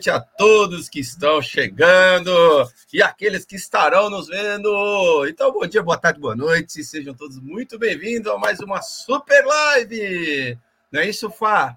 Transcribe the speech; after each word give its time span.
noite 0.00 0.10
a 0.10 0.18
todos 0.18 0.88
que 0.88 0.98
estão 0.98 1.42
chegando 1.42 2.32
e 2.90 3.02
aqueles 3.02 3.44
que 3.44 3.56
estarão 3.56 4.08
nos 4.08 4.28
vendo. 4.28 5.26
Então, 5.28 5.52
bom 5.52 5.66
dia, 5.66 5.82
boa 5.82 5.98
tarde, 5.98 6.18
boa 6.18 6.34
noite. 6.34 6.82
Sejam 6.82 7.12
todos 7.12 7.38
muito 7.38 7.78
bem-vindos 7.78 8.32
a 8.32 8.38
mais 8.38 8.60
uma 8.60 8.80
super 8.80 9.44
live. 9.44 10.58
Não 10.90 11.02
é 11.02 11.06
isso, 11.06 11.28
Fá? 11.30 11.76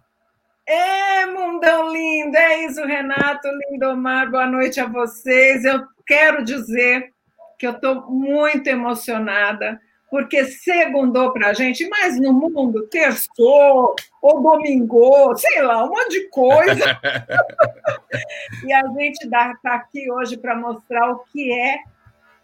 É, 0.65 1.25
mundão 1.25 1.91
lindo, 1.91 2.37
é 2.37 2.65
isso, 2.65 2.81
Renato, 2.85 3.49
Lindomar, 3.69 4.31
boa 4.31 4.45
noite 4.45 4.79
a 4.79 4.87
vocês. 4.87 5.65
Eu 5.65 5.83
quero 6.07 6.45
dizer 6.45 7.11
que 7.59 7.67
eu 7.67 7.71
estou 7.71 8.09
muito 8.09 8.67
emocionada 8.67 9.81
porque 10.13 10.45
segundou 10.45 11.33
para 11.33 11.47
a 11.47 11.53
gente, 11.53 11.89
mas 11.89 12.21
no 12.21 12.31
mundo, 12.31 12.87
terçou, 12.87 13.95
ou 14.21 14.43
domingo, 14.43 15.35
sei 15.35 15.63
lá, 15.63 15.83
um 15.83 15.89
monte 15.89 16.09
de 16.09 16.29
coisa. 16.29 16.85
e 18.63 18.71
a 18.71 18.83
gente 18.89 19.23
está 19.23 19.55
aqui 19.63 20.11
hoje 20.11 20.37
para 20.37 20.55
mostrar 20.55 21.09
o 21.09 21.23
que 21.31 21.51
é 21.51 21.79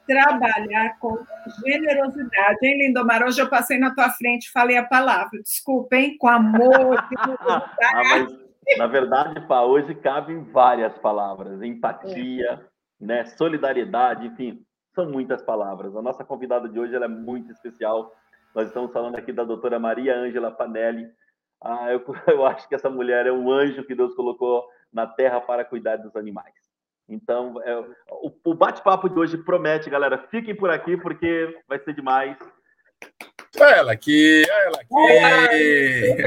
trabalhar 0.07 0.97
com 0.97 1.15
generosidade. 1.63 2.57
Hein, 2.63 2.87
Lindomar? 2.87 3.21
Hoje 3.21 3.39
eu 3.39 3.47
passei 3.47 3.77
na 3.77 3.93
tua 3.93 4.09
frente 4.09 4.51
falei 4.51 4.75
a 4.75 4.83
palavra. 4.83 5.39
Desculpa, 5.43 5.95
hein? 5.95 6.17
Com 6.17 6.27
amor. 6.27 6.97
ah, 7.21 7.69
mas, 7.93 8.35
na 8.79 8.87
verdade, 8.87 9.41
Pá, 9.41 9.61
hoje 9.61 9.93
cabem 9.93 10.43
várias 10.45 10.97
palavras. 10.97 11.61
Empatia, 11.61 12.49
é. 12.49 13.05
né? 13.05 13.25
solidariedade, 13.25 14.25
enfim 14.25 14.59
são 14.99 15.09
muitas 15.09 15.41
palavras. 15.41 15.95
A 15.95 16.01
nossa 16.01 16.25
convidada 16.25 16.67
de 16.67 16.77
hoje 16.77 16.93
é 16.93 17.07
muito 17.07 17.49
especial. 17.53 18.13
Nós 18.53 18.67
estamos 18.67 18.91
falando 18.91 19.15
aqui 19.15 19.31
da 19.31 19.45
doutora 19.45 19.79
Maria 19.79 20.17
Ângela 20.17 20.51
Panelli. 20.51 21.07
Ah, 21.63 21.89
eu, 21.91 22.03
eu 22.27 22.45
acho 22.45 22.67
que 22.67 22.75
essa 22.75 22.89
mulher 22.89 23.25
é 23.25 23.31
um 23.31 23.49
anjo 23.49 23.85
que 23.85 23.95
Deus 23.95 24.13
colocou 24.13 24.67
na 24.91 25.07
terra 25.07 25.39
para 25.39 25.63
cuidar 25.63 25.95
dos 25.97 26.13
animais. 26.17 26.53
Então, 27.07 27.61
é, 27.63 27.79
o, 28.09 28.31
o 28.43 28.53
bate-papo 28.53 29.09
de 29.09 29.17
hoje 29.17 29.37
promete, 29.37 29.89
galera. 29.89 30.17
Fiquem 30.29 30.53
por 30.53 30.69
aqui 30.69 30.97
porque 30.97 31.57
vai 31.67 31.79
ser 31.79 31.93
demais. 31.93 32.37
Olha 33.57 33.75
ela 33.75 33.91
aqui, 33.93 34.43
olha 34.47 34.63
ela 34.65 34.81
aqui. 35.47 36.17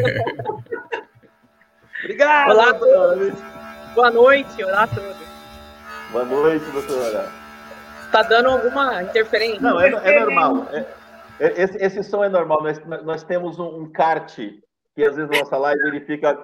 Obrigado. 2.03 2.51
Olá 2.51 2.71
a 2.71 2.75
todos. 2.75 3.33
Boa 3.95 4.11
noite, 4.11 4.65
olá 4.65 4.83
a 4.85 4.87
todos. 4.89 5.17
Boa 6.11 6.25
noite, 6.25 6.65
doutora. 6.71 7.42
Tá 8.13 8.23
dando 8.23 8.51
alguma 8.51 9.03
interferência? 9.03 9.61
Não, 9.61 9.81
é, 9.81 9.89
é 9.89 10.21
normal. 10.21 10.69
É, 10.71 10.87
é, 11.41 11.63
esse, 11.63 11.79
esse, 11.79 12.05
som 12.05 12.23
é 12.23 12.29
normal. 12.29 12.63
Nós, 12.63 12.79
nós 13.03 13.25
temos 13.25 13.59
um, 13.59 13.81
um 13.81 13.91
kart 13.91 14.37
que 14.95 15.03
às 15.03 15.17
vezes 15.17 15.31
na 15.31 15.39
nossa 15.39 15.57
live 15.57 15.81
ele 15.89 16.01
fica 16.03 16.39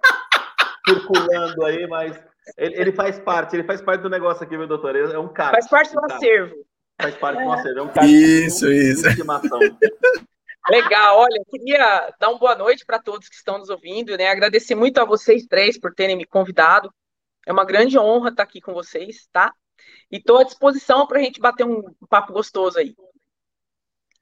circulando 0.88 1.62
aí, 1.66 1.86
mas 1.86 2.18
ele, 2.56 2.80
ele, 2.80 2.92
faz 2.92 3.18
parte, 3.18 3.54
ele 3.54 3.64
faz 3.64 3.82
parte 3.82 4.00
do 4.00 4.08
negócio 4.08 4.42
aqui, 4.42 4.56
meu 4.56 4.66
doutor. 4.66 4.96
É 4.96 5.18
um 5.18 5.28
kart. 5.28 5.52
Faz 5.52 5.68
parte 5.68 5.92
do 5.92 6.04
acervo. 6.10 6.54
Faz 7.00 7.14
parte 7.16 7.44
do 7.44 7.52
acervo. 7.52 7.78
É 7.78 7.82
um 7.82 7.88
kart. 7.88 8.08
Isso, 8.08 8.72
isso. 8.72 9.06
Estimação. 9.06 9.58
Legal, 10.70 11.18
olha, 11.18 11.36
eu 11.36 11.44
queria 11.44 12.14
dar 12.18 12.30
uma 12.30 12.38
boa 12.38 12.54
noite 12.54 12.86
para 12.86 12.98
todos 12.98 13.28
que 13.28 13.34
estão 13.34 13.58
nos 13.58 13.68
ouvindo, 13.68 14.16
né? 14.16 14.28
Agradecer 14.28 14.74
muito 14.74 14.98
a 14.98 15.04
vocês 15.04 15.44
três 15.44 15.78
por 15.78 15.92
terem 15.92 16.16
me 16.16 16.24
convidado. 16.24 16.90
É 17.46 17.52
uma 17.52 17.66
grande 17.66 17.98
honra 17.98 18.30
estar 18.30 18.44
aqui 18.44 18.62
com 18.62 18.72
vocês, 18.72 19.28
tá? 19.30 19.52
E 20.14 20.18
estou 20.18 20.38
à 20.38 20.44
disposição 20.44 21.08
para 21.08 21.18
a 21.18 21.22
gente 21.24 21.40
bater 21.40 21.66
um 21.66 21.82
papo 22.08 22.32
gostoso 22.32 22.78
aí. 22.78 22.94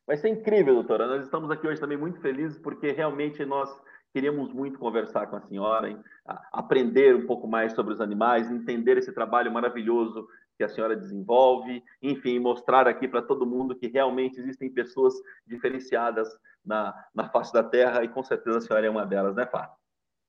Vai 0.06 0.16
ser 0.16 0.30
incrível, 0.30 0.72
doutora. 0.72 1.06
Nós 1.06 1.22
estamos 1.22 1.50
aqui 1.50 1.68
hoje 1.68 1.78
também 1.78 1.98
muito 1.98 2.18
felizes 2.18 2.56
porque 2.56 2.92
realmente 2.92 3.44
nós 3.44 3.70
queríamos 4.10 4.54
muito 4.54 4.78
conversar 4.78 5.26
com 5.26 5.36
a 5.36 5.42
senhora, 5.42 5.90
hein? 5.90 6.02
aprender 6.50 7.14
um 7.14 7.26
pouco 7.26 7.46
mais 7.46 7.74
sobre 7.74 7.92
os 7.92 8.00
animais, 8.00 8.50
entender 8.50 8.96
esse 8.96 9.12
trabalho 9.12 9.52
maravilhoso 9.52 10.26
que 10.56 10.64
a 10.64 10.68
senhora 10.68 10.96
desenvolve, 10.96 11.84
enfim, 12.00 12.38
mostrar 12.38 12.88
aqui 12.88 13.06
para 13.06 13.20
todo 13.20 13.44
mundo 13.44 13.76
que 13.76 13.88
realmente 13.88 14.40
existem 14.40 14.70
pessoas 14.70 15.12
diferenciadas 15.46 16.26
na, 16.64 16.94
na 17.14 17.28
face 17.28 17.52
da 17.52 17.62
Terra 17.62 18.02
e 18.02 18.08
com 18.08 18.24
certeza 18.24 18.56
a 18.56 18.60
senhora 18.62 18.86
é 18.86 18.90
uma 18.90 19.04
delas, 19.04 19.36
né, 19.36 19.44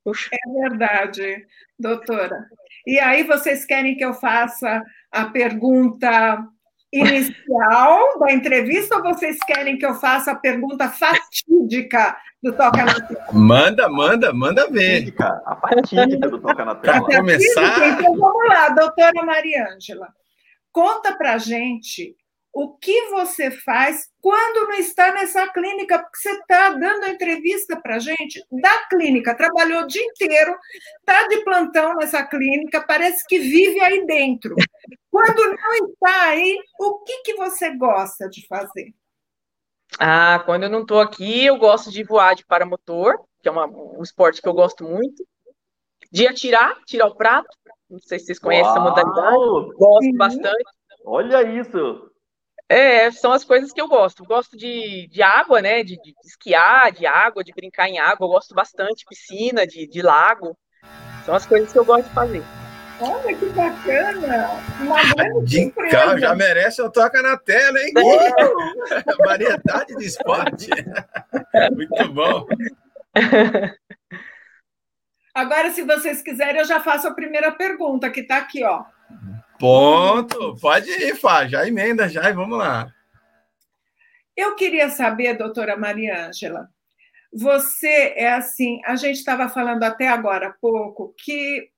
Fá? 0.05 0.11
É 0.33 0.69
verdade, 0.69 1.45
doutora. 1.79 2.47
E 2.85 2.99
aí 2.99 3.23
vocês 3.23 3.65
querem 3.65 3.95
que 3.95 4.03
eu 4.03 4.13
faça 4.13 4.83
a 5.11 5.25
pergunta 5.25 6.45
inicial 6.91 8.19
da 8.19 8.31
entrevista 8.31 8.97
ou 8.97 9.03
vocês 9.03 9.37
querem 9.47 9.77
que 9.77 9.85
eu 9.85 9.95
faça 9.95 10.31
a 10.31 10.35
pergunta 10.35 10.89
fatídica 10.89 12.15
do 12.41 12.51
Toca 12.53 12.83
na 12.83 13.01
Tela? 13.01 13.25
Manda, 13.31 13.89
manda, 13.89 14.33
manda 14.33 14.69
ver. 14.69 15.13
A 15.45 15.55
fatídica 15.55 16.29
do 16.29 16.39
Toca 16.39 16.65
na 16.65 16.75
Tela. 16.75 17.05
Para 17.05 17.17
começar. 17.17 17.87
Então 17.87 18.15
vamos 18.17 18.47
lá, 18.47 18.69
doutora 18.69 19.25
Mariângela. 19.25 20.09
Conta 20.71 21.15
pra 21.15 21.37
gente 21.37 22.15
o 22.53 22.77
que 22.77 23.09
você 23.09 23.49
faz 23.49 24.07
quando 24.21 24.67
não 24.67 24.75
está 24.75 25.11
nessa 25.11 25.51
clínica, 25.51 25.97
porque 25.97 26.17
você 26.17 26.29
está 26.29 26.69
dando 26.69 27.03
a 27.03 27.09
entrevista 27.09 27.75
para 27.81 27.95
a 27.95 27.99
gente 27.99 28.45
da 28.51 28.87
clínica, 28.87 29.35
trabalhou 29.35 29.81
o 29.81 29.87
dia 29.87 30.05
inteiro, 30.05 30.55
está 30.99 31.27
de 31.27 31.43
plantão 31.43 31.95
nessa 31.95 32.23
clínica, 32.23 32.85
parece 32.85 33.25
que 33.27 33.39
vive 33.39 33.81
aí 33.81 34.05
dentro. 34.05 34.55
Quando 35.09 35.57
não 35.57 35.87
está 35.87 36.29
aí, 36.29 36.59
o 36.79 36.99
que, 36.99 37.23
que 37.23 37.33
você 37.33 37.75
gosta 37.75 38.29
de 38.29 38.45
fazer? 38.47 38.93
Ah, 39.99 40.41
quando 40.45 40.63
eu 40.63 40.69
não 40.69 40.81
estou 40.83 40.99
aqui, 40.99 41.45
eu 41.45 41.57
gosto 41.57 41.91
de 41.91 42.03
voar 42.03 42.35
de 42.35 42.45
paramotor, 42.45 43.19
que 43.41 43.49
é 43.49 43.51
uma, 43.51 43.65
um 43.65 44.01
esporte 44.03 44.41
que 44.41 44.47
eu 44.47 44.53
gosto 44.53 44.83
muito, 44.83 45.25
de 46.11 46.27
atirar, 46.27 46.79
tirar 46.85 47.07
o 47.07 47.15
prato, 47.15 47.49
não 47.89 47.99
sei 47.99 48.19
se 48.19 48.27
vocês 48.27 48.39
conhecem 48.39 48.65
Uau! 48.65 48.75
essa 48.75 48.79
modalidade, 48.79 49.75
gosto 49.75 50.03
Sim. 50.03 50.17
bastante. 50.17 50.63
Olha 51.03 51.43
isso! 51.43 52.12
É, 52.69 53.11
são 53.11 53.31
as 53.31 53.43
coisas 53.43 53.71
que 53.71 53.81
eu 53.81 53.87
gosto. 53.87 54.23
Gosto 54.23 54.57
de, 54.57 55.07
de 55.07 55.21
água, 55.21 55.61
né? 55.61 55.83
De, 55.83 55.95
de, 56.01 56.13
esquiar, 56.25 56.91
de 56.91 57.05
água, 57.05 57.43
de 57.43 57.53
brincar 57.53 57.87
em 57.87 57.99
água. 57.99 58.25
Eu 58.25 58.31
gosto 58.31 58.55
bastante, 58.55 59.05
piscina, 59.07 59.67
de, 59.67 59.87
de 59.87 60.01
lago. 60.01 60.57
São 61.25 61.35
as 61.35 61.45
coisas 61.45 61.71
que 61.71 61.79
eu 61.79 61.85
gosto 61.85 62.07
de 62.07 62.13
fazer. 62.13 62.43
Olha 62.99 63.35
que 63.35 63.45
bacana! 63.49 64.49
Uma 64.79 65.03
grande 65.13 65.71
carro 65.89 66.17
já 66.17 66.35
merece 66.35 66.81
eu 66.81 66.91
toca 66.91 67.21
na 67.21 67.37
tela, 67.37 67.77
hein? 67.79 67.91
É. 67.97 69.03
Variedade 69.25 69.95
de 69.95 70.05
esporte. 70.05 70.69
Muito 71.75 72.13
bom. 72.13 72.47
Agora, 75.33 75.71
se 75.71 75.81
vocês 75.81 76.21
quiserem, 76.21 76.61
eu 76.61 76.65
já 76.65 76.79
faço 76.79 77.07
a 77.07 77.13
primeira 77.13 77.51
pergunta, 77.51 78.09
que 78.09 78.21
está 78.21 78.37
aqui, 78.37 78.63
ó. 78.63 78.83
Ponto. 79.63 80.57
Pode 80.59 80.89
ir, 80.89 81.15
Fá. 81.15 81.47
Já 81.47 81.65
emenda, 81.65 82.09
já 82.09 82.29
e 82.29 82.33
vamos 82.33 82.57
lá. 82.57 82.93
Eu 84.35 84.55
queria 84.55 84.89
saber, 84.89 85.37
doutora 85.37 85.77
Maria 85.77 86.27
Ângela, 86.27 86.69
você 87.31 88.13
é 88.17 88.33
assim, 88.33 88.81
a 88.83 88.97
gente 88.97 89.15
estava 89.15 89.47
falando 89.47 89.83
até 89.83 90.09
agora 90.09 90.47
há 90.47 90.51
pouco 90.51 91.15
que 91.17 91.69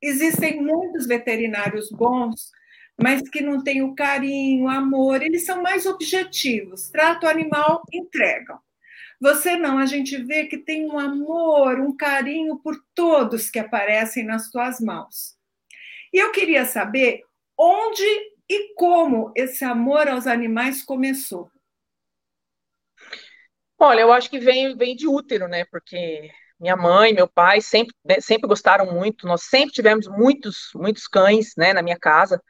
existem 0.00 0.58
muitos 0.58 1.06
veterinários 1.06 1.90
bons, 1.90 2.50
mas 2.98 3.20
que 3.28 3.42
não 3.42 3.62
têm 3.62 3.82
o 3.82 3.94
carinho, 3.94 4.64
o 4.64 4.68
amor, 4.68 5.20
eles 5.20 5.44
são 5.44 5.60
mais 5.60 5.84
objetivos, 5.84 6.88
trato 6.88 7.26
animal, 7.26 7.82
entregam. 7.92 8.58
Você 9.20 9.54
não, 9.54 9.76
a 9.76 9.84
gente 9.84 10.16
vê 10.16 10.46
que 10.46 10.56
tem 10.56 10.86
um 10.86 10.98
amor, 10.98 11.78
um 11.78 11.94
carinho 11.94 12.56
por 12.60 12.74
todos 12.94 13.50
que 13.50 13.58
aparecem 13.58 14.24
nas 14.24 14.50
suas 14.50 14.80
mãos. 14.80 15.36
E 16.10 16.16
eu 16.16 16.32
queria 16.32 16.64
saber 16.64 17.22
onde 17.58 18.04
e 18.48 18.74
como 18.74 19.32
esse 19.34 19.64
amor 19.64 20.08
aos 20.08 20.26
animais 20.26 20.82
começou? 20.82 21.50
Olha, 23.78 24.00
eu 24.00 24.12
acho 24.12 24.30
que 24.30 24.38
vem, 24.38 24.76
vem 24.76 24.94
de 24.96 25.06
útero, 25.08 25.48
né? 25.48 25.64
Porque 25.66 26.30
minha 26.58 26.76
mãe, 26.76 27.12
meu 27.12 27.28
pai 27.28 27.60
sempre, 27.60 27.94
né, 28.04 28.20
sempre 28.20 28.48
gostaram 28.48 28.92
muito. 28.92 29.26
Nós 29.26 29.44
sempre 29.44 29.74
tivemos 29.74 30.06
muitos, 30.08 30.70
muitos 30.74 31.06
cães, 31.06 31.54
né, 31.56 31.72
na 31.72 31.82
minha 31.82 31.98
casa. 31.98 32.42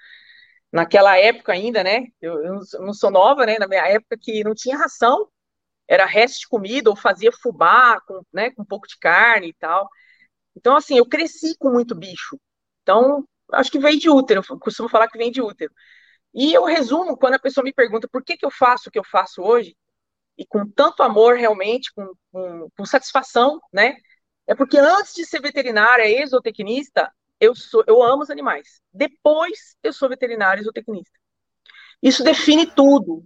Naquela 0.72 1.16
época 1.18 1.52
ainda, 1.52 1.82
né? 1.84 2.06
Eu, 2.20 2.42
eu 2.44 2.60
não 2.80 2.92
sou 2.92 3.10
nova, 3.10 3.46
né? 3.46 3.58
Na 3.58 3.68
minha 3.68 3.86
época 3.86 4.16
que 4.20 4.42
não 4.44 4.54
tinha 4.54 4.76
ração, 4.76 5.28
era 5.88 6.06
resto 6.06 6.40
de 6.40 6.48
comida 6.48 6.90
ou 6.90 6.96
fazia 6.96 7.30
fubá 7.32 8.00
com, 8.06 8.22
né, 8.32 8.50
com 8.50 8.62
um 8.62 8.66
pouco 8.66 8.86
de 8.88 8.98
carne 8.98 9.48
e 9.48 9.54
tal. 9.54 9.88
Então, 10.56 10.76
assim, 10.76 10.98
eu 10.98 11.06
cresci 11.06 11.56
com 11.58 11.70
muito 11.70 11.94
bicho. 11.94 12.38
Então, 12.82 13.26
acho 13.54 13.70
que 13.70 13.78
vem 13.78 13.98
de 13.98 14.10
útero, 14.10 14.42
eu 14.48 14.58
costumo 14.58 14.88
falar 14.88 15.08
que 15.08 15.18
vem 15.18 15.30
de 15.30 15.40
útero. 15.42 15.72
E 16.34 16.52
eu 16.52 16.64
resumo 16.64 17.16
quando 17.16 17.34
a 17.34 17.38
pessoa 17.38 17.64
me 17.64 17.72
pergunta 17.72 18.08
por 18.08 18.24
que, 18.24 18.36
que 18.36 18.44
eu 18.46 18.50
faço 18.50 18.88
o 18.88 18.92
que 18.92 18.98
eu 18.98 19.04
faço 19.04 19.42
hoje, 19.42 19.76
e 20.36 20.44
com 20.46 20.68
tanto 20.68 21.02
amor 21.02 21.36
realmente, 21.36 21.92
com, 21.94 22.12
com, 22.32 22.68
com 22.76 22.86
satisfação, 22.86 23.60
né? 23.72 23.96
É 24.46 24.54
porque 24.54 24.76
antes 24.76 25.14
de 25.14 25.24
ser 25.24 25.40
veterinária, 25.40 26.04
exotecnista, 26.22 27.10
eu 27.40 27.54
sou, 27.54 27.84
eu 27.86 28.02
amo 28.02 28.22
os 28.22 28.30
animais. 28.30 28.80
Depois 28.92 29.76
eu 29.82 29.92
sou 29.92 30.08
veterinária 30.08 30.60
exotecnista. 30.60 31.18
Isso 32.02 32.22
define 32.22 32.66
tudo. 32.66 33.24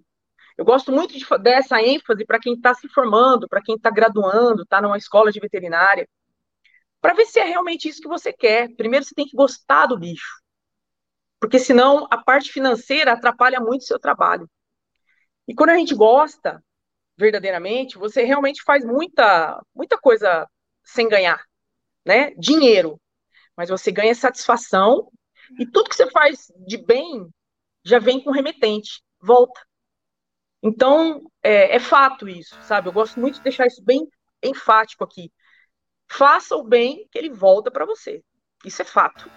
Eu 0.57 0.65
gosto 0.65 0.93
muito 0.93 1.17
de, 1.17 1.25
dessa 1.41 1.81
ênfase 1.83 2.25
para 2.25 2.39
quem 2.39 2.55
está 2.55 2.75
se 2.75 2.89
formando, 2.89 3.49
para 3.49 3.63
quem 3.63 3.77
está 3.77 3.91
graduando, 3.91 4.63
está 4.63 4.81
numa 4.83 4.99
escola 4.99 5.33
de 5.33 5.41
veterinária. 5.41 6.09
Para 7.01 7.15
ver 7.15 7.27
se 7.27 7.39
é 7.39 7.45
realmente 7.45 7.89
isso 7.89 8.01
que 8.01 8.09
você 8.09 8.33
quer. 8.33 8.69
Primeiro 8.77 9.05
você 9.05 9.15
tem 9.15 9.27
que 9.27 9.37
gostar 9.37 9.87
do 9.87 9.99
bicho. 9.99 10.43
Porque 11.41 11.59
senão 11.59 12.07
a 12.11 12.19
parte 12.19 12.51
financeira 12.51 13.13
atrapalha 13.13 13.61
muito 13.61 13.83
o 13.83 13.87
seu 13.87 13.99
trabalho. 13.99 14.49
E 15.47 15.55
quando 15.55 15.71
a 15.71 15.77
gente 15.77 15.95
gosta 15.95 16.63
verdadeiramente, 17.17 17.99
você 17.99 18.23
realmente 18.23 18.63
faz 18.63 18.85
muita 18.85 19.61
muita 19.75 19.99
coisa 19.99 20.47
sem 20.85 21.09
ganhar, 21.09 21.43
né? 22.05 22.33
Dinheiro. 22.33 23.01
Mas 23.57 23.71
você 23.71 23.91
ganha 23.91 24.15
satisfação 24.15 25.11
e 25.59 25.67
tudo 25.67 25.89
que 25.89 25.97
você 25.97 26.11
faz 26.11 26.53
de 26.67 26.77
bem 26.77 27.29
já 27.85 27.99
vem 27.99 28.23
com 28.23 28.31
remetente, 28.31 29.03
volta. 29.21 29.61
Então, 30.63 31.23
é, 31.43 31.77
é 31.77 31.81
fato 31.81 32.29
isso, 32.29 32.57
sabe? 32.63 32.89
Eu 32.89 32.93
gosto 32.93 33.19
muito 33.19 33.37
de 33.37 33.43
deixar 33.43 33.67
isso 33.67 33.83
bem 33.83 34.07
enfático 34.43 35.05
aqui. 35.05 35.33
Faça 36.11 36.57
o 36.57 36.63
bem 36.63 37.07
que 37.11 37.19
ele 37.19 37.31
volta 37.31 37.71
para 37.71 37.85
você. 37.85 38.23
Isso 38.65 38.83
é 38.83 38.85
fato. 38.85 39.31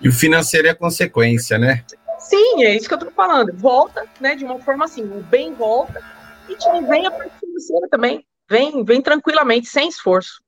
E 0.00 0.08
o 0.08 0.12
financeiro 0.12 0.66
é 0.66 0.74
consequência, 0.74 1.58
né? 1.58 1.84
Sim, 2.18 2.64
é 2.64 2.74
isso 2.74 2.88
que 2.88 2.94
eu 2.94 2.98
tô 2.98 3.10
falando. 3.10 3.56
Volta, 3.56 4.08
né, 4.20 4.34
de 4.34 4.44
uma 4.44 4.58
forma 4.60 4.84
assim, 4.84 5.02
o 5.02 5.22
bem 5.22 5.54
volta 5.54 6.02
e 6.48 6.56
te 6.56 6.68
vem 6.88 7.06
a 7.06 7.10
parte 7.10 7.38
financeira 7.38 7.88
também. 7.90 8.26
Vem, 8.48 8.84
vem 8.84 9.00
tranquilamente, 9.00 9.68
sem 9.68 9.88
esforço. 9.88 10.42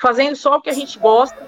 Fazendo 0.00 0.36
só 0.36 0.56
o 0.56 0.60
que 0.60 0.70
a 0.70 0.74
gente 0.74 0.98
gosta, 0.98 1.46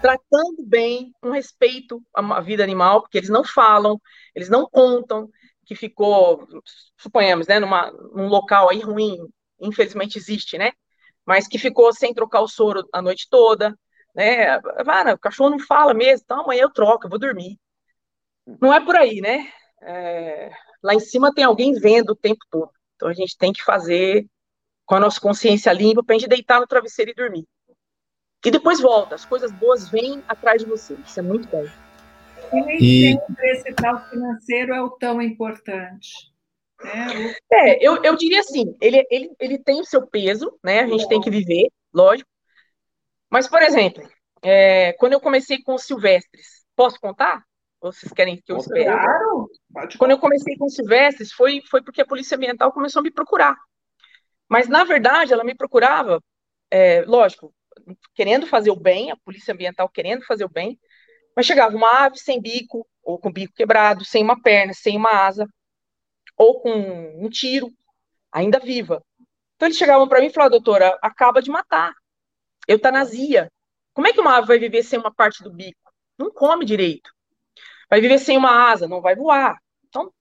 tratando 0.00 0.62
bem, 0.66 1.12
com 1.20 1.30
respeito 1.30 2.02
à 2.14 2.40
vida 2.40 2.62
animal, 2.62 3.00
porque 3.02 3.18
eles 3.18 3.30
não 3.30 3.42
falam, 3.42 4.00
eles 4.34 4.48
não 4.48 4.68
contam 4.68 5.28
que 5.64 5.74
ficou, 5.74 6.46
suponhamos, 6.96 7.46
né, 7.46 7.58
numa, 7.58 7.90
num 7.90 8.28
local 8.28 8.70
aí 8.70 8.80
ruim, 8.80 9.18
infelizmente 9.60 10.16
existe, 10.16 10.56
né? 10.56 10.72
Mas 11.26 11.48
que 11.48 11.58
ficou 11.58 11.92
sem 11.92 12.14
trocar 12.14 12.40
o 12.40 12.48
soro 12.48 12.88
a 12.92 13.02
noite 13.02 13.26
toda, 13.28 13.76
né? 14.14 14.50
Ah, 14.50 15.14
o 15.14 15.18
cachorro 15.18 15.50
não 15.50 15.58
fala 15.58 15.92
mesmo, 15.92 16.22
então 16.24 16.40
amanhã 16.40 16.62
eu 16.62 16.72
troco, 16.72 17.06
eu 17.06 17.10
vou 17.10 17.18
dormir. 17.18 17.58
Não 18.60 18.72
é 18.72 18.80
por 18.80 18.96
aí, 18.96 19.20
né? 19.20 19.50
É, 19.82 20.50
lá 20.82 20.94
em 20.94 21.00
cima 21.00 21.34
tem 21.34 21.44
alguém 21.44 21.72
vendo 21.74 22.10
o 22.10 22.16
tempo 22.16 22.40
todo. 22.50 22.70
Então 22.94 23.08
a 23.08 23.12
gente 23.12 23.36
tem 23.36 23.52
que 23.52 23.62
fazer 23.62 24.26
com 24.86 24.94
a 24.94 25.00
nossa 25.00 25.20
consciência 25.20 25.72
limpa 25.72 26.02
para 26.02 26.14
a 26.14 26.18
gente 26.18 26.28
deitar 26.28 26.60
no 26.60 26.66
travesseiro 26.66 27.10
e 27.10 27.14
dormir. 27.14 27.46
E 28.44 28.50
depois 28.50 28.80
volta, 28.80 29.16
as 29.16 29.24
coisas 29.24 29.50
boas 29.50 29.88
vêm 29.90 30.22
atrás 30.28 30.62
de 30.62 30.68
você. 30.68 30.94
Isso 31.04 31.18
é 31.18 31.22
muito 31.22 31.48
bom. 31.48 31.66
E 32.52 32.60
nem 32.62 32.78
e... 32.78 33.12
sempre 33.12 33.50
esse 33.50 33.74
tal 33.74 34.08
financeiro 34.08 34.72
é 34.72 34.80
o 34.80 34.90
tão 34.90 35.20
importante. 35.20 36.32
Né? 36.82 37.34
É, 37.52 37.86
eu, 37.86 38.02
eu 38.02 38.16
diria 38.16 38.40
assim, 38.40 38.76
ele, 38.80 39.04
ele, 39.10 39.30
ele 39.40 39.58
tem 39.58 39.80
o 39.80 39.84
seu 39.84 40.06
peso, 40.06 40.58
né? 40.62 40.80
A 40.80 40.86
gente 40.86 41.08
tem 41.08 41.20
que 41.20 41.30
viver, 41.30 41.70
lógico. 41.92 42.28
Mas, 43.30 43.48
por 43.48 43.62
exemplo, 43.62 44.02
é, 44.42 44.92
quando 44.94 45.14
eu 45.14 45.20
comecei 45.20 45.62
com 45.62 45.74
os 45.74 45.84
silvestres, 45.84 46.64
posso 46.74 47.00
contar? 47.00 47.42
Ou 47.80 47.92
vocês 47.92 48.12
querem 48.12 48.40
que 48.40 48.52
eu 48.52 48.58
espere? 48.58 48.84
Claro! 48.84 49.48
Quando 49.98 50.10
eu 50.12 50.18
comecei 50.18 50.56
com 50.56 50.66
os 50.66 50.74
silvestres, 50.74 51.32
foi, 51.32 51.60
foi 51.70 51.82
porque 51.82 52.02
a 52.02 52.06
Polícia 52.06 52.36
Ambiental 52.36 52.72
começou 52.72 53.00
a 53.00 53.02
me 53.02 53.10
procurar. 53.10 53.56
Mas, 54.48 54.68
na 54.68 54.84
verdade, 54.84 55.32
ela 55.32 55.44
me 55.44 55.54
procurava, 55.54 56.22
é, 56.70 57.02
lógico, 57.02 57.52
querendo 58.14 58.46
fazer 58.46 58.70
o 58.70 58.80
bem, 58.80 59.10
a 59.10 59.16
Polícia 59.16 59.52
Ambiental 59.52 59.88
querendo 59.88 60.24
fazer 60.24 60.44
o 60.44 60.48
bem, 60.48 60.78
mas 61.34 61.46
chegava 61.46 61.76
uma 61.76 62.06
ave 62.06 62.18
sem 62.18 62.40
bico, 62.40 62.86
ou 63.02 63.18
com 63.18 63.30
bico 63.30 63.54
quebrado, 63.54 64.04
sem 64.04 64.22
uma 64.22 64.40
perna, 64.40 64.72
sem 64.72 64.96
uma 64.96 65.10
asa, 65.10 65.46
ou 66.36 66.60
com 66.60 66.70
um 67.24 67.28
tiro, 67.28 67.72
ainda 68.30 68.58
viva. 68.58 69.02
Então 69.54 69.68
eles 69.68 69.78
chegavam 69.78 70.08
para 70.08 70.20
mim 70.20 70.26
e 70.26 70.32
falavam, 70.32 70.58
doutora, 70.58 70.98
acaba 71.02 71.40
de 71.40 71.50
matar, 71.50 71.92
eutanasia. 72.68 73.50
Como 73.94 74.06
é 74.06 74.12
que 74.12 74.20
uma 74.20 74.36
ave 74.36 74.48
vai 74.48 74.58
viver 74.58 74.82
sem 74.82 74.98
uma 74.98 75.12
parte 75.12 75.42
do 75.42 75.50
bico? 75.50 75.80
Não 76.18 76.30
come 76.30 76.64
direito. 76.64 77.10
Vai 77.88 78.00
viver 78.00 78.18
sem 78.18 78.36
uma 78.36 78.70
asa, 78.70 78.86
não 78.86 79.00
vai 79.00 79.14
voar. 79.16 79.56
Então, 79.88 80.12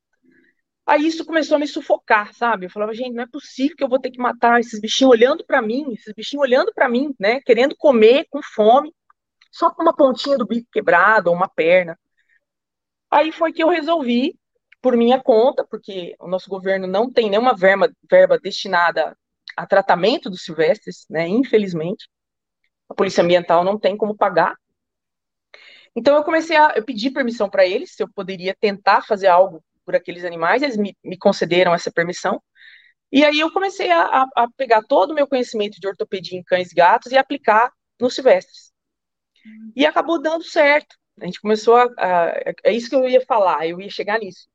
aí 0.86 1.06
isso 1.06 1.26
começou 1.26 1.56
a 1.56 1.60
me 1.60 1.68
sufocar, 1.68 2.34
sabe? 2.34 2.68
Eu 2.68 2.70
falava, 2.70 2.94
gente, 2.94 3.14
não 3.14 3.24
é 3.24 3.28
possível 3.28 3.76
que 3.76 3.84
eu 3.84 3.90
vou 3.90 4.00
ter 4.00 4.12
que 4.12 4.20
matar 4.20 4.60
esses 4.60 4.80
bichinhos 4.80 5.12
olhando 5.12 5.44
para 5.46 5.62
mim, 5.62 5.92
esses 5.94 6.14
bichinhos 6.14 6.44
olhando 6.44 6.72
para 6.74 6.88
mim, 6.88 7.14
né? 7.20 7.42
Querendo 7.42 7.76
comer 7.76 8.26
com 8.30 8.42
fome 8.42 8.94
só 9.52 9.72
com 9.72 9.84
uma 9.84 9.96
pontinha 9.96 10.38
do 10.38 10.46
bico 10.46 10.68
quebrado 10.72 11.30
ou 11.30 11.36
uma 11.36 11.48
perna. 11.48 11.98
Aí 13.10 13.32
foi 13.32 13.54
que 13.54 13.64
eu 13.64 13.70
resolvi, 13.70 14.38
por 14.86 14.96
minha 14.96 15.20
conta, 15.20 15.66
porque 15.66 16.16
o 16.20 16.28
nosso 16.28 16.48
governo 16.48 16.86
não 16.86 17.12
tem 17.12 17.28
nenhuma 17.28 17.56
verba, 17.56 17.92
verba 18.08 18.38
destinada 18.38 19.18
a 19.58 19.66
tratamento 19.66 20.30
dos 20.30 20.44
silvestres, 20.44 21.08
né? 21.10 21.28
Infelizmente, 21.28 22.08
a 22.88 22.94
polícia 22.94 23.24
ambiental 23.24 23.64
não 23.64 23.80
tem 23.80 23.98
como 23.98 24.16
pagar. 24.16 24.56
Então 25.96 26.16
eu 26.16 26.24
comecei 26.24 26.56
a 26.56 26.74
eu 26.76 26.86
pedi 26.86 27.10
permissão 27.10 27.50
para 27.50 27.66
eles 27.66 27.96
se 27.96 28.04
eu 28.04 28.08
poderia 28.14 28.56
tentar 28.60 29.01
fazer 29.01 29.25
algo 29.25 29.65
por 29.84 29.96
aqueles 29.96 30.24
animais. 30.24 30.62
Eles 30.62 30.77
me, 30.77 30.96
me 31.04 31.18
concederam 31.18 31.74
essa 31.74 31.92
permissão. 31.92 32.39
E 33.12 33.25
aí 33.25 33.39
eu 33.39 33.51
comecei 33.51 33.92
a, 33.92 34.22
a, 34.36 34.48
pegar 34.56 34.84
todo 34.84 35.10
o 35.12 35.15
meu 35.15 35.27
conhecimento 35.27 35.80
de 35.80 35.88
ortopedia 35.88 36.38
em 36.38 36.44
cães 36.44 36.72
e 36.72 36.75
gatos 36.75 37.12
e 37.12 37.18
aplicar 37.18 37.72
nos 38.00 38.13
silvestres. 38.13 38.72
E 39.75 39.84
acabou 39.84 40.22
dando 40.22 40.44
certo. 40.44 40.96
A 41.20 41.25
gente 41.25 41.42
começou 41.42 41.75
a, 41.75 41.86
a, 41.98 42.54
É 42.63 42.72
isso 42.72 42.88
que 42.88 42.96
eu 42.96 43.10
ia 43.10 43.25
falar, 43.25 43.68
eu 43.68 43.82
ia 43.82 43.89
chegar 43.89 44.20
nisso. 44.20 44.48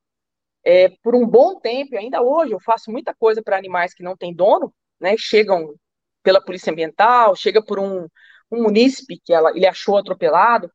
É, 0.64 0.90
por 1.02 1.14
um 1.14 1.26
bom 1.26 1.58
tempo, 1.58 1.96
ainda 1.96 2.22
hoje, 2.22 2.52
eu 2.52 2.60
faço 2.60 2.90
muita 2.90 3.14
coisa 3.14 3.42
para 3.42 3.56
animais 3.56 3.94
que 3.94 4.02
não 4.02 4.16
têm 4.16 4.34
dono, 4.34 4.74
né? 5.00 5.14
Chegam 5.18 5.74
pela 6.22 6.40
polícia 6.40 6.70
ambiental, 6.70 7.34
chega 7.34 7.64
por 7.64 7.78
um, 7.78 8.06
um 8.50 8.62
munícipe 8.62 9.20
que 9.24 9.32
ela, 9.32 9.50
ele 9.50 9.66
achou 9.66 9.96
atropelado. 9.96 10.70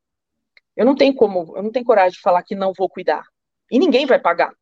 Eu 0.76 0.84
não 0.84 0.96
tenho 0.96 1.14
como, 1.14 1.56
eu 1.56 1.62
não 1.62 1.70
tenho 1.72 1.84
coragem 1.84 2.12
de 2.12 2.20
falar 2.20 2.42
que 2.42 2.54
não 2.54 2.72
vou 2.76 2.88
cuidar. 2.88 3.24
E 3.70 3.78
ninguém 3.78 4.06
vai 4.06 4.18
pagar. 4.20 4.52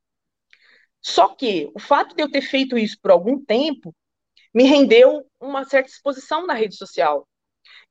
Só 1.01 1.35
que 1.35 1.71
o 1.75 1.79
fato 1.79 2.15
de 2.15 2.23
eu 2.23 2.31
ter 2.31 2.43
feito 2.43 2.79
isso 2.79 2.99
por 3.01 3.11
algum 3.11 3.43
tempo 3.43 3.95
me 4.55 4.65
rendeu 4.65 5.27
uma 5.41 5.65
certa 5.65 5.91
exposição 5.91 6.47
na 6.47 6.55
rede 6.55 6.77
social. 6.77 7.29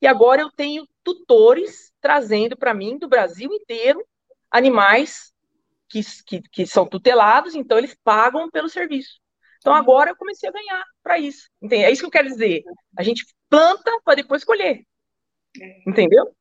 E 0.02 0.08
agora 0.08 0.42
eu 0.42 0.52
tenho 0.52 0.88
tutores 1.04 1.92
trazendo 2.02 2.58
para 2.58 2.74
mim 2.74 2.98
do 2.98 3.08
Brasil 3.08 3.52
inteiro 3.54 4.04
animais 4.50 5.33
que, 5.94 6.02
que, 6.26 6.42
que, 6.42 6.66
são 6.66 6.88
tutelados, 6.88 7.54
então 7.54 7.78
eles 7.78 7.96
pagam 8.04 8.50
pelo 8.50 8.68
serviço. 8.68 9.20
Então 9.60 9.74
agora 9.74 10.10
eu 10.10 10.16
comecei 10.16 10.50
a 10.50 10.52
ganhar 10.52 10.84
para 11.04 11.20
isso. 11.20 11.48
Entende? 11.62 11.84
É 11.84 11.92
isso 11.92 12.02
que 12.02 12.08
eu 12.08 12.12
quero 12.12 12.28
dizer. 12.28 12.64
A 12.98 13.04
gente 13.04 13.26
planta 13.50 13.92
para 14.04 14.16
depois 14.16 14.44
colher. 14.44 14.82
É. 15.62 15.84
Entendeu? 15.88 16.36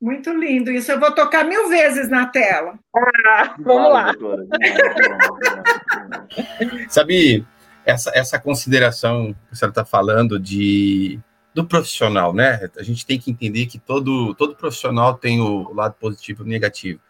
Muito 0.00 0.32
lindo 0.32 0.70
isso. 0.70 0.90
Eu 0.90 1.00
vou 1.00 1.12
tocar 1.12 1.44
mil 1.44 1.68
vezes 1.68 2.08
na 2.08 2.26
tela. 2.26 2.78
Ah, 3.26 3.56
vamos 3.58 3.92
lá. 3.92 4.14
Sabe, 6.88 7.44
essa, 7.84 8.10
essa 8.14 8.38
consideração 8.38 9.34
que 9.34 9.52
a 9.52 9.54
senhora 9.54 9.72
está 9.72 9.84
falando 9.84 10.38
de 10.38 11.20
do 11.52 11.66
profissional, 11.66 12.32
né? 12.32 12.70
A 12.76 12.82
gente 12.82 13.04
tem 13.04 13.18
que 13.18 13.30
entender 13.30 13.66
que 13.66 13.78
todo, 13.78 14.34
todo 14.36 14.54
profissional 14.54 15.14
tem 15.14 15.40
o 15.40 15.74
lado 15.74 15.94
positivo 15.94 16.44
e 16.44 16.48
negativo. 16.48 17.00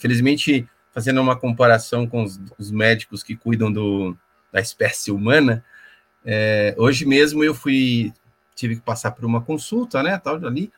Infelizmente, 0.00 0.66
fazendo 0.94 1.20
uma 1.20 1.36
comparação 1.36 2.06
com 2.06 2.24
os, 2.24 2.40
os 2.58 2.70
médicos 2.70 3.22
que 3.22 3.36
cuidam 3.36 3.70
do, 3.70 4.16
da 4.50 4.58
espécie 4.58 5.10
humana, 5.10 5.62
é, 6.24 6.74
hoje 6.78 7.04
mesmo 7.04 7.44
eu 7.44 7.54
fui, 7.54 8.10
tive 8.54 8.76
que 8.76 8.82
passar 8.82 9.10
por 9.10 9.26
uma 9.26 9.42
consulta, 9.42 10.02
né, 10.02 10.16
tal, 10.16 10.36
ali, 10.46 10.72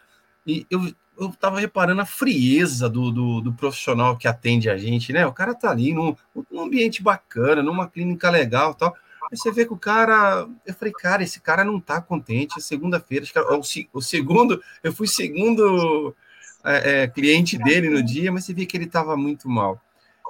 e 0.45 0.67
eu 0.69 0.93
eu 1.19 1.29
estava 1.29 1.61
reparando 1.61 2.01
a 2.01 2.07
frieza 2.07 2.89
do, 2.89 3.13
do, 3.13 3.41
do, 3.43 3.53
profissional 3.53 4.17
que 4.17 4.27
atende 4.27 4.71
a 4.71 4.79
gente, 4.79 5.13
né? 5.13 5.27
O 5.27 5.33
cara 5.33 5.55
tá 5.55 5.71
ali 5.71 5.93
num, 5.93 6.17
num 6.51 6.63
ambiente 6.63 7.03
bacana, 7.03 7.63
numa 7.63 7.87
clínica 7.87 8.31
legal, 8.31 8.75
tal. 8.75 8.97
Aí 9.31 9.37
você 9.37 9.53
vê 9.53 9.67
que 9.67 9.75
o 9.75 9.79
cara. 9.79 10.49
Eu 10.67 10.75
falei, 10.75 10.93
cara, 10.93 11.23
esse 11.23 11.39
cara 11.39 11.65
não 11.65 11.79
tá 11.79 12.01
contente. 12.01 12.61
Segunda-feira, 12.63 13.27
o, 13.51 13.99
o 13.99 14.03
segundo, 14.03 14.63
eu 14.83 14.93
fui 14.93 15.07
segundo 15.07 16.17
é, 16.65 17.03
é, 17.03 17.09
cliente 17.09 17.59
dele 17.59 17.89
no 17.91 18.03
dia, 18.03 18.31
mas 18.31 18.45
você 18.45 18.55
vê 18.55 18.67
que 18.67 18.77
ele 18.77 18.85
estava 18.85 19.17
muito 19.17 19.49
mal. 19.49 19.81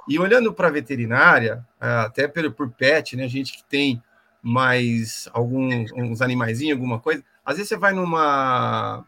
E 0.07 0.19
olhando 0.19 0.53
para 0.53 0.67
a 0.67 0.71
veterinária, 0.71 1.65
é, 1.79 1.87
até 1.87 2.27
por, 2.27 2.51
por 2.51 2.71
pet, 2.71 3.15
né? 3.15 3.27
Gente 3.27 3.53
que 3.53 3.63
tem 3.63 4.01
mais 4.41 5.29
alguns 5.31 5.91
uns 5.93 6.21
animaizinhos, 6.21 6.75
alguma 6.75 6.99
coisa. 6.99 7.23
Às 7.45 7.57
vezes 7.57 7.69
você 7.69 7.77
vai 7.77 7.93
numa, 7.93 9.05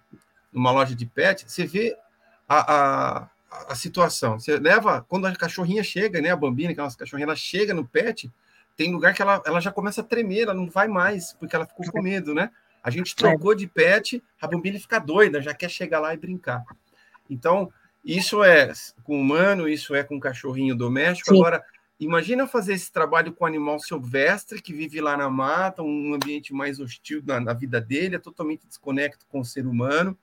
numa 0.52 0.72
loja 0.72 0.96
de 0.96 1.06
pet, 1.06 1.46
você 1.48 1.66
vê 1.66 1.98
a, 2.48 2.76
a, 2.76 3.30
a 3.70 3.76
situação. 3.76 4.40
Você 4.40 4.58
leva, 4.58 5.06
quando 5.08 5.26
a 5.26 5.36
cachorrinha 5.36 5.84
chega, 5.84 6.22
né? 6.22 6.32
A 6.32 6.36
bambina, 6.36 6.74
que 6.74 6.80
é 6.80 6.84
uma 6.84 6.96
cachorrinha, 6.96 7.26
ela 7.26 7.36
chega 7.36 7.74
no 7.74 7.86
pet, 7.86 8.32
tem 8.78 8.92
lugar 8.92 9.14
que 9.14 9.22
ela, 9.22 9.42
ela 9.46 9.60
já 9.60 9.72
começa 9.72 10.02
a 10.02 10.04
tremer, 10.04 10.44
ela 10.44 10.54
não 10.54 10.70
vai 10.70 10.88
mais, 10.88 11.34
porque 11.34 11.56
ela 11.56 11.66
ficou 11.66 11.86
com 11.92 12.02
medo, 12.02 12.34
né? 12.34 12.50
A 12.84 12.90
gente 12.90 13.14
é. 13.14 13.16
trocou 13.16 13.56
de 13.56 13.66
pet, 13.66 14.24
a 14.40 14.48
Bambini 14.48 14.80
fica 14.80 15.00
doida, 15.00 15.42
já 15.42 15.54
quer 15.54 15.70
chegar 15.70 16.00
lá 16.00 16.14
e 16.14 16.18
brincar. 16.18 16.64
Então, 17.30 17.72
isso 18.04 18.44
é 18.44 18.72
com 19.04 19.20
humano, 19.20 19.68
isso 19.68 19.96
é 19.96 20.04
com 20.04 20.20
cachorrinho 20.20 20.76
doméstico. 20.76 21.32
Sim. 21.32 21.40
Agora, 21.40 21.64
Imagina 22.00 22.46
fazer 22.46 22.74
esse 22.74 22.92
trabalho 22.92 23.32
com 23.32 23.46
animal 23.46 23.80
silvestre 23.80 24.62
que 24.62 24.74
vive 24.74 25.00
lá 25.00 25.16
na 25.16 25.30
mata, 25.30 25.82
um 25.82 26.14
ambiente 26.14 26.54
mais 26.54 26.80
hostil 26.80 27.22
na, 27.26 27.40
na 27.40 27.54
vida 27.54 27.80
dele, 27.80 28.18
é 28.18 28.20
totalmente 28.20 28.68
desconecto 28.68 29.26
com 29.30 29.40
o 29.40 29.46
ser 29.46 29.66
humano, 29.66 30.18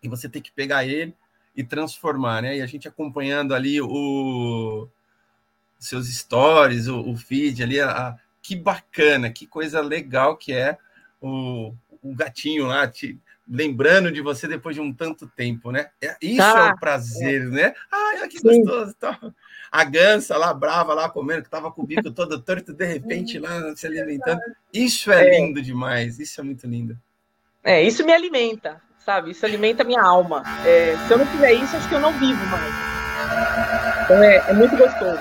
e 0.00 0.08
você 0.08 0.28
tem 0.28 0.40
que 0.40 0.52
pegar 0.52 0.84
ele 0.84 1.14
e 1.56 1.64
transformar, 1.64 2.42
né? 2.42 2.58
E 2.58 2.62
a 2.62 2.66
gente 2.66 2.86
acompanhando 2.86 3.54
ali 3.54 3.80
o 3.80 4.88
seus 5.80 6.06
stories, 6.08 6.86
o, 6.86 7.00
o 7.00 7.16
feed 7.16 7.62
ali, 7.62 7.80
a, 7.80 7.90
a, 7.90 8.16
que 8.40 8.54
bacana, 8.54 9.30
que 9.30 9.46
coisa 9.46 9.80
legal 9.80 10.36
que 10.36 10.52
é 10.52 10.78
o, 11.20 11.74
o 12.02 12.14
gatinho 12.14 12.66
lá, 12.66 12.86
te, 12.86 13.18
lembrando 13.50 14.12
de 14.12 14.22
você 14.22 14.46
depois 14.46 14.76
de 14.76 14.80
um 14.80 14.94
tanto 14.94 15.26
tempo, 15.26 15.72
né? 15.72 15.88
É, 16.00 16.16
isso 16.22 16.40
é 16.40 16.72
o 16.72 16.78
prazer, 16.78 17.42
é. 17.42 17.46
né? 17.46 17.74
Ai, 17.90 18.28
que 18.28 18.38
Sim. 18.38 18.62
gostoso. 18.62 18.94
Tá. 18.94 19.18
A 19.72 19.84
gansa 19.84 20.36
lá, 20.36 20.54
brava, 20.54 20.94
lá 20.94 21.10
comendo, 21.10 21.42
que 21.42 21.48
estava 21.48 21.70
com 21.72 21.82
o 21.82 21.86
bico 21.86 22.10
todo 22.12 22.40
torto, 22.40 22.72
de 22.72 22.86
repente 22.86 23.38
lá 23.38 23.74
se 23.74 23.86
alimentando. 23.86 24.40
Isso 24.72 25.10
é, 25.10 25.26
é, 25.26 25.40
lindo 25.40 25.60
demais, 25.60 26.20
isso 26.20 26.40
é 26.40 26.44
muito 26.44 26.66
lindo. 26.66 26.96
É, 27.64 27.82
isso 27.82 28.04
me 28.06 28.12
alimenta, 28.12 28.80
sabe? 29.04 29.32
Isso 29.32 29.44
alimenta 29.44 29.84
minha 29.84 30.02
alma. 30.02 30.44
É, 30.64 30.96
se 31.06 31.12
eu 31.12 31.18
não 31.18 31.26
fizer 31.26 31.52
isso, 31.52 31.76
acho 31.76 31.88
que 31.88 31.94
eu 31.94 32.00
não 32.00 32.12
vivo 32.18 32.44
mais. 32.46 32.74
Então 34.04 34.22
é, 34.22 34.36
é 34.48 34.52
muito 34.52 34.76
gostoso. 34.76 35.18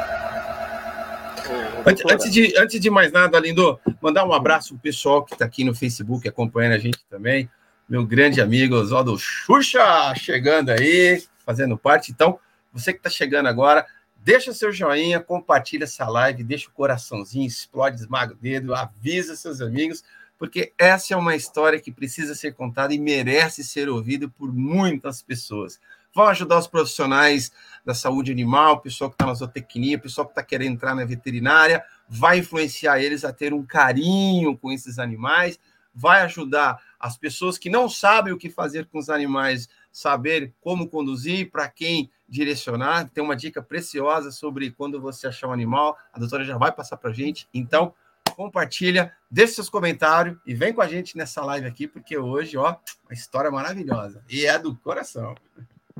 Antes, 1.86 2.04
antes, 2.12 2.32
de, 2.32 2.58
antes 2.58 2.80
de 2.80 2.90
mais 2.90 3.12
nada, 3.12 3.40
Lindo, 3.40 3.80
mandar 4.02 4.26
um 4.26 4.34
abraço 4.34 4.74
pro 4.74 4.84
pessoal 4.84 5.24
que 5.24 5.34
está 5.34 5.46
aqui 5.46 5.64
no 5.64 5.74
Facebook 5.74 6.28
acompanhando 6.28 6.74
a 6.74 6.78
gente 6.78 7.00
também. 7.10 7.50
Meu 7.90 8.06
grande 8.06 8.40
amigo 8.40 8.76
Oswaldo 8.76 9.18
Xuxa 9.18 10.14
chegando 10.16 10.70
aí, 10.70 11.24
fazendo 11.44 11.76
parte. 11.76 12.12
Então, 12.12 12.40
você 12.72 12.94
que 12.94 13.00
está 13.00 13.10
chegando 13.10 13.48
agora, 13.48 13.84
deixa 14.18 14.54
seu 14.54 14.72
joinha, 14.72 15.20
compartilha 15.20 15.86
essa 15.86 16.08
live, 16.08 16.44
deixa 16.44 16.70
o 16.70 16.72
coraçãozinho, 16.72 17.48
explode, 17.48 17.96
esmaga 18.00 18.34
o 18.34 18.38
dedo, 18.38 18.76
avisa 18.76 19.36
seus 19.36 19.60
amigos, 19.60 20.04
porque 20.38 20.72
essa 20.78 21.16
é 21.16 21.18
uma 21.18 21.36
história 21.36 21.80
que 21.80 21.92
precisa 21.92 22.36
ser 22.36 22.54
contada 22.54 22.94
e 22.94 23.00
merece 23.00 23.64
ser 23.64 23.90
ouvida 23.90 24.30
por 24.30 24.54
muitas 24.54 25.24
pessoas 25.24 25.80
vão 26.14 26.28
ajudar 26.28 26.58
os 26.58 26.68
profissionais 26.68 27.52
da 27.86 27.94
saúde 27.94 28.32
animal, 28.32 28.76
o 28.76 28.80
pessoal 28.80 29.10
que 29.10 29.16
está 29.16 29.26
na 29.26 29.34
zootecnia, 29.34 29.98
o 29.98 30.02
pessoal 30.02 30.26
que 30.26 30.32
está 30.32 30.44
querendo 30.44 30.74
entrar 30.74 30.96
na 30.96 31.06
veterinária, 31.06 31.84
vai 32.08 32.40
influenciar 32.40 33.00
eles 33.00 33.24
a 33.24 33.32
ter 33.32 33.54
um 33.54 33.64
carinho 33.64 34.58
com 34.58 34.72
esses 34.72 35.00
animais, 35.00 35.60
vai 35.94 36.22
ajudar 36.22 36.82
as 37.00 37.18
pessoas 37.18 37.58
que 37.58 37.70
não 37.70 37.90
sabem 37.90 38.34
o 38.34 38.38
que 38.38 38.50
fazer 38.50 38.86
com 38.88 39.00
os 39.00 39.10
animais, 39.10 39.70
saber 39.92 40.54
como 40.62 40.90
conduzir, 40.90 41.50
para 41.50 41.68
quem 41.70 42.10
direcionar. 42.28 43.10
Tem 43.10 43.24
uma 43.24 43.36
dica 43.36 43.62
preciosa 43.62 44.32
sobre 44.32 44.72
quando 44.72 45.00
você 45.00 45.28
achar 45.28 45.48
um 45.48 45.54
animal, 45.54 45.98
a 46.14 46.20
doutora 46.20 46.44
já 46.44 46.58
vai 46.58 46.72
passar 46.72 46.98
para 46.98 47.10
a 47.12 47.14
gente. 47.14 47.48
Então, 47.54 47.94
compartilha, 48.36 49.14
deixe 49.30 49.54
seus 49.54 49.70
comentários 49.70 50.38
e 50.46 50.54
vem 50.54 50.74
com 50.74 50.82
a 50.82 50.88
gente 50.88 51.18
nessa 51.18 51.44
live 51.44 51.68
aqui, 51.68 51.88
porque 51.88 52.18
hoje, 52.18 52.58
ó, 52.58 52.76
uma 53.06 53.14
história 53.14 53.52
maravilhosa. 53.52 54.24
E 54.30 54.46
é 54.46 54.58
do 54.58 54.76
coração. 54.76 55.36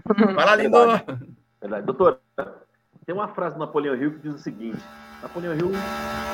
Vai 0.06 0.46
lá, 0.46 0.56
lindo! 0.56 0.78
Verdade. 1.62 1.86
Verdade. 1.86 1.86
Tem 3.10 3.16
uma 3.16 3.28
frase 3.28 3.56
do 3.56 3.60
Napoleão 3.60 3.96
Hill 3.96 4.12
que 4.12 4.20
diz 4.20 4.36
o 4.36 4.38
seguinte: 4.38 4.80
Napoleão 5.24 5.56
Hill 5.56 5.72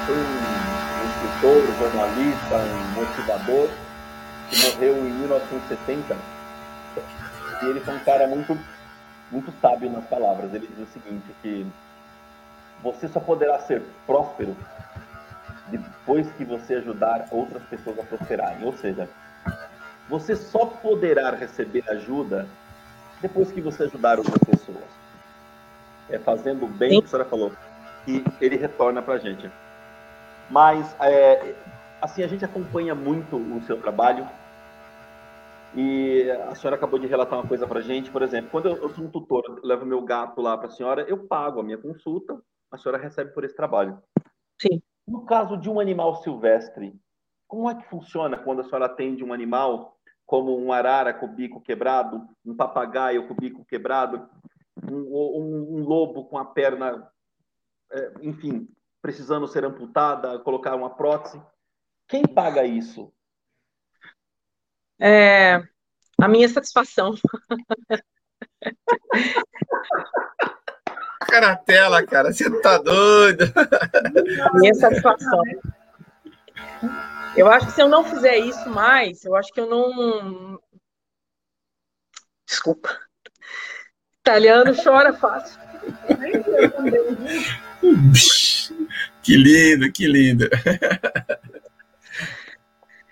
foi 0.05 0.15
um 0.17 1.08
escritor, 1.08 1.63
um 1.63 1.79
jornalista, 1.79 2.55
um 2.58 3.00
motivador 3.00 3.70
que 4.50 4.62
morreu 4.62 4.98
em 4.98 5.13
1970 5.13 6.17
e 7.63 7.65
ele 7.65 7.79
foi 7.79 7.96
um 7.96 8.00
cara 8.00 8.27
muito, 8.27 8.60
muito 9.32 9.53
sábio 9.62 9.89
nas 9.89 10.03
palavras. 10.08 10.53
Ele 10.53 10.67
diz 10.67 10.86
o 10.86 10.91
seguinte: 10.91 11.24
que 11.41 11.65
você 12.84 13.08
só 13.08 13.22
poderá 13.22 13.58
ser 13.60 13.82
próspero 14.05 14.53
depois 15.67 16.29
que 16.34 16.44
você 16.44 16.74
ajudar 16.74 17.29
outras 17.32 17.63
pessoas 17.70 18.00
a 18.00 18.03
prosperarem. 18.03 18.65
Ou 18.65 18.75
seja, 18.75 19.08
você 20.10 20.36
só 20.36 20.65
poderá 20.65 21.32
receber 21.32 21.89
ajuda 21.89 22.46
depois 23.22 23.50
que 23.50 23.62
você 23.62 23.84
ajudar 23.84 24.20
outras 24.20 24.44
pessoas. 24.44 25.05
É 26.10 26.20
fazendo 26.20 26.68
bem, 26.68 26.92
Sim. 26.92 27.00
que 27.00 27.06
a 27.06 27.10
senhora 27.10 27.30
falou, 27.30 27.52
e 28.08 28.24
ele 28.40 28.56
retorna 28.56 29.02
para 29.02 29.16
a 29.16 29.18
gente. 29.18 29.50
Mas, 30.50 30.96
é, 31.00 31.56
assim, 32.02 32.24
a 32.24 32.28
gente 32.28 32.46
acompanha 32.46 32.94
muito 32.94 33.36
o 33.36 33.62
seu 33.64 33.82
trabalho 33.82 34.28
e 35.76 36.30
a 36.50 36.56
senhora 36.56 36.78
acabou 36.78 36.98
de 36.98 37.08
relatar 37.08 37.38
uma 37.38 37.48
coisa 37.48 37.68
para 37.68 37.80
a 37.80 37.84
gente, 37.84 38.10
por 38.10 38.22
exemplo, 38.22 38.50
quando 38.50 38.70
eu, 38.70 38.78
eu 38.78 38.90
sou 38.92 39.04
um 39.04 39.10
tutor, 39.10 39.44
eu 39.46 39.60
levo 39.62 39.86
meu 39.86 40.02
gato 40.02 40.42
lá 40.42 40.58
para 40.58 40.68
a 40.68 40.72
senhora, 40.72 41.02
eu 41.08 41.18
pago 41.18 41.60
a 41.60 41.64
minha 41.64 41.78
consulta, 41.78 42.40
a 42.72 42.78
senhora 42.78 43.02
recebe 43.02 43.32
por 43.32 43.44
esse 43.44 43.56
trabalho. 43.56 44.02
Sim. 44.62 44.82
No 45.06 45.26
caso 45.26 45.58
de 45.58 45.70
um 45.70 45.80
animal 45.80 46.16
silvestre, 46.24 46.96
como 47.48 47.70
é 47.70 47.76
que 47.76 47.90
funciona 47.90 48.38
quando 48.38 48.62
a 48.62 48.64
senhora 48.64 48.86
atende 48.86 49.24
um 49.24 49.34
animal 49.34 49.98
como 50.26 50.58
um 50.58 50.72
arara 50.72 51.14
com 51.14 51.26
o 51.26 51.30
bico 51.30 51.62
quebrado, 51.62 52.28
um 52.44 52.56
papagaio 52.56 53.28
com 53.28 53.34
o 53.34 53.38
bico 53.38 53.66
quebrado, 53.66 54.28
um, 54.84 54.96
um, 54.96 55.77
um 55.77 55.84
lobo 55.84 56.25
com 56.25 56.38
a 56.38 56.46
perna, 56.46 57.10
é, 57.91 58.13
enfim, 58.22 58.67
precisando 59.01 59.48
ser 59.48 59.63
amputada, 59.65 60.39
colocar 60.39 60.75
uma 60.75 60.89
prótese. 60.89 61.41
Quem 62.08 62.24
paga 62.24 62.65
isso? 62.65 63.13
É, 65.00 65.62
a 66.20 66.27
minha 66.27 66.48
satisfação. 66.50 67.15
Cara 71.27 71.48
na 71.48 71.58
tela, 71.58 72.05
cara, 72.05 72.32
você 72.32 72.50
tá 72.62 72.77
doido. 72.77 73.46
Minha 74.55 74.74
satisfação. 74.75 75.41
Eu 77.36 77.50
acho 77.50 77.67
que 77.67 77.74
se 77.74 77.82
eu 77.82 77.89
não 77.89 78.03
fizer 78.03 78.38
isso 78.38 78.70
mais, 78.70 79.25
eu 79.25 79.36
acho 79.36 79.51
que 79.51 79.60
eu 79.60 79.67
não. 79.67 80.60
Desculpa. 82.46 82.89
Italiano 84.25 84.74
chora 84.75 85.13
fácil. 85.13 85.62
que 89.22 89.38
lindo, 89.38 89.91
que 89.91 90.08
lindo. 90.08 90.50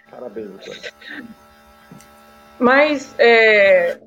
Parabéns, 0.09 0.91
Mas 2.57 3.13
é, 3.19 4.01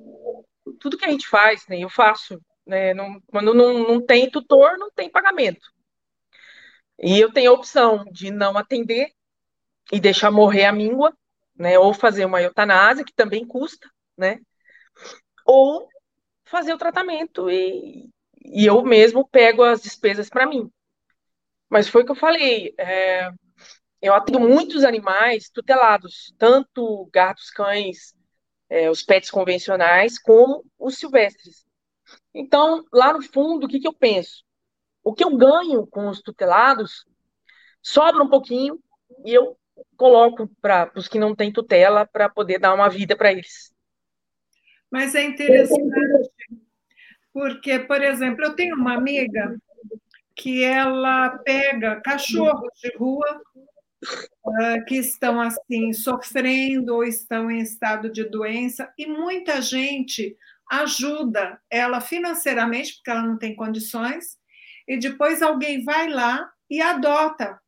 tudo 0.81 0.99
que 0.99 1.05
a 1.05 1.09
gente 1.09 1.29
faz, 1.29 1.65
né, 1.69 1.79
eu 1.79 1.89
faço. 1.89 2.43
Né, 2.67 2.93
não, 2.93 3.23
quando 3.29 3.55
não, 3.55 3.87
não 3.87 4.05
tem 4.05 4.29
tutor, 4.29 4.77
não 4.77 4.91
tem 4.91 5.09
pagamento. 5.09 5.65
E 6.99 7.21
eu 7.21 7.33
tenho 7.33 7.53
a 7.53 7.55
opção 7.55 8.05
de 8.11 8.33
não 8.33 8.59
atender 8.59 9.13
e 9.93 10.01
deixar 10.01 10.33
morrer 10.33 10.65
a 10.65 10.73
míngua, 10.73 11.17
né? 11.55 11.79
Ou 11.79 11.95
fazer 11.95 12.25
uma 12.25 12.43
eutanásia, 12.43 13.05
que 13.05 13.15
também 13.15 13.47
custa, 13.47 13.89
né? 14.19 14.41
Ou 15.45 15.89
fazer 16.47 16.73
o 16.73 16.79
tratamento 16.79 17.51
e, 17.51 18.09
e 18.45 18.65
eu 18.65 18.83
mesmo 18.83 19.29
pego 19.29 19.63
as 19.63 19.83
despesas 19.83 20.31
para 20.31 20.47
mim. 20.47 20.71
Mas 21.69 21.89
foi 21.89 22.03
o 22.03 22.05
que 22.07 22.13
eu 22.13 22.17
falei. 22.17 22.75
É, 22.79 23.29
eu 24.01 24.15
atendo 24.15 24.41
muitos 24.41 24.85
animais 24.85 25.51
tutelados, 25.51 26.33
tanto 26.39 27.09
gatos, 27.13 27.51
cães, 27.51 28.15
é, 28.71 28.89
os 28.89 29.03
pets 29.03 29.31
convencionais, 29.31 30.19
como 30.19 30.65
os 30.79 30.97
silvestres. 30.97 31.67
Então, 32.33 32.85
lá 32.93 33.13
no 33.13 33.23
fundo, 33.23 33.67
o 33.67 33.69
que, 33.69 33.81
que 33.81 33.89
eu 33.89 33.93
penso? 33.93 34.45
O 35.03 35.13
que 35.13 35.25
eu 35.25 35.37
ganho 35.37 35.87
com 35.87 36.09
os 36.09 36.21
tutelados 36.23 37.05
sobra 37.83 38.23
um 38.23 38.29
pouquinho 38.29 38.79
e 39.25 39.33
eu 39.35 39.57
coloco 39.97 40.49
para 40.61 40.91
os 40.95 41.09
que 41.09 41.19
não 41.19 41.35
têm 41.35 41.53
tutela 41.53 42.07
para 42.07 42.29
poder 42.29 42.59
dar 42.59 42.75
uma 42.75 42.89
vida 42.89 43.17
para 43.17 43.33
eles. 43.33 43.75
Mas 44.91 45.15
é 45.15 45.23
interessante, 45.23 46.26
porque, 47.37 47.79
por 47.81 48.03
exemplo, 48.03 48.47
eu 48.47 48.57
tenho 48.57 48.75
uma 48.77 48.95
amiga 48.95 49.61
que 50.35 50.65
ela 50.65 51.37
pega 51.41 52.01
cachorros 52.01 52.73
de 52.83 52.97
rua 52.97 53.43
uh, 54.03 54.85
que 54.87 54.97
estão 54.97 55.39
assim 55.39 55.93
sofrendo 55.93 56.95
ou 56.95 57.05
estão 57.05 57.51
em 57.51 57.61
estado 57.61 58.11
de 58.11 58.25
doença 58.25 58.91
e 58.97 59.07
muita 59.07 59.61
gente 59.61 60.35
ajuda 60.71 61.61
ela 61.69 62.01
financeiramente 62.01 62.95
porque 62.95 63.11
ela 63.11 63.23
não 63.23 63.37
tem 63.37 63.55
condições 63.55 64.39
e 64.89 64.97
depois 64.99 65.43
alguém 65.43 65.85
vai 65.85 66.09
lá 66.09 66.51
e 66.71 66.81
adota 66.81 67.61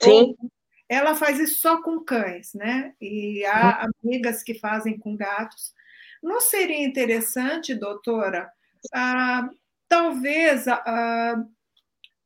Sim. 0.00 0.36
Ou 0.38 0.50
ela 0.88 1.16
faz 1.16 1.40
isso 1.40 1.60
só 1.60 1.82
com 1.82 1.98
cães, 2.04 2.54
né? 2.54 2.94
E 3.00 3.44
há 3.44 3.86
uhum. 3.86 3.90
amigas 4.04 4.44
que 4.44 4.54
fazem 4.54 4.96
com 4.96 5.16
gatos. 5.16 5.74
Não 6.22 6.40
seria 6.40 6.84
interessante, 6.84 7.74
doutora, 7.74 8.48
ah, 8.94 9.48
talvez 9.88 10.66
ah, 10.68 11.44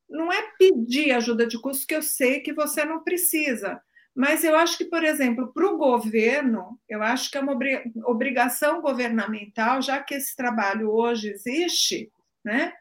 não 0.08 0.32
é 0.32 0.42
pedir 0.58 1.12
ajuda 1.12 1.46
de 1.46 1.60
custo, 1.60 1.86
que 1.86 1.94
eu 1.94 2.02
sei 2.02 2.40
que 2.40 2.52
você 2.52 2.84
não 2.84 3.02
precisa, 3.02 3.80
mas 4.14 4.44
eu 4.44 4.56
acho 4.56 4.78
que, 4.78 4.84
por 4.84 5.02
exemplo, 5.02 5.52
para 5.52 5.66
o 5.66 5.76
governo, 5.76 6.78
eu 6.88 7.02
acho 7.02 7.30
que 7.30 7.36
é 7.36 7.40
uma 7.40 7.58
obrigação 8.04 8.80
governamental, 8.80 9.82
já 9.82 10.00
que 10.02 10.14
esse 10.14 10.36
trabalho 10.36 10.90
hoje 10.90 11.30
existe, 11.30 12.10
né? 12.44 12.72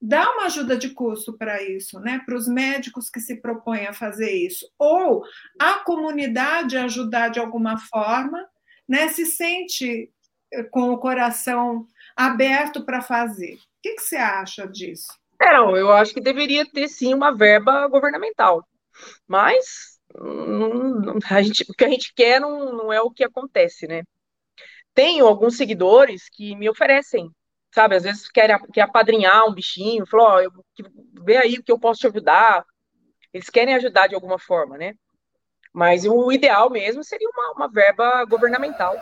dá 0.00 0.30
uma 0.32 0.46
ajuda 0.46 0.76
de 0.76 0.90
custo 0.90 1.36
para 1.36 1.62
isso, 1.62 2.00
né? 2.00 2.22
Para 2.24 2.36
os 2.36 2.48
médicos 2.48 3.10
que 3.10 3.20
se 3.20 3.36
propõem 3.36 3.86
a 3.86 3.92
fazer 3.92 4.30
isso, 4.30 4.66
ou 4.78 5.22
a 5.58 5.80
comunidade 5.80 6.76
ajudar 6.78 7.28
de 7.28 7.38
alguma 7.38 7.76
forma, 7.78 8.42
né? 8.88 9.08
Se 9.08 9.26
sente 9.26 10.10
eh, 10.52 10.62
com 10.64 10.90
o 10.90 10.98
coração 10.98 11.86
aberto 12.26 12.84
para 12.84 13.00
fazer. 13.00 13.54
O 13.54 13.58
que, 13.82 13.94
que, 13.94 14.02
você 14.02 14.16
acha 14.16 14.66
disso? 14.66 15.08
É, 15.40 15.52
não, 15.52 15.76
eu 15.76 15.90
acho 15.90 16.12
que 16.12 16.20
deveria 16.20 16.66
ter 16.70 16.88
sim 16.88 17.14
uma 17.14 17.34
verba 17.34 17.86
governamental, 17.88 18.66
mas 19.26 19.98
a 21.30 21.42
gente, 21.42 21.64
o 21.68 21.74
que 21.74 21.84
a 21.84 21.88
gente 21.88 22.12
quer 22.14 22.40
não, 22.40 22.72
não 22.76 22.92
é 22.92 23.00
o 23.00 23.10
que 23.10 23.24
acontece, 23.24 23.86
né? 23.86 24.02
Tenho 24.92 25.26
alguns 25.26 25.56
seguidores 25.56 26.28
que 26.28 26.54
me 26.56 26.68
oferecem 26.68 27.30
sabe? 27.72 27.96
Às 27.96 28.02
vezes 28.02 28.28
quer, 28.30 28.58
quer 28.72 28.82
apadrinhar 28.82 29.46
um 29.46 29.54
bichinho, 29.54 30.06
falou, 30.06 30.26
ó, 30.26 30.62
vê 31.24 31.36
aí 31.36 31.54
o 31.54 31.62
que 31.62 31.72
eu 31.72 31.78
posso 31.78 32.00
te 32.00 32.06
ajudar. 32.08 32.64
Eles 33.32 33.48
querem 33.48 33.74
ajudar 33.74 34.08
de 34.08 34.14
alguma 34.14 34.38
forma, 34.38 34.76
né? 34.76 34.94
Mas 35.72 36.04
o 36.04 36.32
ideal 36.32 36.68
mesmo 36.68 37.04
seria 37.04 37.28
uma, 37.28 37.52
uma 37.52 37.68
verba 37.68 38.24
governamental 38.24 38.96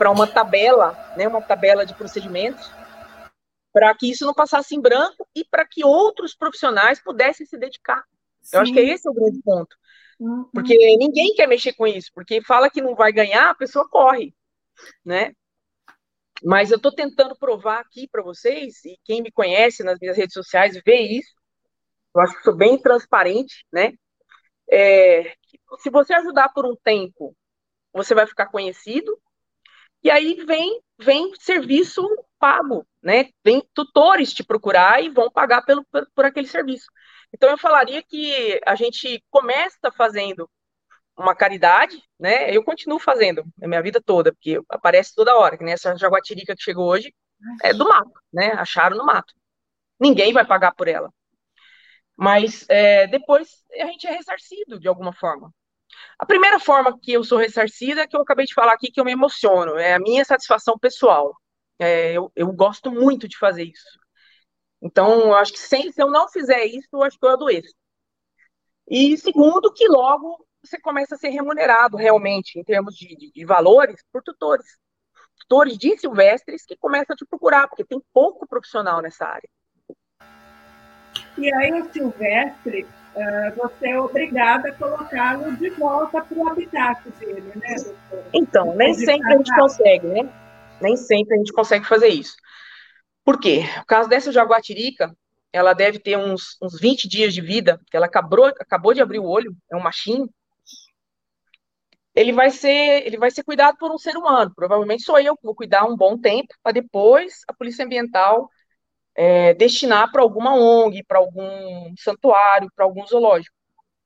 para 0.00 0.10
uma 0.10 0.26
tabela, 0.26 0.96
né? 1.14 1.28
Uma 1.28 1.42
tabela 1.42 1.84
de 1.84 1.92
procedimentos, 1.92 2.72
para 3.70 3.94
que 3.94 4.10
isso 4.10 4.24
não 4.24 4.32
passasse 4.32 4.74
em 4.74 4.80
branco 4.80 5.28
e 5.36 5.44
para 5.44 5.66
que 5.66 5.84
outros 5.84 6.34
profissionais 6.34 6.98
pudessem 6.98 7.44
se 7.44 7.58
dedicar. 7.58 8.02
Sim. 8.40 8.56
Eu 8.56 8.62
acho 8.62 8.72
que 8.72 8.80
esse 8.80 9.06
é 9.06 9.10
o 9.10 9.14
grande 9.14 9.42
ponto. 9.42 9.76
Uhum. 10.18 10.44
Porque 10.54 10.74
ninguém 10.96 11.34
quer 11.34 11.46
mexer 11.46 11.74
com 11.74 11.86
isso, 11.86 12.10
porque 12.14 12.40
fala 12.40 12.70
que 12.70 12.80
não 12.80 12.94
vai 12.94 13.12
ganhar, 13.12 13.50
a 13.50 13.54
pessoa 13.54 13.86
corre, 13.90 14.34
né? 15.04 15.34
Mas 16.42 16.70
eu 16.70 16.78
estou 16.78 16.94
tentando 16.94 17.36
provar 17.36 17.80
aqui 17.80 18.08
para 18.08 18.22
vocês, 18.22 18.82
e 18.86 18.98
quem 19.04 19.20
me 19.20 19.30
conhece 19.30 19.84
nas 19.84 19.98
minhas 20.00 20.16
redes 20.16 20.32
sociais 20.32 20.80
vê 20.82 20.98
isso, 20.98 21.34
eu 22.14 22.22
acho 22.22 22.38
que 22.38 22.42
sou 22.42 22.56
bem 22.56 22.80
transparente, 22.80 23.66
né? 23.70 23.92
É, 24.70 25.34
se 25.80 25.90
você 25.90 26.14
ajudar 26.14 26.48
por 26.54 26.64
um 26.64 26.74
tempo, 26.82 27.36
você 27.92 28.14
vai 28.14 28.26
ficar 28.26 28.46
conhecido, 28.46 29.20
e 30.02 30.10
aí 30.10 30.44
vem, 30.44 30.80
vem 30.98 31.32
serviço 31.38 32.02
pago, 32.38 32.86
né? 33.02 33.28
Vem 33.44 33.62
tutores 33.74 34.32
te 34.32 34.42
procurar 34.42 35.02
e 35.02 35.10
vão 35.10 35.30
pagar 35.30 35.62
pelo, 35.62 35.84
por, 35.86 36.08
por 36.14 36.24
aquele 36.24 36.46
serviço. 36.46 36.86
Então, 37.32 37.50
eu 37.50 37.58
falaria 37.58 38.02
que 38.02 38.60
a 38.66 38.74
gente 38.74 39.22
começa 39.30 39.92
fazendo 39.96 40.48
uma 41.16 41.34
caridade, 41.34 42.02
né? 42.18 42.54
Eu 42.54 42.64
continuo 42.64 42.98
fazendo 42.98 43.44
a 43.62 43.68
minha 43.68 43.82
vida 43.82 44.00
toda, 44.04 44.32
porque 44.32 44.60
aparece 44.68 45.14
toda 45.14 45.36
hora, 45.36 45.56
que 45.56 45.64
nem 45.64 45.74
essa 45.74 45.96
jaguatirica 45.96 46.56
que 46.56 46.62
chegou 46.62 46.88
hoje 46.88 47.14
é 47.62 47.72
do 47.74 47.86
mato, 47.86 48.12
né? 48.32 48.52
Acharam 48.52 48.96
no 48.96 49.04
mato. 49.04 49.34
Ninguém 50.00 50.32
vai 50.32 50.46
pagar 50.46 50.74
por 50.74 50.88
ela. 50.88 51.12
Mas 52.16 52.66
é, 52.68 53.06
depois 53.06 53.64
a 53.80 53.86
gente 53.86 54.06
é 54.06 54.12
ressarcido 54.12 54.78
de 54.80 54.88
alguma 54.88 55.12
forma. 55.12 55.52
A 56.20 56.26
primeira 56.26 56.60
forma 56.60 56.98
que 57.00 57.12
eu 57.14 57.24
sou 57.24 57.38
ressarcida 57.38 58.02
é 58.02 58.06
que 58.06 58.14
eu 58.14 58.20
acabei 58.20 58.44
de 58.44 58.52
falar 58.52 58.74
aqui 58.74 58.92
que 58.92 59.00
eu 59.00 59.04
me 59.06 59.12
emociono, 59.12 59.78
é 59.78 59.94
a 59.94 59.98
minha 59.98 60.22
satisfação 60.22 60.78
pessoal. 60.78 61.34
É, 61.78 62.12
eu, 62.12 62.30
eu 62.36 62.52
gosto 62.52 62.92
muito 62.92 63.26
de 63.26 63.38
fazer 63.38 63.64
isso. 63.64 63.98
Então, 64.82 65.20
eu 65.20 65.34
acho 65.34 65.54
que 65.54 65.58
sem, 65.58 65.90
se 65.90 66.02
eu 66.02 66.10
não 66.10 66.28
fizer 66.28 66.62
isso, 66.66 66.88
eu 66.92 67.02
acho 67.02 67.18
que 67.18 67.24
eu 67.24 67.30
adoeço. 67.30 67.74
E 68.86 69.16
segundo, 69.16 69.72
que 69.72 69.88
logo 69.88 70.46
você 70.62 70.78
começa 70.78 71.14
a 71.14 71.18
ser 71.18 71.30
remunerado 71.30 71.96
realmente, 71.96 72.58
em 72.58 72.64
termos 72.64 72.94
de, 72.96 73.16
de, 73.16 73.32
de 73.32 73.44
valores, 73.46 74.04
por 74.12 74.22
tutores. 74.22 74.66
Tutores 75.38 75.78
de 75.78 75.96
silvestres 75.96 76.66
que 76.66 76.76
começam 76.76 77.14
a 77.14 77.16
te 77.16 77.24
procurar, 77.24 77.66
porque 77.66 77.82
tem 77.82 77.98
pouco 78.12 78.46
profissional 78.46 79.00
nessa 79.00 79.24
área. 79.24 79.48
E 81.38 81.50
aí, 81.54 81.80
o 81.80 81.90
silvestre, 81.90 82.86
você 83.56 83.88
é 83.88 84.00
obrigada 84.00 84.68
a 84.68 84.74
colocá-lo 84.74 85.56
de 85.56 85.70
volta 85.70 86.20
para 86.22 86.38
o 86.38 86.48
habitat 86.48 87.08
dele, 87.18 87.52
né, 87.56 87.74
doutora? 87.74 88.28
Então, 88.32 88.74
nem 88.76 88.94
sempre 88.94 89.32
a 89.32 89.36
gente 89.36 89.54
consegue, 89.54 90.06
né? 90.06 90.28
Nem 90.80 90.96
sempre 90.96 91.34
a 91.34 91.38
gente 91.38 91.52
consegue 91.52 91.86
fazer 91.86 92.08
isso. 92.08 92.36
Por 93.24 93.38
quê? 93.38 93.64
O 93.82 93.86
caso 93.86 94.08
dessa 94.08 94.32
jaguatirica, 94.32 95.14
ela 95.52 95.72
deve 95.72 95.98
ter 95.98 96.16
uns, 96.16 96.56
uns 96.62 96.80
20 96.80 97.08
dias 97.08 97.34
de 97.34 97.40
vida, 97.40 97.80
ela 97.92 98.06
acabou, 98.06 98.46
acabou 98.46 98.94
de 98.94 99.02
abrir 99.02 99.18
o 99.18 99.26
olho, 99.26 99.54
é 99.70 99.76
um 99.76 99.82
machinho, 99.82 100.28
ele 102.14 102.32
vai 102.32 102.50
ser 102.50 103.06
ele 103.06 103.16
vai 103.16 103.30
ser 103.30 103.44
cuidado 103.44 103.76
por 103.78 103.90
um 103.92 103.98
ser 103.98 104.16
humano. 104.16 104.52
Provavelmente 104.54 105.02
sou 105.02 105.18
eu 105.18 105.36
que 105.36 105.44
vou 105.44 105.54
cuidar 105.54 105.84
um 105.84 105.96
bom 105.96 106.18
tempo 106.18 106.52
para 106.62 106.72
depois 106.72 107.42
a 107.48 107.52
polícia 107.52 107.84
ambiental 107.84 108.50
é, 109.14 109.54
destinar 109.54 110.10
para 110.10 110.22
alguma 110.22 110.54
ONG, 110.54 111.02
para 111.04 111.18
algum 111.18 111.94
santuário, 111.98 112.70
para 112.74 112.84
algum 112.84 113.06
zoológico, 113.06 113.56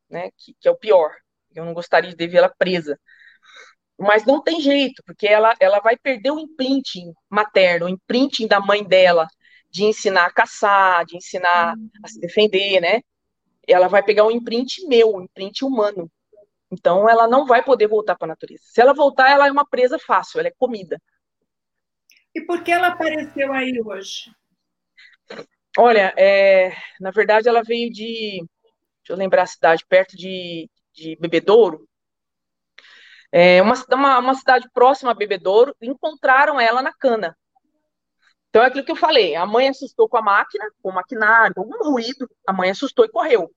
né? 0.09 0.31
Que, 0.37 0.55
que, 0.61 0.69
é 0.69 0.71
o 0.71 0.77
pior. 0.77 1.15
Eu 1.55 1.65
não 1.65 1.75
gostaria 1.75 2.15
de 2.15 2.27
ver 2.27 2.39
ela 2.39 2.55
presa. 2.57 2.99
Mas 3.99 4.25
não 4.25 4.43
tem 4.43 4.61
jeito, 4.61 5.03
porque 5.07 5.27
ela, 5.27 5.55
ela 5.61 5.79
vai 5.81 5.97
perder 5.97 6.33
o 6.33 6.39
imprinting 6.39 7.13
materno, 7.31 7.87
o 7.87 7.89
imprinting 7.89 8.49
da 8.49 8.59
mãe 8.59 8.83
dela, 8.83 9.29
de 9.71 9.85
ensinar 9.85 10.27
a 10.27 10.33
caçar, 10.33 11.05
de 11.05 11.17
ensinar 11.17 11.75
a 12.03 12.09
se 12.09 12.19
defender, 12.21 12.81
né? 12.81 13.01
Ela 13.67 13.89
vai 13.89 14.03
pegar 14.03 14.25
um 14.25 14.31
imprint 14.31 14.87
meu, 14.87 15.15
um 15.15 15.23
imprint 15.23 15.65
humano. 15.65 16.11
Então, 16.71 17.09
ela 17.09 17.29
não 17.29 17.47
vai 17.47 17.63
poder 17.63 17.87
voltar 17.87 18.17
para 18.17 18.27
a 18.27 18.29
natureza. 18.29 18.63
Se 18.67 18.81
ela 18.81 18.93
voltar, 18.93 19.31
ela 19.31 19.47
é 19.47 19.53
uma 19.53 19.67
presa 19.67 19.99
fácil, 19.99 20.41
ela 20.41 20.49
é 20.49 20.55
comida. 20.59 21.01
E 22.35 22.41
por 22.41 22.65
que 22.65 22.73
ela 22.73 22.89
apareceu 22.89 23.53
aí 23.53 23.81
hoje? 23.81 24.33
Olha, 25.79 26.15
é, 26.17 26.73
na 27.01 27.11
verdade, 27.11 27.49
ela 27.49 27.63
veio 27.63 27.91
de. 27.91 28.45
Deixa 29.01 29.13
eu 29.13 29.17
lembrar 29.17 29.43
a 29.43 29.47
cidade, 29.47 29.85
perto 29.87 30.17
de, 30.17 30.71
de 30.93 31.17
Bebedouro. 31.17 31.87
É 33.33 33.61
uma, 33.61 33.75
uma, 33.93 34.19
uma 34.19 34.35
cidade 34.35 34.69
próxima 34.73 35.11
a 35.11 35.15
Bebedouro, 35.15 35.75
encontraram 35.83 36.61
ela 36.61 36.81
na 36.81 36.93
cana. 36.93 37.37
Então 38.49 38.63
é 38.63 38.67
aquilo 38.67 38.85
que 38.85 38.93
eu 38.93 38.97
falei: 38.97 39.35
a 39.35 39.45
mãe 39.45 39.69
assustou 39.69 40.09
com 40.09 40.17
a 40.17 40.23
máquina, 40.23 40.65
com 40.83 40.91
o 40.91 40.95
maquinário, 40.95 41.55
algum 41.57 41.91
ruído, 41.91 42.31
a 42.47 42.53
mãe 42.53 42.71
assustou 42.71 43.05
e 43.05 43.11
correu. 43.11 43.51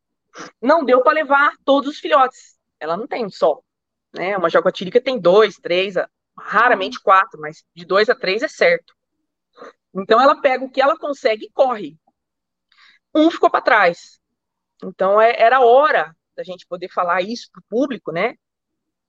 Não 0.61 0.83
deu 0.83 1.01
para 1.01 1.13
levar 1.13 1.53
todos 1.63 1.89
os 1.89 1.99
filhotes 1.99 2.57
ela 2.79 2.97
não 2.97 3.07
tem 3.07 3.29
só. 3.29 3.59
Né? 4.13 4.37
Uma 4.37 4.49
jaguatirica 4.49 5.01
tem 5.01 5.19
dois, 5.19 5.55
três, 5.55 5.95
raramente 6.37 7.01
quatro, 7.01 7.39
mas 7.39 7.63
de 7.75 7.85
dois 7.85 8.09
a 8.09 8.15
três 8.15 8.43
é 8.43 8.47
certo. 8.47 8.93
Então 9.93 10.21
ela 10.21 10.39
pega 10.39 10.63
o 10.63 10.69
que 10.69 10.81
ela 10.81 10.97
consegue 10.97 11.45
e 11.45 11.51
corre. 11.51 11.97
Um 13.17 13.31
ficou 13.31 13.49
para 13.49 13.61
trás. 13.61 14.19
Então 14.83 15.19
é, 15.19 15.35
era 15.41 15.59
hora 15.59 16.15
da 16.35 16.43
gente 16.43 16.67
poder 16.67 16.87
falar 16.89 17.21
isso 17.23 17.49
para 17.51 17.59
o 17.59 17.65
público, 17.67 18.11
né? 18.11 18.35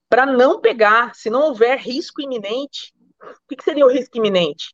Para 0.09 0.25
não 0.25 0.59
pegar, 0.59 1.13
se 1.13 1.29
não 1.29 1.43
houver 1.43 1.77
risco 1.77 2.19
iminente. 2.19 2.91
O 3.21 3.47
que, 3.47 3.55
que 3.55 3.63
seria 3.63 3.85
o 3.85 3.91
risco 3.91 4.17
iminente? 4.17 4.73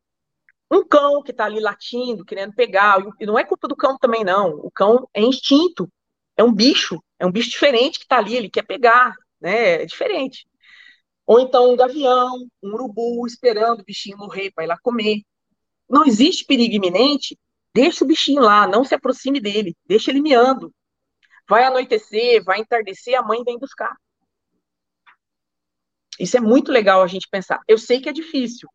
Um 0.72 0.88
cão 0.88 1.22
que 1.22 1.32
está 1.32 1.46
ali 1.46 1.60
latindo, 1.60 2.24
querendo 2.24 2.54
pegar, 2.54 2.98
e 3.20 3.26
não 3.26 3.38
é 3.38 3.44
culpa 3.44 3.68
do 3.68 3.76
cão 3.76 3.98
também, 3.98 4.24
não. 4.24 4.52
O 4.52 4.72
cão 4.72 5.08
é 5.14 5.22
instinto, 5.22 5.92
é 6.38 6.44
um 6.44 6.54
bicho, 6.54 7.04
é 7.20 7.26
um 7.26 7.32
bicho 7.32 7.50
diferente 7.50 8.00
que 8.00 8.06
está 8.06 8.18
ali, 8.18 8.36
ele 8.36 8.50
quer 8.50 8.64
pegar, 8.64 9.14
né? 9.42 9.84
É 9.84 9.86
diferente. 9.86 10.48
Ou 11.26 11.42
então 11.42 11.74
um 11.74 11.76
gavião, 11.76 12.48
um 12.64 12.74
urubu 12.74 13.28
esperando 13.28 13.82
o 13.82 13.84
bichinho 13.84 14.18
morrer 14.18 14.52
para 14.52 14.64
ir 14.64 14.68
lá 14.68 14.78
comer. 14.82 15.22
Não 15.90 16.06
existe 16.06 16.46
perigo 16.46 16.76
iminente, 16.76 17.38
deixa 17.76 18.06
o 18.06 18.08
bichinho 18.08 18.42
lá, 18.42 18.66
não 18.66 18.86
se 18.86 18.96
aproxime 18.96 19.42
dele, 19.42 19.76
deixa 19.86 20.10
ele 20.10 20.22
miando. 20.22 20.74
Vai 21.48 21.66
anoitecer, 21.66 22.42
vai 22.42 22.62
entardecer, 22.62 23.20
a 23.20 23.22
mãe 23.22 23.44
vem 23.44 23.60
buscar. 23.60 23.94
Isso 26.18 26.38
é 26.38 26.40
muito 26.40 26.72
legal 26.72 27.04
a 27.04 27.08
gente 27.08 27.28
pensar. 27.30 27.60
Eu 27.68 27.78
sei 27.78 28.00
que 28.00 28.08
é 28.08 28.14
difícil, 28.14 28.70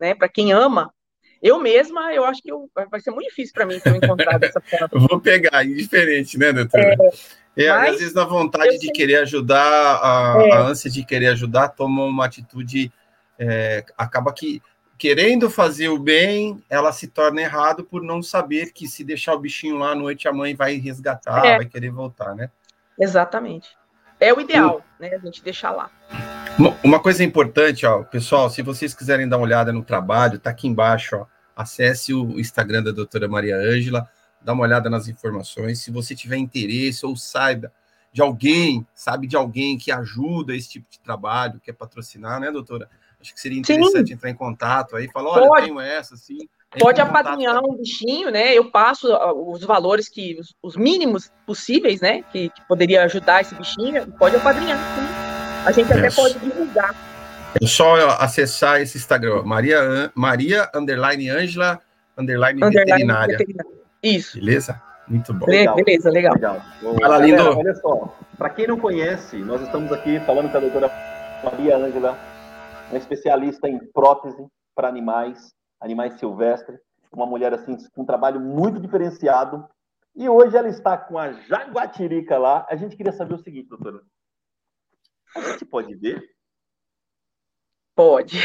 né? 0.00 0.16
Para 0.16 0.28
quem 0.28 0.52
ama, 0.52 0.92
eu 1.40 1.60
mesma, 1.60 2.12
eu 2.12 2.24
acho 2.24 2.42
que 2.42 2.50
eu, 2.50 2.68
vai 2.90 3.00
ser 3.00 3.12
muito 3.12 3.28
difícil 3.28 3.54
para 3.54 3.64
mim 3.64 3.78
se 3.78 3.88
eu 3.88 3.94
encontrar 3.94 4.36
dessa 4.36 4.60
forma. 4.60 4.88
Vou 5.08 5.20
pegar, 5.20 5.64
indiferente, 5.64 6.36
né, 6.36 6.52
doutora? 6.52 6.96
É, 7.56 7.64
é 7.64 7.70
às 7.70 7.98
vezes, 7.98 8.14
na 8.14 8.24
vontade 8.24 8.80
de 8.80 8.90
querer 8.90 9.20
ajudar, 9.20 10.00
a, 10.02 10.42
é. 10.42 10.52
a, 10.52 10.60
ânsia 10.62 10.90
de 10.90 11.04
querer 11.04 11.28
ajudar, 11.28 11.68
toma 11.68 12.02
uma 12.02 12.26
atitude, 12.26 12.92
é, 13.38 13.84
acaba 13.96 14.32
que, 14.34 14.60
querendo 15.00 15.48
fazer 15.48 15.88
o 15.88 15.98
bem, 15.98 16.62
ela 16.68 16.92
se 16.92 17.08
torna 17.08 17.40
errado 17.40 17.82
por 17.82 18.02
não 18.02 18.22
saber 18.22 18.70
que 18.70 18.86
se 18.86 19.02
deixar 19.02 19.32
o 19.32 19.38
bichinho 19.38 19.78
lá 19.78 19.92
à 19.92 19.94
noite, 19.94 20.28
a 20.28 20.32
mãe 20.32 20.54
vai 20.54 20.74
resgatar, 20.74 21.42
é. 21.42 21.56
vai 21.56 21.64
querer 21.64 21.90
voltar, 21.90 22.34
né? 22.34 22.50
Exatamente. 22.98 23.70
É 24.20 24.30
o 24.34 24.38
ideal, 24.42 24.84
o... 24.98 25.02
né, 25.02 25.14
a 25.14 25.18
gente 25.18 25.42
deixar 25.42 25.70
lá. 25.70 25.90
Uma 26.84 27.00
coisa 27.00 27.24
importante, 27.24 27.86
ó, 27.86 28.02
pessoal, 28.02 28.50
se 28.50 28.60
vocês 28.60 28.92
quiserem 28.92 29.26
dar 29.26 29.38
uma 29.38 29.46
olhada 29.46 29.72
no 29.72 29.82
trabalho, 29.82 30.38
tá 30.38 30.50
aqui 30.50 30.68
embaixo, 30.68 31.16
ó, 31.16 31.26
acesse 31.56 32.12
o 32.12 32.38
Instagram 32.38 32.82
da 32.82 32.90
doutora 32.90 33.26
Maria 33.26 33.56
Ângela, 33.56 34.06
dá 34.42 34.52
uma 34.52 34.64
olhada 34.64 34.90
nas 34.90 35.08
informações. 35.08 35.82
Se 35.82 35.90
você 35.90 36.14
tiver 36.14 36.36
interesse 36.36 37.06
ou 37.06 37.16
saiba 37.16 37.72
de 38.12 38.20
alguém, 38.20 38.86
sabe 38.94 39.26
de 39.26 39.34
alguém 39.34 39.78
que 39.78 39.90
ajuda 39.90 40.54
esse 40.54 40.68
tipo 40.68 40.90
de 40.90 41.00
trabalho, 41.00 41.58
quer 41.58 41.72
patrocinar, 41.72 42.38
né, 42.38 42.52
doutora? 42.52 42.86
Acho 43.20 43.34
que 43.34 43.40
seria 43.40 43.58
interessante 43.58 44.08
Sim. 44.08 44.14
entrar 44.14 44.30
em 44.30 44.34
contato 44.34 44.96
aí, 44.96 45.08
falar, 45.10 45.30
olha, 45.30 45.46
Pode. 45.46 45.68
eu 45.68 45.76
tenho 45.76 45.80
essa, 45.80 46.14
assim, 46.14 46.38
Pode 46.78 47.00
apadrinhar 47.00 47.60
um 47.64 47.76
bichinho, 47.76 48.30
né? 48.30 48.54
Eu 48.54 48.70
passo 48.70 49.08
os 49.52 49.64
valores 49.64 50.08
que, 50.08 50.38
os, 50.38 50.54
os 50.62 50.76
mínimos 50.76 51.28
possíveis, 51.44 52.00
né? 52.00 52.22
Que, 52.30 52.48
que, 52.48 52.62
poderia 52.68 53.02
ajudar 53.04 53.40
esse 53.40 53.56
bichinho. 53.56 54.06
Pode 54.12 54.36
apadrinhar, 54.36 54.78
sim. 54.78 55.66
A 55.66 55.72
gente 55.72 55.90
Isso. 55.90 55.98
até 55.98 56.10
pode 56.10 56.38
divulgar. 56.38 56.94
É 57.60 57.66
só 57.66 57.96
acessar 58.20 58.80
esse 58.80 58.96
Instagram, 58.96 59.42
Maria, 59.42 60.12
Maria 60.14 60.70
underline 60.72 61.28
Angela 61.28 61.80
underline, 62.16 62.62
underline 62.62 62.94
veterinária. 62.94 63.38
veterinária. 63.38 63.70
Isso. 64.00 64.38
Beleza? 64.38 64.80
Muito 65.08 65.34
bom. 65.34 65.46
Legal. 65.46 65.74
Beleza, 65.74 66.08
legal. 66.08 66.34
legal. 66.34 66.62
Fala, 67.00 67.18
lindo. 67.18 67.58
Olha 67.58 67.74
só, 67.74 68.16
para 68.38 68.48
quem 68.50 68.68
não 68.68 68.78
conhece, 68.78 69.36
nós 69.38 69.60
estamos 69.60 69.90
aqui 69.90 70.20
falando 70.20 70.50
com 70.52 70.56
a 70.56 70.60
doutora 70.60 70.90
Maria 71.42 71.76
Ângela, 71.76 72.16
uma 72.90 72.98
especialista 72.98 73.68
em 73.68 73.78
prótese 73.92 74.46
para 74.74 74.88
animais, 74.88 75.54
animais 75.80 76.18
silvestres, 76.18 76.78
uma 77.12 77.26
mulher 77.26 77.54
assim 77.54 77.76
com 77.92 78.02
um 78.02 78.06
trabalho 78.06 78.40
muito 78.40 78.80
diferenciado. 78.80 79.66
E 80.14 80.28
hoje 80.28 80.56
ela 80.56 80.68
está 80.68 80.96
com 80.96 81.18
a 81.18 81.32
jaguatirica 81.32 82.36
lá. 82.36 82.66
A 82.68 82.76
gente 82.76 82.96
queria 82.96 83.12
saber 83.12 83.34
o 83.34 83.42
seguinte, 83.42 83.68
doutora. 83.68 84.02
A 85.36 85.40
gente 85.40 85.64
pode 85.64 85.94
ver? 85.94 86.22
Pode. 87.94 88.38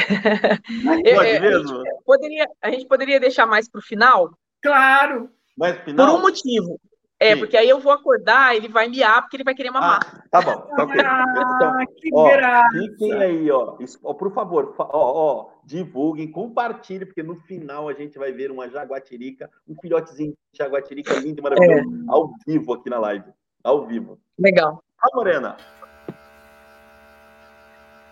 Pode 0.84 1.39
mesmo? 1.39 1.81
A 1.81 1.84
gente 1.84 2.03
poderia, 2.03 2.47
a 2.62 2.71
gente 2.71 2.88
poderia 2.88 3.19
deixar 3.19 3.45
mais 3.45 3.69
para 3.69 3.79
o 3.79 3.84
final? 3.84 4.38
Claro. 4.62 5.29
Mas 5.58 5.79
final? 5.84 6.08
Por 6.08 6.19
um 6.19 6.21
motivo. 6.21 6.79
É, 7.25 7.33
Sim. 7.33 7.39
porque 7.39 7.57
aí 7.57 7.67
eu 7.67 7.79
vou 7.79 7.91
acordar, 7.91 8.55
ele 8.55 8.67
vai 8.67 8.88
miar, 8.88 9.19
porque 9.21 9.35
ele 9.35 9.43
vai 9.43 9.55
querer 9.55 9.71
mamar. 9.71 9.99
Ah, 10.05 10.23
tá 10.29 10.41
bom, 10.41 10.61
tá 10.75 10.83
ok. 10.83 11.01
Ah, 11.03 11.85
que 11.97 12.09
ó, 12.13 12.29
graça. 12.29 12.77
Fiquem 12.77 13.13
aí, 13.13 13.49
ó. 13.49 13.77
Isso, 13.79 13.99
ó. 14.03 14.13
Por 14.13 14.31
favor, 14.31 14.75
ó, 14.77 14.88
ó, 14.91 15.49
divulguem, 15.63 16.31
compartilhem, 16.31 17.07
porque 17.07 17.23
no 17.23 17.35
final 17.41 17.89
a 17.89 17.93
gente 17.93 18.19
vai 18.19 18.31
ver 18.31 18.51
uma 18.51 18.69
jaguatirica, 18.69 19.49
um 19.67 19.75
filhotezinho 19.81 20.33
de 20.51 20.57
jaguatirica 20.59 21.15
lindo 21.15 21.41
e 21.41 21.43
maravilhoso, 21.43 21.95
é. 21.95 22.05
ao 22.07 22.31
vivo 22.45 22.73
aqui 22.73 22.91
na 22.91 22.99
live. 22.99 23.25
Ao 23.63 23.88
vivo. 23.88 24.19
Legal. 24.38 24.83
A 25.01 25.15
Morena. 25.15 25.57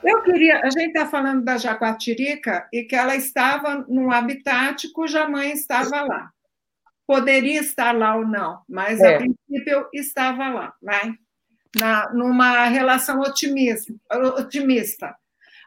Eu 0.04 0.24
queria. 0.24 0.60
A 0.62 0.72
gente 0.72 0.88
está 0.88 1.06
falando 1.06 1.44
da 1.44 1.58
jaguatirica 1.58 2.68
e 2.74 2.84
que 2.84 2.96
ela 2.96 3.16
estava 3.16 3.86
num 3.88 4.12
habitat 4.12 4.92
cuja 4.92 5.30
mãe 5.30 5.52
estava 5.52 6.02
lá. 6.02 6.33
Poderia 7.14 7.60
estar 7.60 7.96
lá 7.96 8.16
ou 8.16 8.26
não, 8.26 8.64
mas 8.68 9.00
é. 9.00 9.14
a 9.14 9.18
princípio 9.20 9.88
estava 9.94 10.50
lá, 10.50 10.74
vai? 10.82 11.14
Na, 11.80 12.12
numa 12.12 12.66
relação 12.66 13.20
otimista. 13.20 13.94
otimista. 14.36 15.16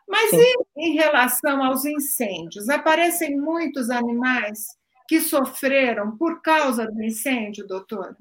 Mas 0.09 0.32
e 0.32 0.54
em 0.76 0.94
relação 0.94 1.62
aos 1.62 1.85
incêndios? 1.85 2.68
Aparecem 2.68 3.38
muitos 3.38 3.90
animais 3.90 4.66
que 5.06 5.20
sofreram 5.20 6.16
por 6.16 6.42
causa 6.42 6.85
do 6.85 7.00
incêndio, 7.00 7.64
doutora? 7.64 8.16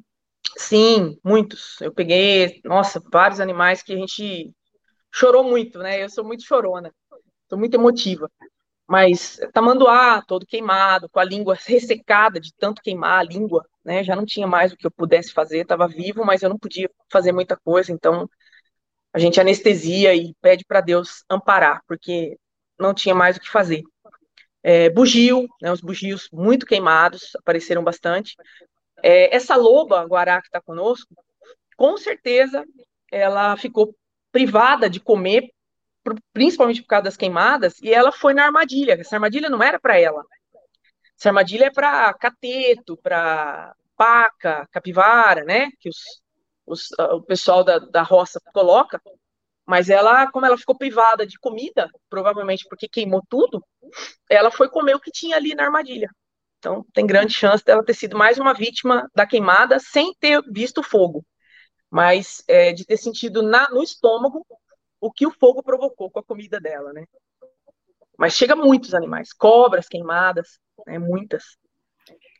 Sim, 0.55 1.17
muitos. 1.23 1.81
Eu 1.81 1.91
peguei, 1.91 2.61
nossa, 2.63 3.01
vários 3.11 3.39
animais 3.39 3.81
que 3.81 3.91
a 3.91 3.97
gente 3.97 4.53
chorou 5.11 5.43
muito, 5.43 5.79
né? 5.79 6.03
Eu 6.03 6.09
sou 6.09 6.23
muito 6.23 6.43
chorona, 6.43 6.93
sou 7.49 7.57
muito 7.57 7.73
emotiva. 7.73 8.29
Mas 8.87 9.39
tamanduá, 9.51 10.21
todo 10.27 10.45
queimado, 10.45 11.09
com 11.09 11.19
a 11.19 11.23
língua 11.23 11.55
ressecada 11.55 12.39
de 12.39 12.53
tanto 12.53 12.81
queimar 12.81 13.19
a 13.19 13.23
língua, 13.23 13.65
né? 13.83 14.03
Já 14.03 14.15
não 14.15 14.25
tinha 14.25 14.45
mais 14.47 14.71
o 14.71 14.77
que 14.77 14.85
eu 14.85 14.91
pudesse 14.91 15.33
fazer, 15.33 15.61
estava 15.61 15.87
vivo, 15.87 16.23
mas 16.23 16.43
eu 16.43 16.49
não 16.49 16.57
podia 16.59 16.89
fazer 17.11 17.31
muita 17.31 17.57
coisa, 17.57 17.91
então 17.91 18.29
a 19.13 19.19
gente 19.19 19.39
anestesia 19.39 20.13
e 20.13 20.33
pede 20.41 20.65
para 20.65 20.81
Deus 20.81 21.23
amparar, 21.29 21.81
porque 21.87 22.37
não 22.79 22.93
tinha 22.93 23.15
mais 23.15 23.37
o 23.37 23.39
que 23.39 23.49
fazer. 23.49 23.81
É, 24.63 24.89
bugio, 24.89 25.47
né, 25.61 25.71
os 25.71 25.81
bugios 25.81 26.27
muito 26.33 26.65
queimados, 26.65 27.35
apareceram 27.37 27.83
bastante. 27.83 28.35
É, 29.03 29.35
essa 29.35 29.55
loba 29.55 30.03
guará 30.05 30.41
que 30.41 30.47
está 30.47 30.61
conosco, 30.61 31.15
com 31.77 31.97
certeza 31.97 32.65
ela 33.11 33.55
ficou 33.57 33.95
privada 34.31 34.89
de 34.89 34.99
comer 34.99 35.49
principalmente 36.33 36.81
por 36.81 36.87
causa 36.87 37.05
das 37.05 37.17
queimadas, 37.17 37.79
e 37.81 37.93
ela 37.93 38.11
foi 38.11 38.33
na 38.33 38.45
armadilha. 38.45 38.93
Essa 38.93 39.15
armadilha 39.15 39.49
não 39.49 39.63
era 39.63 39.79
para 39.79 39.99
ela. 39.99 40.23
Essa 41.17 41.29
armadilha 41.29 41.65
é 41.65 41.71
para 41.71 42.13
cateto, 42.13 42.97
para 42.97 43.73
paca, 43.95 44.67
capivara, 44.71 45.43
né? 45.43 45.69
Que 45.79 45.89
os, 45.89 45.97
os, 46.65 46.91
o 47.13 47.21
pessoal 47.21 47.63
da, 47.63 47.79
da 47.79 48.03
roça 48.03 48.39
coloca. 48.53 49.01
Mas 49.65 49.89
ela, 49.89 50.29
como 50.31 50.45
ela 50.45 50.57
ficou 50.57 50.77
privada 50.77 51.25
de 51.25 51.39
comida, 51.39 51.89
provavelmente 52.09 52.65
porque 52.69 52.87
queimou 52.87 53.23
tudo, 53.27 53.65
ela 54.29 54.51
foi 54.51 54.69
comer 54.69 54.95
o 54.95 54.99
que 54.99 55.11
tinha 55.11 55.35
ali 55.35 55.55
na 55.55 55.63
armadilha. 55.63 56.09
Então, 56.59 56.85
tem 56.93 57.05
grande 57.05 57.33
chance 57.33 57.63
dela 57.63 57.83
ter 57.83 57.93
sido 57.93 58.17
mais 58.17 58.37
uma 58.37 58.53
vítima 58.53 59.09
da 59.15 59.25
queimada 59.25 59.79
sem 59.79 60.13
ter 60.19 60.41
visto 60.51 60.83
fogo, 60.83 61.23
mas 61.89 62.43
é, 62.47 62.73
de 62.73 62.85
ter 62.85 62.97
sentido 62.97 63.41
na, 63.41 63.69
no 63.69 63.83
estômago 63.83 64.45
o 64.99 65.11
que 65.11 65.25
o 65.25 65.31
fogo 65.31 65.61
provocou 65.61 66.09
com 66.09 66.19
a 66.19 66.23
comida 66.23 66.59
dela, 66.59 66.93
né? 66.93 67.05
Mas 68.17 68.33
chega 68.33 68.55
muitos 68.55 68.93
animais, 68.93 69.33
cobras 69.33 69.87
queimadas, 69.87 70.59
né, 70.87 70.97
muitas. 70.97 71.57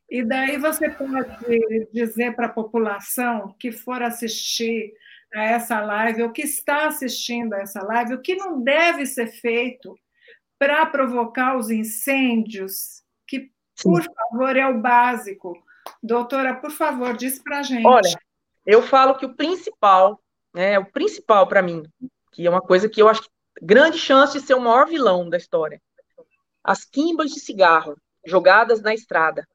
E 0.10 0.24
daí 0.24 0.58
você 0.58 0.90
pode 0.90 1.88
dizer 1.92 2.36
para 2.36 2.48
a 2.48 2.54
população 2.54 3.56
que 3.60 3.72
for 3.72 4.02
assistir 4.02 4.94
a 5.34 5.44
essa 5.44 5.82
live, 5.82 6.24
ou 6.24 6.32
que 6.32 6.44
está 6.44 6.88
assistindo 6.88 7.54
a 7.54 7.60
essa 7.60 7.84
live, 7.84 8.14
o 8.14 8.22
que 8.22 8.36
não 8.36 8.62
deve 8.62 9.06
ser 9.06 9.28
feito 9.28 9.98
para 10.58 10.86
provocar 10.86 11.58
os 11.58 11.70
incêndios, 11.70 13.04
que, 13.28 13.52
por 13.84 14.02
Sim. 14.02 14.10
favor, 14.14 14.56
é 14.56 14.68
o 14.68 14.80
básico. 14.80 15.54
Doutora, 16.02 16.56
por 16.56 16.72
favor, 16.72 17.18
diz 17.18 17.40
para 17.40 17.60
a 17.60 17.64
gente. 17.64 17.86
Olha, 17.86 18.18
eu 18.66 18.82
falo 18.82 19.16
que 19.16 19.26
o 19.26 19.36
principal, 19.36 20.22
né, 20.54 20.80
o 20.80 20.86
principal 20.86 21.48
para 21.48 21.62
mim, 21.62 21.84
que 22.36 22.46
é 22.46 22.50
uma 22.50 22.62
coisa 22.62 22.90
que 22.90 23.02
eu 23.02 23.08
acho 23.08 23.24
que 23.24 23.30
grande 23.62 23.98
chance 23.98 24.38
de 24.38 24.46
ser 24.46 24.56
o 24.56 24.60
maior 24.60 24.86
vilão 24.88 25.30
da 25.30 25.38
história. 25.38 25.82
As 26.62 26.84
quimbas 26.84 27.32
de 27.32 27.40
cigarro 27.40 27.96
jogadas 28.26 28.82
na 28.82 28.94
estrada. 28.94 29.48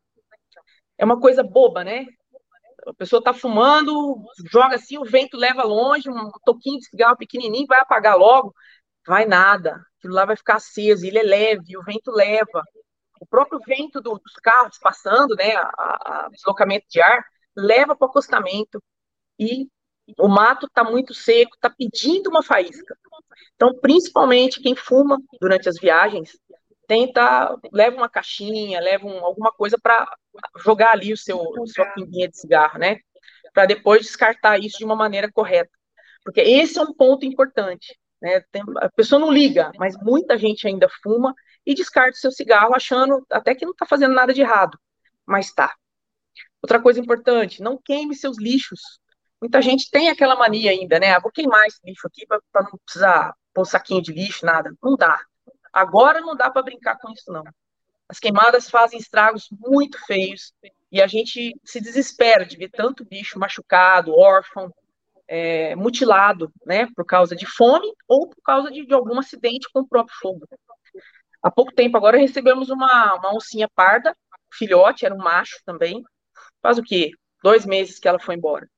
É 0.97 1.05
uma 1.05 1.21
coisa 1.21 1.43
boba, 1.43 1.85
né? 1.85 2.07
A 2.87 2.95
pessoa 2.95 3.19
está 3.19 3.35
fumando, 3.35 4.17
joga 4.51 4.77
assim, 4.77 4.97
o 4.97 5.05
vento 5.05 5.37
leva 5.37 5.63
longe, 5.63 6.09
um 6.09 6.31
toquinho 6.43 6.79
de 6.79 6.87
cigarro 6.87 7.19
pequenininho, 7.19 7.67
vai 7.67 7.81
apagar 7.81 8.17
logo. 8.17 8.55
Vai 9.07 9.27
nada. 9.27 9.79
Aquilo 9.99 10.15
lá 10.15 10.25
vai 10.25 10.37
ficar 10.37 10.55
aceso, 10.55 11.05
ele 11.05 11.19
é 11.19 11.23
leve, 11.23 11.77
o 11.77 11.83
vento 11.83 12.11
leva. 12.11 12.63
O 13.21 13.27
próprio 13.27 13.61
vento 13.67 14.01
do, 14.01 14.15
dos 14.15 14.33
carros 14.43 14.79
passando, 14.79 15.35
né, 15.37 15.55
a, 15.55 16.25
a 16.25 16.29
deslocamento 16.31 16.87
de 16.89 17.03
ar, 17.03 17.23
leva 17.55 17.95
para 17.95 18.07
o 18.07 18.09
acostamento 18.09 18.83
e 19.39 19.69
o 20.19 20.29
mato 20.29 20.67
está 20.67 20.85
muito 20.85 21.15
seco, 21.15 21.55
está 21.55 21.71
pedindo 21.71 22.31
uma 22.31 22.43
faísca. 22.43 22.97
Então, 23.55 23.75
principalmente 23.79 24.61
quem 24.61 24.75
fuma 24.75 25.19
durante 25.41 25.69
as 25.69 25.79
viagens, 25.79 26.33
tenta, 26.87 27.57
leva 27.73 27.97
uma 27.97 28.09
caixinha, 28.09 28.81
leva 28.81 29.07
um, 29.07 29.25
alguma 29.25 29.53
coisa 29.53 29.77
para 29.81 30.11
jogar 30.65 30.93
ali 30.93 31.13
o 31.13 31.17
seu 31.17 31.39
sua 31.67 31.87
pinguinha 31.93 32.29
de 32.29 32.39
cigarro, 32.39 32.79
né? 32.79 32.99
Para 33.53 33.67
depois 33.67 34.03
descartar 34.03 34.59
isso 34.59 34.79
de 34.79 34.85
uma 34.85 34.97
maneira 34.97 35.31
correta. 35.31 35.71
Porque 36.25 36.41
esse 36.41 36.79
é 36.79 36.83
um 36.83 36.93
ponto 36.95 37.25
importante. 37.25 37.99
Né? 38.21 38.41
Tem, 38.53 38.63
a 38.79 38.91
pessoa 38.91 39.19
não 39.19 39.33
liga, 39.33 39.71
mas 39.79 39.97
muita 40.03 40.37
gente 40.37 40.67
ainda 40.67 40.89
fuma 41.03 41.35
e 41.65 41.75
descarta 41.75 42.13
o 42.13 42.21
seu 42.21 42.31
cigarro 42.31 42.75
achando 42.75 43.25
até 43.31 43.55
que 43.55 43.65
não 43.65 43.73
está 43.73 43.87
fazendo 43.87 44.15
nada 44.15 44.33
de 44.35 44.41
errado, 44.41 44.79
mas 45.27 45.47
está. 45.47 45.75
Outra 46.63 46.81
coisa 46.81 47.01
importante, 47.01 47.63
não 47.63 47.79
queime 47.83 48.15
seus 48.15 48.39
lixos 48.39 48.81
muita 49.41 49.63
gente 49.63 49.91
tem 49.91 50.09
aquela 50.09 50.37
mania 50.37 50.71
ainda, 50.71 50.99
né? 50.99 51.13
Ah, 51.13 51.21
vou 51.21 51.33
queimar 51.33 51.67
esse 51.67 51.81
lixo 51.85 52.07
aqui 52.07 52.27
para 52.27 52.63
não 52.63 52.79
precisar 52.85 53.35
pôr 53.55 53.65
saquinho 53.65 54.03
de 54.03 54.13
lixo, 54.13 54.45
nada. 54.45 54.73
Não 54.83 54.97
dá. 54.97 55.21
Agora 55.73 56.21
não 56.21 56.37
dá 56.37 56.51
para 56.51 56.63
brincar 56.63 56.99
com 56.99 57.11
isso, 57.13 57.31
não. 57.33 57.45
As 58.09 58.19
queimadas 58.19 58.69
fazem 58.69 58.99
estragos 58.99 59.49
muito 59.53 59.99
feios 60.05 60.53
e 60.91 61.01
a 61.01 61.07
gente 61.07 61.59
se 61.65 61.81
desespera 61.81 62.45
de 62.45 62.57
ver 62.57 62.71
tanto 62.71 63.05
bicho 63.05 63.39
machucado, 63.39 64.19
órfão, 64.19 64.73
é, 65.29 65.77
mutilado, 65.77 66.53
né? 66.67 66.89
Por 66.95 67.07
causa 67.07 67.37
de 67.37 67.47
fome 67.47 67.87
ou 68.09 68.29
por 68.29 68.43
causa 68.43 68.71
de, 68.71 68.85
de 68.85 68.93
algum 68.93 69.19
acidente 69.19 69.69
com 69.73 69.81
o 69.81 69.89
próprio 69.89 70.17
fogo. 70.21 70.47
Há 71.43 71.51
pouco 71.51 71.73
tempo 71.73 71.97
agora 71.97 72.19
recebemos 72.19 72.69
uma, 72.69 73.15
uma 73.15 73.35
oncinha 73.35 73.69
parda, 73.75 74.15
filhote, 74.53 75.07
era 75.07 75.15
um 75.15 75.19
macho 75.19 75.61
também. 75.65 76.03
Faz 76.61 76.79
o 76.79 76.83
quê? 76.83 77.13
Dois 77.43 77.65
meses 77.65 77.99
que 77.99 78.09
ela 78.09 78.19
foi 78.19 78.35
embora. 78.35 78.69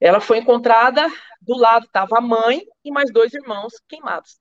Ela 0.00 0.20
foi 0.20 0.38
encontrada, 0.38 1.06
do 1.42 1.56
lado 1.56 1.84
estava 1.84 2.18
a 2.18 2.20
mãe 2.20 2.62
e 2.84 2.90
mais 2.90 3.12
dois 3.12 3.34
irmãos 3.34 3.72
queimados. 3.88 4.40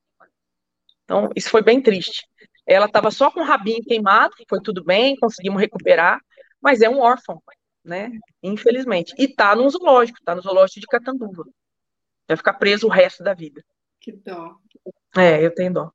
Então, 1.04 1.30
isso 1.36 1.50
foi 1.50 1.62
bem 1.62 1.82
triste. 1.82 2.28
Ela 2.66 2.86
estava 2.86 3.10
só 3.10 3.32
com 3.32 3.42
o 3.42 3.46
rabinho 3.46 3.84
queimado, 3.84 4.34
foi 4.48 4.62
tudo 4.62 4.84
bem, 4.84 5.16
conseguimos 5.18 5.60
recuperar, 5.60 6.22
mas 6.62 6.82
é 6.82 6.90
um 6.90 7.00
órfão, 7.00 7.42
né? 7.84 8.12
Infelizmente. 8.44 9.14
E 9.18 9.26
está 9.26 9.56
no 9.56 9.68
zoológico, 9.70 10.20
está 10.20 10.36
no 10.36 10.42
zoológico 10.42 10.80
de 10.80 10.88
Catanduva. 10.88 11.46
Vai 12.28 12.38
ficar 12.38 12.54
preso 12.54 12.86
o 12.86 12.92
resto 12.92 13.24
da 13.24 13.34
vida. 13.34 13.64
Que 14.00 14.12
dó. 14.12 14.56
É, 15.18 15.44
eu 15.44 15.54
tenho 15.54 15.74
dó. 15.74 15.92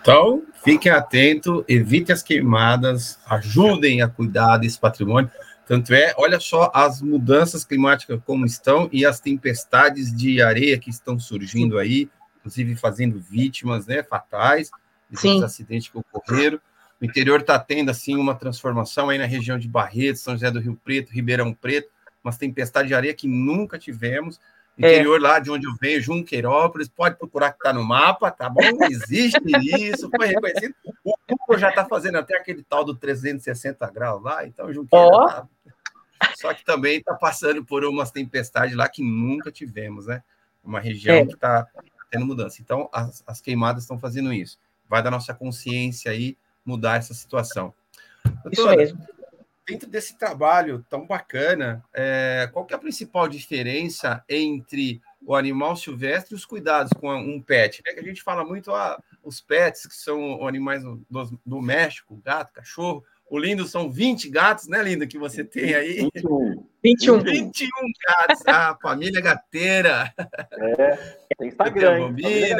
Então, 0.00 0.46
fiquem 0.64 0.90
atentos, 0.90 1.62
evitem 1.68 2.14
as 2.14 2.22
queimadas, 2.22 3.20
ajudem 3.26 4.00
a 4.00 4.08
cuidar 4.08 4.56
desse 4.56 4.80
patrimônio. 4.80 5.30
Tanto 5.70 5.94
é, 5.94 6.12
olha 6.16 6.40
só 6.40 6.68
as 6.74 7.00
mudanças 7.00 7.64
climáticas 7.64 8.20
como 8.26 8.44
estão 8.44 8.88
e 8.90 9.06
as 9.06 9.20
tempestades 9.20 10.12
de 10.12 10.42
areia 10.42 10.76
que 10.76 10.90
estão 10.90 11.16
surgindo 11.16 11.78
aí, 11.78 12.10
inclusive 12.40 12.74
fazendo 12.74 13.20
vítimas 13.20 13.86
né, 13.86 14.02
fatais, 14.02 14.68
desses 15.08 15.40
acidentes 15.40 15.88
que 15.88 15.96
ocorreram. 15.96 16.60
O 17.00 17.04
interior 17.04 17.38
está 17.38 17.56
tendo 17.56 17.88
assim 17.88 18.16
uma 18.16 18.34
transformação 18.34 19.10
aí 19.10 19.18
na 19.18 19.26
região 19.26 19.56
de 19.56 19.68
Barretos, 19.68 20.22
São 20.22 20.34
José 20.34 20.50
do 20.50 20.58
Rio 20.58 20.76
Preto, 20.82 21.12
Ribeirão 21.12 21.54
Preto, 21.54 21.88
umas 22.24 22.36
tempestades 22.36 22.88
de 22.88 22.94
areia 22.96 23.14
que 23.14 23.28
nunca 23.28 23.78
tivemos. 23.78 24.40
É. 24.76 24.94
interior 24.94 25.20
é. 25.20 25.22
lá 25.22 25.38
de 25.38 25.52
onde 25.52 25.68
eu 25.68 25.74
venho, 25.80 26.00
Junqueirópolis, 26.00 26.88
pode 26.88 27.16
procurar 27.16 27.52
que 27.52 27.58
está 27.58 27.72
no 27.72 27.84
mapa, 27.84 28.28
tá 28.30 28.48
bom? 28.48 28.60
Existe 28.90 29.38
isso, 29.78 30.10
foi 30.16 30.26
reconhecido. 30.26 30.74
O 31.04 31.14
Google 31.28 31.58
já 31.58 31.68
está 31.68 31.84
fazendo 31.84 32.18
até 32.18 32.36
aquele 32.36 32.64
tal 32.64 32.84
do 32.84 32.96
360 32.96 33.88
graus 33.92 34.20
lá, 34.20 34.44
então 34.44 34.72
Junqueira 34.72 35.06
oh. 35.06 35.26
tá... 35.26 35.48
Só 36.36 36.52
que 36.54 36.64
também 36.64 36.98
está 36.98 37.14
passando 37.14 37.64
por 37.64 37.84
umas 37.84 38.10
tempestades 38.10 38.76
lá 38.76 38.88
que 38.88 39.02
nunca 39.02 39.50
tivemos, 39.50 40.06
né? 40.06 40.22
Uma 40.62 40.80
região 40.80 41.16
é. 41.16 41.26
que 41.26 41.34
está 41.34 41.66
tendo 42.10 42.26
mudança. 42.26 42.60
Então, 42.60 42.88
as, 42.92 43.22
as 43.26 43.40
queimadas 43.40 43.84
estão 43.84 43.98
fazendo 43.98 44.32
isso. 44.32 44.58
Vai 44.88 45.02
da 45.02 45.10
nossa 45.10 45.32
consciência 45.32 46.10
aí 46.10 46.36
mudar 46.64 46.96
essa 46.96 47.14
situação. 47.14 47.72
Doutora, 48.44 48.82
isso 48.82 48.96
mesmo 48.96 49.20
dentro 49.70 49.88
desse 49.88 50.18
trabalho 50.18 50.84
tão 50.90 51.06
bacana, 51.06 51.84
é, 51.94 52.48
qual 52.52 52.66
é 52.68 52.74
a 52.74 52.78
principal 52.78 53.28
diferença 53.28 54.24
entre 54.28 55.00
o 55.24 55.34
animal 55.34 55.76
silvestre 55.76 56.34
e 56.34 56.36
os 56.36 56.44
cuidados 56.44 56.92
com 56.98 57.14
um 57.14 57.40
pet? 57.40 57.80
É 57.86 57.94
que 57.94 58.00
a 58.00 58.02
gente 58.02 58.22
fala 58.22 58.44
muito 58.44 58.74
ah, 58.74 59.00
os 59.22 59.40
pets, 59.40 59.86
que 59.86 59.94
são 59.94 60.46
animais 60.46 60.82
do, 60.82 61.00
do 61.46 61.62
México, 61.62 62.20
gato, 62.24 62.52
cachorro. 62.52 63.04
O 63.30 63.38
lindo 63.38 63.64
são 63.66 63.90
20 63.90 64.28
gatos, 64.28 64.66
né, 64.66 64.82
Lindo, 64.82 65.06
que 65.06 65.16
você 65.16 65.44
tem 65.44 65.72
aí? 65.72 66.10
21. 66.14 66.66
21, 66.82 67.18
21 67.20 67.68
gatos, 68.06 68.46
a 68.46 68.76
família 68.82 69.20
gateira. 69.20 70.12
É, 70.52 70.96
tem 71.38 71.48
Instagram, 71.48 72.14
hein? 72.18 72.56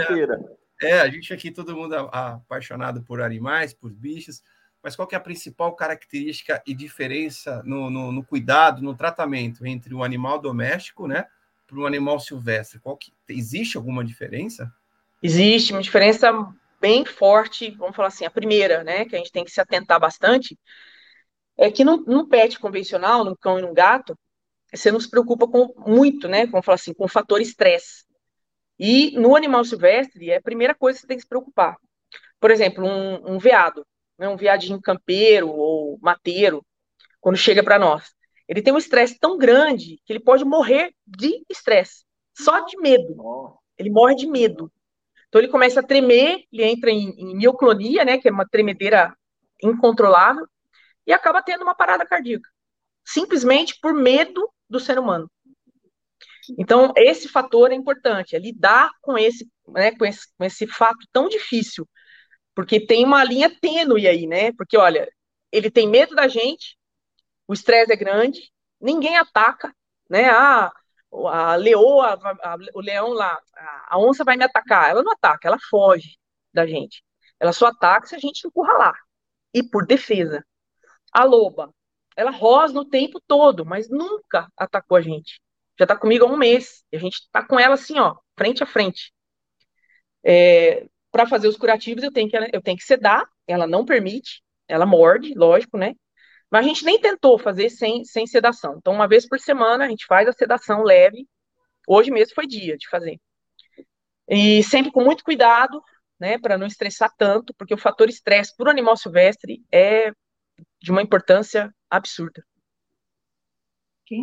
É, 0.81 1.01
a 1.01 1.09
gente 1.09 1.35
aqui, 1.35 1.51
todo 1.51 1.77
mundo 1.77 1.95
apaixonado 1.95 3.03
por 3.03 3.21
animais, 3.21 3.75
por 3.75 3.91
bichos 3.93 4.43
mas 4.83 4.97
qual 4.97 5.07
que 5.07 5.15
é 5.15 5.19
a 5.19 5.21
principal 5.21 5.75
característica 5.75 6.63
e 6.67 6.75
diferença 6.75 7.63
no, 7.65 7.91
no, 7.91 8.11
no 8.11 8.25
cuidado, 8.25 8.83
no 8.83 8.95
tratamento 8.95 9.67
entre 9.67 9.95
o 9.95 10.03
animal 10.03 10.39
doméstico, 10.39 11.07
né, 11.07 11.27
para 11.67 11.79
o 11.79 11.87
animal 11.87 12.19
silvestre? 12.19 12.81
Qual 12.81 12.97
que 12.97 13.13
existe 13.29 13.77
alguma 13.77 14.05
diferença? 14.05 14.73
Existe 15.23 15.73
uma 15.73 15.83
diferença 15.83 16.33
bem 16.81 17.05
forte. 17.05 17.71
Vamos 17.73 17.97
falar 17.97 18.09
assim, 18.09 18.25
a 18.25 18.31
primeira, 18.31 18.83
né, 18.85 19.05
que 19.05 19.15
a 19.15 19.19
gente 19.19 19.33
tem 19.33 19.45
que 19.45 19.51
se 19.51 19.61
atentar 19.61 20.01
bastante, 20.01 20.59
é 21.57 21.71
que 21.71 21.85
no, 21.85 22.29
pet 22.29 22.59
convencional, 22.59 23.25
no 23.25 23.37
cão 23.37 23.59
e 23.59 23.63
no 23.63 23.73
gato, 23.73 24.19
você 24.73 24.91
não 24.91 25.01
se 25.01 25.11
preocupa 25.11 25.47
com 25.49 25.75
muito, 25.87 26.29
né? 26.29 26.47
Vamos 26.47 26.65
falar 26.65 26.77
assim, 26.77 26.95
com 26.95 27.05
o 27.05 27.09
fator 27.09 27.41
estresse. 27.41 28.05
E 28.79 29.13
no 29.19 29.37
animal 29.37 29.65
silvestre, 29.65 30.31
é 30.31 30.37
a 30.37 30.43
primeira 30.43 30.75
coisa 30.75 30.97
que 30.97 31.03
você 31.03 31.07
tem 31.09 31.17
que 31.17 31.23
se 31.23 31.29
preocupar. 31.29 31.77
Por 32.41 32.51
exemplo, 32.51 32.85
um, 32.87 33.35
um 33.35 33.39
veado 33.39 33.85
né, 34.21 34.29
um 34.29 34.37
viadinho 34.37 34.79
campeiro 34.81 35.49
ou 35.49 35.99
mateiro, 36.03 36.65
quando 37.21 37.39
chega 37.39 37.65
para 37.65 37.79
nós. 37.79 38.13
Ele 38.47 38.61
tem 38.61 38.73
um 38.73 38.79
estresse 38.79 39.19
tão 39.19 39.39
grande 39.39 39.99
que 40.05 40.13
ele 40.13 40.21
pode 40.21 40.45
morrer 40.45 40.93
de 41.07 41.43
estresse, 41.49 42.05
só 42.37 42.61
de 42.61 42.77
medo. 42.77 43.17
Ele 43.79 43.89
morre 43.89 44.15
de 44.15 44.27
medo. 44.27 44.71
Então 45.31 45.41
ele 45.41 45.49
começa 45.49 45.81
a 45.81 45.85
tremer, 45.85 46.45
ele 46.53 46.65
entra 46.65 46.91
em, 46.91 47.11
em 47.19 47.37
mioclonia, 47.39 48.05
né, 48.05 48.19
que 48.19 48.29
é 48.29 48.33
uma 48.33 48.49
tremedeira 48.49 49.17
incontrolável, 49.63 50.47
e 51.07 51.13
acaba 51.15 51.43
tendo 51.43 51.63
uma 51.63 51.75
parada 51.75 52.07
cardíaca, 52.07 52.49
simplesmente 53.05 53.79
por 53.81 53.95
medo 53.95 54.53
do 54.69 54.79
ser 54.79 54.99
humano. 54.99 55.31
Então, 56.59 56.93
esse 56.97 57.29
fator 57.29 57.71
é 57.71 57.75
importante, 57.75 58.37
é 58.37 58.39
lidar 58.39 58.91
com 59.01 59.17
esse, 59.17 59.49
né, 59.69 59.93
com 59.97 60.05
esse, 60.05 60.27
com 60.37 60.45
esse 60.45 60.67
fato 60.67 61.07
tão 61.13 61.29
difícil 61.29 61.89
porque 62.55 62.79
tem 62.85 63.05
uma 63.05 63.25
linha 63.25 63.51
tênue 63.61 64.07
aí, 64.07 64.27
né? 64.27 64.53
Porque, 64.53 64.77
olha, 64.77 65.09
ele 65.53 65.71
tem 65.71 65.89
medo 65.89 66.15
da 66.15 66.29
gente, 66.29 66.77
o 67.49 67.55
estresse 67.55 67.93
é 67.93 67.97
grande, 67.97 68.53
ninguém 68.81 69.17
ataca, 69.17 69.75
né? 70.09 70.31
Ah, 70.31 70.73
a 71.13 71.57
leoa, 71.57 72.19
a, 72.23 72.55
a, 72.55 72.57
o 72.75 72.81
leão 72.81 73.11
lá, 73.13 73.39
a, 73.57 73.95
a, 73.97 73.99
onça 73.99 74.25
vai 74.25 74.37
me 74.37 74.45
atacar. 74.45 74.91
Ela 74.91 75.03
não 75.03 75.13
ataca, 75.13 75.49
ela 75.49 75.59
foge 75.71 76.17
da 76.53 76.67
gente. 76.67 77.03
Ela 77.39 77.53
só 77.53 77.67
ataca 77.67 78.07
se 78.07 78.15
a 78.15 78.19
gente 78.19 78.47
encurralar. 78.47 78.95
E 79.53 79.63
por 79.63 79.87
defesa. 79.87 80.45
A 81.13 81.25
loba, 81.25 81.75
ela 82.17 82.31
rosna 82.31 82.81
o 82.81 82.89
tempo 82.89 83.21
todo, 83.27 83.65
mas 83.67 83.89
nunca 83.89 84.49
atacou 84.57 84.97
a 84.97 85.01
gente. 85.01 85.41
Já 85.79 85.87
tá 85.87 85.97
comigo 85.97 86.25
há 86.25 86.29
um 86.29 86.37
mês. 86.37 86.85
E 86.93 86.97
a 86.97 87.01
gente 87.01 87.29
tá 87.33 87.45
com 87.45 87.59
ela 87.59 87.75
assim, 87.75 87.99
ó, 87.99 88.17
frente 88.37 88.63
a 88.63 88.67
frente. 88.67 89.13
É, 90.23 90.87
para 91.11 91.27
fazer 91.27 91.49
os 91.49 91.57
curativos, 91.57 92.05
eu 92.05 92.13
tenho, 92.13 92.29
que, 92.29 92.37
eu 92.37 92.63
tenho 92.63 92.77
que 92.77 92.85
sedar, 92.85 93.27
ela 93.47 93.67
não 93.67 93.85
permite, 93.85 94.43
ela 94.69 94.87
morde, 94.87 95.35
lógico, 95.35 95.77
né? 95.79 95.95
Mas 96.51 96.65
a 96.65 96.69
gente 96.69 96.85
nem 96.85 97.01
tentou 97.01 97.39
fazer 97.39 97.71
sem, 97.71 98.05
sem 98.05 98.27
sedação. 98.27 98.77
Então, 98.79 98.93
uma 98.93 99.07
vez 99.07 99.27
por 99.29 99.39
semana, 99.39 99.85
a 99.85 99.89
gente 99.89 100.07
faz 100.07 100.29
a 100.29 100.33
sedação 100.33 100.83
leve. 100.83 101.27
Hoje 101.87 102.11
mesmo 102.11 102.35
foi 102.35 102.47
dia 102.47 102.77
de 102.77 102.89
fazer. 102.89 103.21
E 104.29 104.63
sempre 104.65 104.91
com 104.93 105.03
muito 105.03 105.25
cuidado, 105.25 105.83
né, 106.19 106.39
para 106.39 106.59
não 106.59 106.67
estressar 106.67 107.13
tanto, 107.17 107.55
porque 107.55 107.75
o 107.75 107.79
fator 107.79 108.09
estresse 108.09 108.55
para 108.57 108.67
o 108.67 108.71
animal 108.71 108.97
silvestre 108.97 109.65
é 109.73 110.13
de 110.81 110.91
uma 110.91 111.03
importância 111.03 111.73
absurda. 111.89 112.45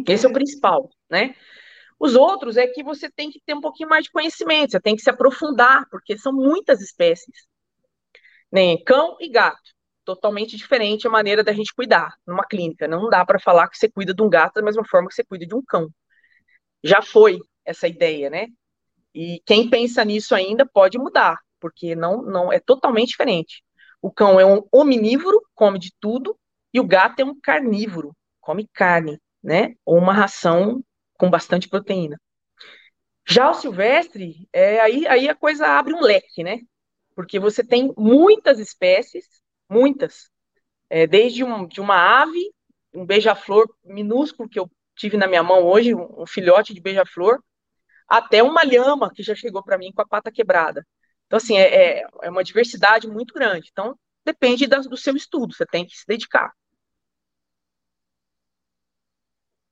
Esse 0.08 0.26
é 0.26 0.30
o 0.30 0.34
principal, 0.34 0.90
né? 1.10 1.34
Os 2.00 2.14
outros 2.14 2.58
é 2.58 2.68
que 2.68 2.84
você 2.84 3.10
tem 3.10 3.32
que 3.32 3.42
ter 3.44 3.54
um 3.54 3.62
pouquinho 3.62 3.90
mais 3.90 4.04
de 4.04 4.12
conhecimento, 4.12 4.72
você 4.72 4.80
tem 4.80 4.96
que 4.96 5.02
se 5.02 5.10
aprofundar, 5.10 5.88
porque 5.90 6.18
são 6.18 6.32
muitas 6.32 6.82
espécies. 6.82 7.48
Nem 8.52 8.82
cão 8.84 9.18
e 9.20 9.30
gato, 9.30 9.72
totalmente 10.08 10.56
diferente 10.56 11.06
a 11.06 11.10
maneira 11.10 11.44
da 11.44 11.52
gente 11.52 11.74
cuidar 11.76 12.14
numa 12.26 12.46
clínica. 12.46 12.88
Não 12.88 13.10
dá 13.10 13.26
para 13.26 13.38
falar 13.38 13.68
que 13.68 13.78
você 13.78 13.92
cuida 13.92 14.14
de 14.14 14.24
um 14.24 14.30
gato 14.30 14.54
da 14.54 14.62
mesma 14.62 14.86
forma 14.86 15.10
que 15.10 15.14
você 15.14 15.24
cuida 15.26 15.46
de 15.46 15.54
um 15.54 15.62
cão. 15.62 15.90
Já 16.82 17.02
foi 17.02 17.40
essa 17.66 17.90
ideia, 17.90 18.30
né? 18.30 18.48
E 19.14 19.42
quem 19.46 19.70
pensa 19.70 20.06
nisso 20.06 20.34
ainda 20.34 20.66
pode 20.66 20.98
mudar, 20.98 21.38
porque 21.60 21.94
não, 21.94 22.22
não 22.22 22.54
é 22.54 22.60
totalmente 22.60 23.10
diferente. 23.10 23.62
O 24.02 24.10
cão 24.10 24.40
é 24.40 24.46
um 24.46 24.64
ominívoro, 24.72 25.42
come 25.54 25.78
de 25.78 25.92
tudo, 26.00 26.40
e 26.74 26.80
o 26.80 26.88
gato 26.88 27.20
é 27.20 27.26
um 27.26 27.38
carnívoro, 27.38 28.16
come 28.40 28.66
carne, 28.74 29.20
né? 29.44 29.74
Ou 29.86 29.98
uma 29.98 30.14
ração 30.14 30.82
com 31.18 31.30
bastante 31.30 31.68
proteína. 31.68 32.18
Já 33.28 33.50
o 33.50 33.54
silvestre, 33.54 34.48
é, 34.54 34.80
aí, 34.80 35.06
aí 35.06 35.28
a 35.28 35.36
coisa 35.36 35.68
abre 35.68 35.94
um 35.94 36.00
leque, 36.00 36.46
né? 36.46 36.60
Porque 37.14 37.40
você 37.40 37.62
tem 37.62 37.94
muitas 37.98 38.58
espécies, 38.58 39.26
muitas, 39.70 40.30
é, 40.90 41.06
desde 41.06 41.44
um, 41.44 41.68
de 41.68 41.82
uma 41.82 42.22
ave, 42.22 42.52
um 42.94 43.06
beija-flor 43.06 43.68
minúsculo 43.84 44.50
que 44.50 44.60
eu 44.60 44.70
tive 44.96 45.18
na 45.18 45.28
minha 45.28 45.44
mão 45.44 45.64
hoje, 45.64 45.94
um, 45.94 46.26
filhote 46.26 46.74
de 46.74 46.82
beija-flor, 46.82 47.40
até 48.08 48.42
uma 48.42 48.64
lhama 48.64 49.12
que 49.14 49.22
já 49.22 49.36
chegou 49.36 49.64
para 49.64 49.78
mim 49.78 49.92
com 49.92 50.02
a 50.02 50.08
pata 50.08 50.32
quebrada. 50.32 50.86
Então, 51.28 51.38
assim, 51.38 51.58
é, 51.58 52.00
é, 52.00 52.08
é 52.24 52.30
uma 52.30 52.44
diversidade 52.44 53.08
muito 53.08 53.34
grande. 53.34 53.70
Então, 53.72 53.98
depende 54.26 54.66
da, 54.66 54.80
do 54.80 54.98
seu 54.98 55.16
estudo, 55.16 55.54
você 55.54 55.66
tem 55.66 55.86
que 55.86 55.96
se 55.96 56.06
dedicar. 56.08 56.52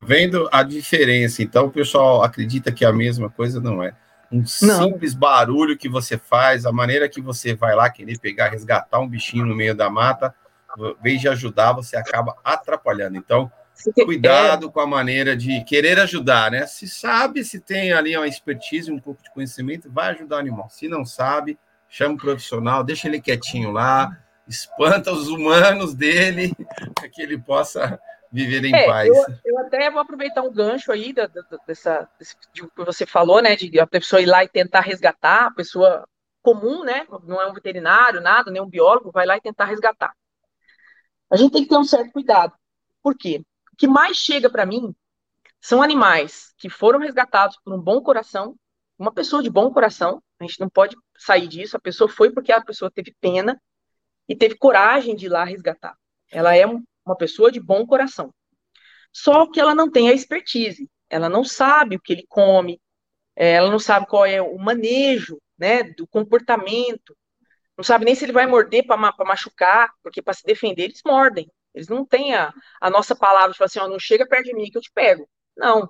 Vendo 0.03 0.47
a 0.51 0.61
diferença, 0.61 1.41
então 1.41 1.65
o 1.65 1.71
pessoal 1.71 2.21
acredita 2.21 2.71
que 2.71 2.85
é 2.85 2.87
a 2.87 2.93
mesma 2.93 3.29
coisa, 3.29 3.59
não 3.59 3.81
é? 3.81 3.97
Um 4.31 4.43
não. 4.61 4.83
simples 4.83 5.13
barulho 5.13 5.77
que 5.77 5.87
você 5.87 6.17
faz, 6.17 6.65
a 6.65 6.71
maneira 6.71 7.07
que 7.07 7.21
você 7.21 7.53
vai 7.53 7.75
lá 7.75 7.89
querer 7.89 8.19
pegar, 8.19 8.49
resgatar 8.49 8.99
um 8.99 9.07
bichinho 9.07 9.45
no 9.45 9.55
meio 9.55 9.75
da 9.75 9.89
mata, 9.89 10.33
em 10.77 10.95
vez 11.01 11.21
de 11.21 11.29
ajudar, 11.29 11.73
você 11.73 11.95
acaba 11.95 12.35
atrapalhando. 12.43 13.17
Então, 13.17 13.51
cuidado 13.93 14.71
com 14.71 14.79
a 14.79 14.87
maneira 14.87 15.35
de 15.35 15.63
querer 15.63 15.99
ajudar, 15.99 16.51
né? 16.51 16.65
Se 16.67 16.87
sabe, 16.87 17.43
se 17.43 17.59
tem 17.59 17.93
ali 17.93 18.15
uma 18.15 18.27
expertise, 18.27 18.91
um 18.91 18.99
pouco 18.99 19.23
de 19.23 19.31
conhecimento, 19.31 19.91
vai 19.91 20.11
ajudar 20.11 20.37
o 20.37 20.39
animal. 20.39 20.69
Se 20.69 20.87
não 20.87 21.05
sabe, 21.05 21.57
chama 21.89 22.15
um 22.15 22.17
profissional, 22.17 22.83
deixa 22.83 23.07
ele 23.07 23.21
quietinho 23.21 23.71
lá, 23.71 24.17
espanta 24.47 25.11
os 25.11 25.27
humanos 25.27 25.93
dele, 25.93 26.53
para 26.95 27.09
que 27.09 27.21
ele 27.21 27.37
possa 27.37 27.99
viver 28.35 28.65
em 28.65 28.75
é, 28.75 28.85
paz. 28.85 29.07
Eu, 29.07 29.25
eu, 29.45 29.59
até 29.59 29.89
vou 29.89 30.01
aproveitar 30.01 30.41
um 30.41 30.51
gancho 30.51 30.91
aí 30.91 31.13
da, 31.13 31.27
da, 31.27 31.41
dessa, 31.65 32.09
desse, 32.19 32.35
de, 32.53 32.61
que 32.61 32.83
você 32.83 33.05
falou, 33.05 33.41
né? 33.41 33.55
De 33.55 33.79
a 33.79 33.87
pessoa 33.87 34.21
ir 34.21 34.25
lá 34.25 34.43
e 34.43 34.49
tentar 34.49 34.81
resgatar, 34.81 35.47
a 35.47 35.51
pessoa 35.51 36.07
comum, 36.41 36.83
né? 36.83 37.07
Não 37.23 37.41
é 37.41 37.47
um 37.47 37.53
veterinário, 37.53 38.21
nada, 38.21 38.51
nem 38.51 38.61
um 38.61 38.69
biólogo, 38.69 39.11
vai 39.11 39.25
lá 39.25 39.37
e 39.37 39.41
tentar 39.41 39.65
resgatar. 39.65 40.13
A 41.31 41.37
gente 41.37 41.51
tem 41.51 41.63
que 41.63 41.69
ter 41.69 41.77
um 41.77 41.83
certo 41.83 42.11
cuidado. 42.11 42.53
Por 43.01 43.17
quê? 43.17 43.43
O 43.73 43.75
que 43.75 43.87
mais 43.87 44.17
chega 44.17 44.49
para 44.49 44.65
mim 44.65 44.95
são 45.59 45.81
animais 45.81 46.53
que 46.57 46.69
foram 46.69 46.99
resgatados 46.99 47.57
por 47.63 47.73
um 47.73 47.81
bom 47.81 48.01
coração, 48.01 48.55
uma 48.97 49.11
pessoa 49.11 49.43
de 49.43 49.49
bom 49.49 49.71
coração, 49.71 50.21
A 50.39 50.43
gente 50.43 50.59
não 50.59 50.69
pode 50.69 50.95
sair 51.17 51.47
disso. 51.47 51.75
A 51.75 51.79
pessoa 51.79 52.09
foi 52.09 52.31
porque 52.31 52.51
a 52.51 52.61
pessoa 52.61 52.91
teve 52.91 53.13
pena 53.19 53.59
e 54.27 54.35
teve 54.35 54.55
coragem 54.55 55.15
de 55.15 55.25
ir 55.25 55.29
lá 55.29 55.43
resgatar. 55.43 55.97
Ela 56.31 56.55
é 56.55 56.65
uma 57.05 57.15
pessoa 57.15 57.51
de 57.51 57.59
bom 57.59 57.85
coração. 57.85 58.33
Só 59.11 59.49
que 59.49 59.59
ela 59.59 59.75
não 59.75 59.89
tem 59.89 60.09
a 60.09 60.13
expertise. 60.13 60.89
Ela 61.09 61.29
não 61.29 61.43
sabe 61.43 61.95
o 61.95 62.01
que 62.01 62.11
ele 62.11 62.25
come, 62.27 62.81
é, 63.35 63.53
ela 63.53 63.69
não 63.69 63.79
sabe 63.79 64.07
qual 64.07 64.25
é 64.25 64.41
o 64.41 64.57
manejo 64.57 65.39
né, 65.57 65.83
do 65.83 66.07
comportamento, 66.07 67.15
não 67.77 67.83
sabe 67.83 68.05
nem 68.05 68.15
se 68.15 68.25
ele 68.25 68.31
vai 68.31 68.47
morder 68.47 68.85
para 68.85 68.97
machucar, 68.97 69.91
porque 70.01 70.21
para 70.21 70.33
se 70.33 70.43
defender 70.43 70.83
eles 70.83 71.01
mordem. 71.05 71.51
Eles 71.73 71.89
não 71.89 72.05
têm 72.05 72.33
a, 72.33 72.53
a 72.79 72.89
nossa 72.89 73.15
palavra 73.15 73.51
de 73.51 73.57
falar 73.57 73.65
assim, 73.65 73.79
ó, 73.79 73.87
não 73.87 73.99
chega 73.99 74.25
perto 74.25 74.45
de 74.45 74.55
mim 74.55 74.69
que 74.71 74.77
eu 74.77 74.81
te 74.81 74.91
pego. 74.93 75.29
Não. 75.57 75.89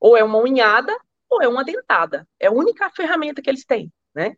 Ou 0.00 0.16
é 0.16 0.24
uma 0.24 0.38
unhada 0.38 0.96
ou 1.30 1.40
é 1.40 1.48
uma 1.48 1.64
dentada. 1.64 2.28
É 2.40 2.48
a 2.48 2.52
única 2.52 2.90
ferramenta 2.90 3.40
que 3.40 3.48
eles 3.48 3.64
têm, 3.64 3.90
né? 4.12 4.34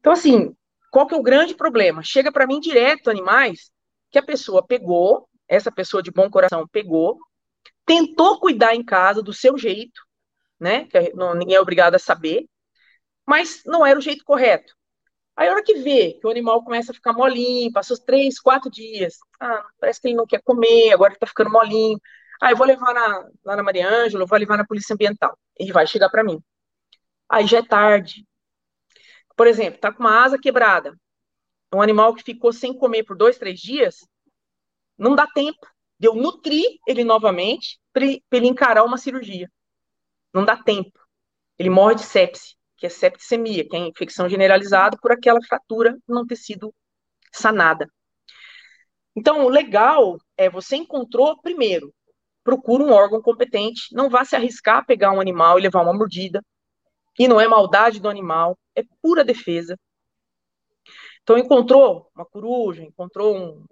Então, 0.00 0.12
assim, 0.12 0.54
qual 0.90 1.06
que 1.06 1.14
é 1.14 1.16
o 1.16 1.22
grande 1.22 1.54
problema? 1.54 2.02
Chega 2.02 2.32
para 2.32 2.46
mim 2.46 2.58
direto 2.58 3.08
animais 3.08 3.70
que 4.10 4.18
a 4.18 4.22
pessoa 4.22 4.66
pegou, 4.66 5.28
essa 5.50 5.72
pessoa 5.72 6.02
de 6.02 6.12
bom 6.12 6.30
coração 6.30 6.66
pegou, 6.68 7.18
tentou 7.84 8.38
cuidar 8.40 8.74
em 8.74 8.84
casa 8.84 9.20
do 9.22 9.32
seu 9.32 9.58
jeito, 9.58 10.00
né? 10.58 10.86
Que 10.86 11.12
não, 11.14 11.34
ninguém 11.34 11.56
é 11.56 11.60
obrigado 11.60 11.96
a 11.96 11.98
saber, 11.98 12.46
mas 13.26 13.62
não 13.66 13.84
era 13.84 13.98
o 13.98 14.02
jeito 14.02 14.24
correto. 14.24 14.74
Aí 15.36 15.48
a 15.48 15.52
hora 15.52 15.64
que 15.64 15.74
vê 15.76 16.14
que 16.20 16.26
o 16.26 16.30
animal 16.30 16.62
começa 16.64 16.92
a 16.92 16.94
ficar 16.94 17.12
molinho, 17.12 17.72
passou 17.72 17.98
três, 17.98 18.38
quatro 18.40 18.70
dias, 18.70 19.18
ah, 19.40 19.64
parece 19.80 20.00
que 20.00 20.08
ele 20.08 20.16
não 20.16 20.26
quer 20.26 20.42
comer, 20.42 20.92
agora 20.92 21.12
ele 21.12 21.18
tá 21.18 21.26
ficando 21.26 21.50
molinho. 21.50 21.98
Ah, 22.40 22.52
eu 22.52 22.56
vou 22.56 22.66
levar 22.66 22.94
na, 22.94 23.28
lá 23.44 23.56
na 23.56 23.62
Maria 23.62 23.88
Ângela, 23.88 24.26
vou 24.26 24.38
levar 24.38 24.56
na 24.56 24.66
Polícia 24.66 24.94
Ambiental. 24.94 25.36
Ele 25.58 25.72
vai 25.72 25.86
chegar 25.86 26.10
para 26.10 26.24
mim. 26.24 26.40
Aí 27.28 27.46
já 27.46 27.58
é 27.58 27.62
tarde. 27.62 28.26
Por 29.36 29.46
exemplo, 29.46 29.80
tá 29.80 29.92
com 29.92 30.00
uma 30.00 30.22
asa 30.24 30.38
quebrada. 30.38 30.96
Um 31.74 31.82
animal 31.82 32.14
que 32.14 32.22
ficou 32.22 32.52
sem 32.52 32.74
comer 32.76 33.04
por 33.04 33.16
dois, 33.16 33.38
três 33.38 33.60
dias, 33.60 34.06
não 35.00 35.16
dá 35.16 35.26
tempo 35.26 35.66
de 35.98 36.06
eu 36.06 36.14
nutrir 36.14 36.78
ele 36.86 37.02
novamente 37.02 37.80
para 37.92 38.04
ele 38.04 38.46
encarar 38.46 38.84
uma 38.84 38.98
cirurgia. 38.98 39.50
Não 40.32 40.44
dá 40.44 40.56
tempo. 40.56 40.98
Ele 41.58 41.70
morre 41.70 41.96
de 41.96 42.02
sepse 42.02 42.54
que 42.80 42.86
é 42.86 42.88
septicemia, 42.88 43.68
que 43.68 43.76
é 43.76 43.78
infecção 43.78 44.26
generalizada 44.26 44.96
por 44.96 45.12
aquela 45.12 45.40
fratura 45.42 45.98
não 46.08 46.26
ter 46.26 46.36
sido 46.36 46.74
sanada. 47.30 47.86
Então, 49.14 49.44
o 49.44 49.50
legal 49.50 50.16
é 50.34 50.48
você 50.48 50.76
encontrou 50.76 51.38
primeiro, 51.42 51.92
procura 52.42 52.82
um 52.82 52.90
órgão 52.90 53.20
competente, 53.20 53.94
não 53.94 54.08
vá 54.08 54.24
se 54.24 54.34
arriscar 54.34 54.78
a 54.78 54.84
pegar 54.84 55.12
um 55.12 55.20
animal 55.20 55.58
e 55.58 55.62
levar 55.62 55.82
uma 55.82 55.92
mordida. 55.92 56.42
E 57.18 57.28
não 57.28 57.38
é 57.38 57.46
maldade 57.46 58.00
do 58.00 58.08
animal, 58.08 58.58
é 58.74 58.82
pura 59.02 59.22
defesa. 59.22 59.78
Então, 61.22 61.36
encontrou 61.36 62.10
uma 62.14 62.24
coruja, 62.24 62.82
encontrou 62.82 63.36
um, 63.36 63.66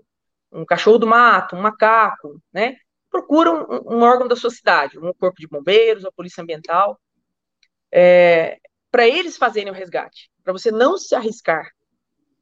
um 0.52 0.64
cachorro 0.64 0.98
do 0.98 1.06
mato, 1.06 1.56
um 1.56 1.60
macaco, 1.60 2.40
né? 2.52 2.76
Procura 3.10 3.52
um, 3.52 3.96
um, 3.96 4.02
órgão 4.02 4.28
da 4.28 4.36
sua 4.36 4.50
cidade, 4.50 4.98
um 4.98 5.12
corpo 5.12 5.40
de 5.40 5.48
bombeiros, 5.48 6.04
a 6.04 6.12
polícia 6.12 6.42
ambiental. 6.42 7.00
É, 7.92 8.58
para 8.90 9.06
eles 9.06 9.36
fazerem 9.36 9.70
o 9.70 9.74
resgate, 9.74 10.30
para 10.42 10.52
você 10.52 10.70
não 10.70 10.96
se 10.96 11.14
arriscar 11.14 11.70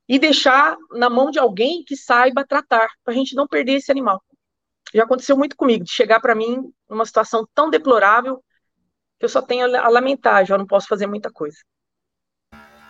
e 0.08 0.18
deixar 0.18 0.76
na 0.92 1.10
mão 1.10 1.30
de 1.30 1.38
alguém 1.38 1.84
que 1.84 1.96
saiba 1.96 2.46
tratar, 2.46 2.88
para 3.04 3.12
a 3.12 3.16
gente 3.16 3.34
não 3.34 3.46
perder 3.46 3.74
esse 3.74 3.90
animal. 3.90 4.22
Já 4.94 5.04
aconteceu 5.04 5.36
muito 5.36 5.56
comigo, 5.56 5.84
de 5.84 5.90
chegar 5.90 6.20
para 6.20 6.34
mim 6.34 6.72
numa 6.88 7.04
situação 7.04 7.46
tão 7.54 7.68
deplorável 7.68 8.42
que 9.18 9.24
eu 9.24 9.28
só 9.28 9.42
tenho 9.42 9.64
a 9.76 9.88
lamentar, 9.88 10.46
já 10.46 10.56
não 10.56 10.66
posso 10.66 10.86
fazer 10.86 11.06
muita 11.06 11.30
coisa. 11.30 11.58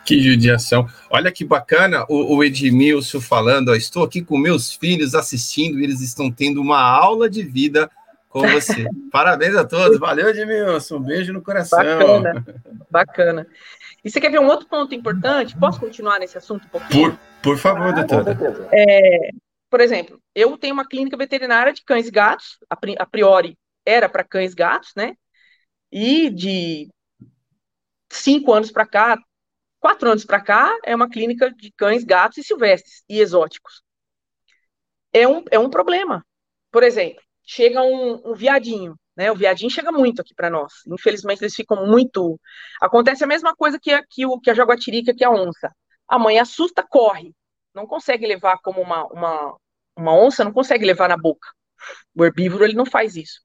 Que 0.07 0.21
judiação. 0.21 0.89
Olha 1.11 1.33
que 1.33 1.45
bacana 1.45 2.07
o, 2.09 2.37
o 2.37 2.45
Edmilson 2.45 3.21
falando, 3.21 3.71
ó, 3.71 3.75
estou 3.75 4.05
aqui 4.05 4.23
com 4.23 4.39
meus 4.39 4.73
filhos 4.73 5.15
assistindo, 5.15 5.81
eles 5.81 6.01
estão 6.01 6.31
tendo 6.31 6.61
uma 6.61 6.81
aula 6.81 7.29
de 7.29 7.43
vida 7.43 7.91
com 8.29 8.47
você. 8.47 8.87
Parabéns 9.11 9.57
a 9.57 9.65
todos. 9.65 9.99
Valeu, 9.99 10.29
Edmilson. 10.29 10.99
Um 10.99 11.03
beijo 11.03 11.33
no 11.33 11.43
coração. 11.43 11.79
Bacana. 11.79 12.47
Bacana. 12.89 13.47
E 14.05 14.11
você 14.11 14.21
quer 14.21 14.31
ver 14.31 14.39
um 14.39 14.47
outro 14.47 14.69
ponto 14.69 14.95
importante? 14.95 15.59
Posso 15.59 15.81
continuar 15.81 16.21
nesse 16.21 16.39
assunto 16.39 16.67
um 16.67 16.71
pouquinho? 16.71 17.19
Por, 17.43 17.55
por 17.55 17.59
favor, 17.59 17.89
ah, 17.89 18.05
doutora. 18.05 18.39
É, 18.73 19.31
por 19.69 19.81
exemplo, 19.81 20.21
eu 20.35 20.57
tenho 20.57 20.75
uma 20.75 20.87
clínica 20.87 21.17
veterinária 21.17 21.73
de 21.73 21.83
cães 21.83 22.07
e 22.07 22.11
gatos, 22.13 22.59
a 22.71 23.07
priori 23.07 23.59
era 23.85 24.09
para 24.09 24.25
cães 24.25 24.53
e 24.53 24.57
gatos, 24.57 24.93
né? 24.97 25.15
E 25.91 26.31
de 26.31 26.89
cinco 28.11 28.53
anos 28.53 28.71
para 28.71 28.87
cá, 28.87 29.19
quatro 29.87 30.11
anos 30.11 30.25
para 30.25 30.41
cá, 30.41 30.77
é 30.85 30.97
uma 30.97 31.09
clínica 31.09 31.49
de 31.49 31.71
cães, 31.71 32.03
gatos 32.03 32.39
e 32.39 32.43
silvestres 32.43 33.05
e 33.09 33.21
exóticos. 33.21 33.85
É 35.13 35.29
um, 35.29 35.45
é 35.49 35.61
um 35.61 35.71
problema. 35.71 36.27
Por 36.73 36.83
exemplo, 36.83 37.23
chega 37.45 37.81
um, 37.83 38.33
um 38.33 38.35
viadinho, 38.35 38.97
né? 39.17 39.31
O 39.31 39.37
viadinho 39.37 39.71
chega 39.71 39.93
muito 39.93 40.21
aqui 40.21 40.35
para 40.35 40.51
nós. 40.51 40.73
Infelizmente, 40.89 41.41
eles 41.41 41.55
ficam 41.55 41.87
muito. 41.87 42.37
Acontece 42.83 43.23
a 43.23 43.29
mesma 43.29 43.55
coisa 43.55 43.79
que 43.81 44.03
que, 44.11 44.27
o, 44.27 44.41
que 44.41 44.51
a 44.51 44.55
jaguatirica, 44.55 45.15
que 45.15 45.25
a 45.25 45.31
onça. 45.31 45.71
A 46.09 46.19
mãe 46.19 46.41
assusta, 46.41 46.83
corre. 46.83 47.33
Não 47.73 47.87
consegue 47.87 48.27
levar 48.27 48.59
como 48.65 48.81
uma, 48.83 49.07
uma, 49.07 49.57
uma 49.97 50.13
onça, 50.15 50.43
não 50.43 50.53
consegue 50.53 50.85
levar 50.85 51.09
na 51.09 51.17
boca. 51.17 51.49
O 52.13 52.25
herbívoro, 52.25 52.65
ele 52.65 52.75
não 52.75 52.87
faz 52.87 53.15
isso. 53.15 53.41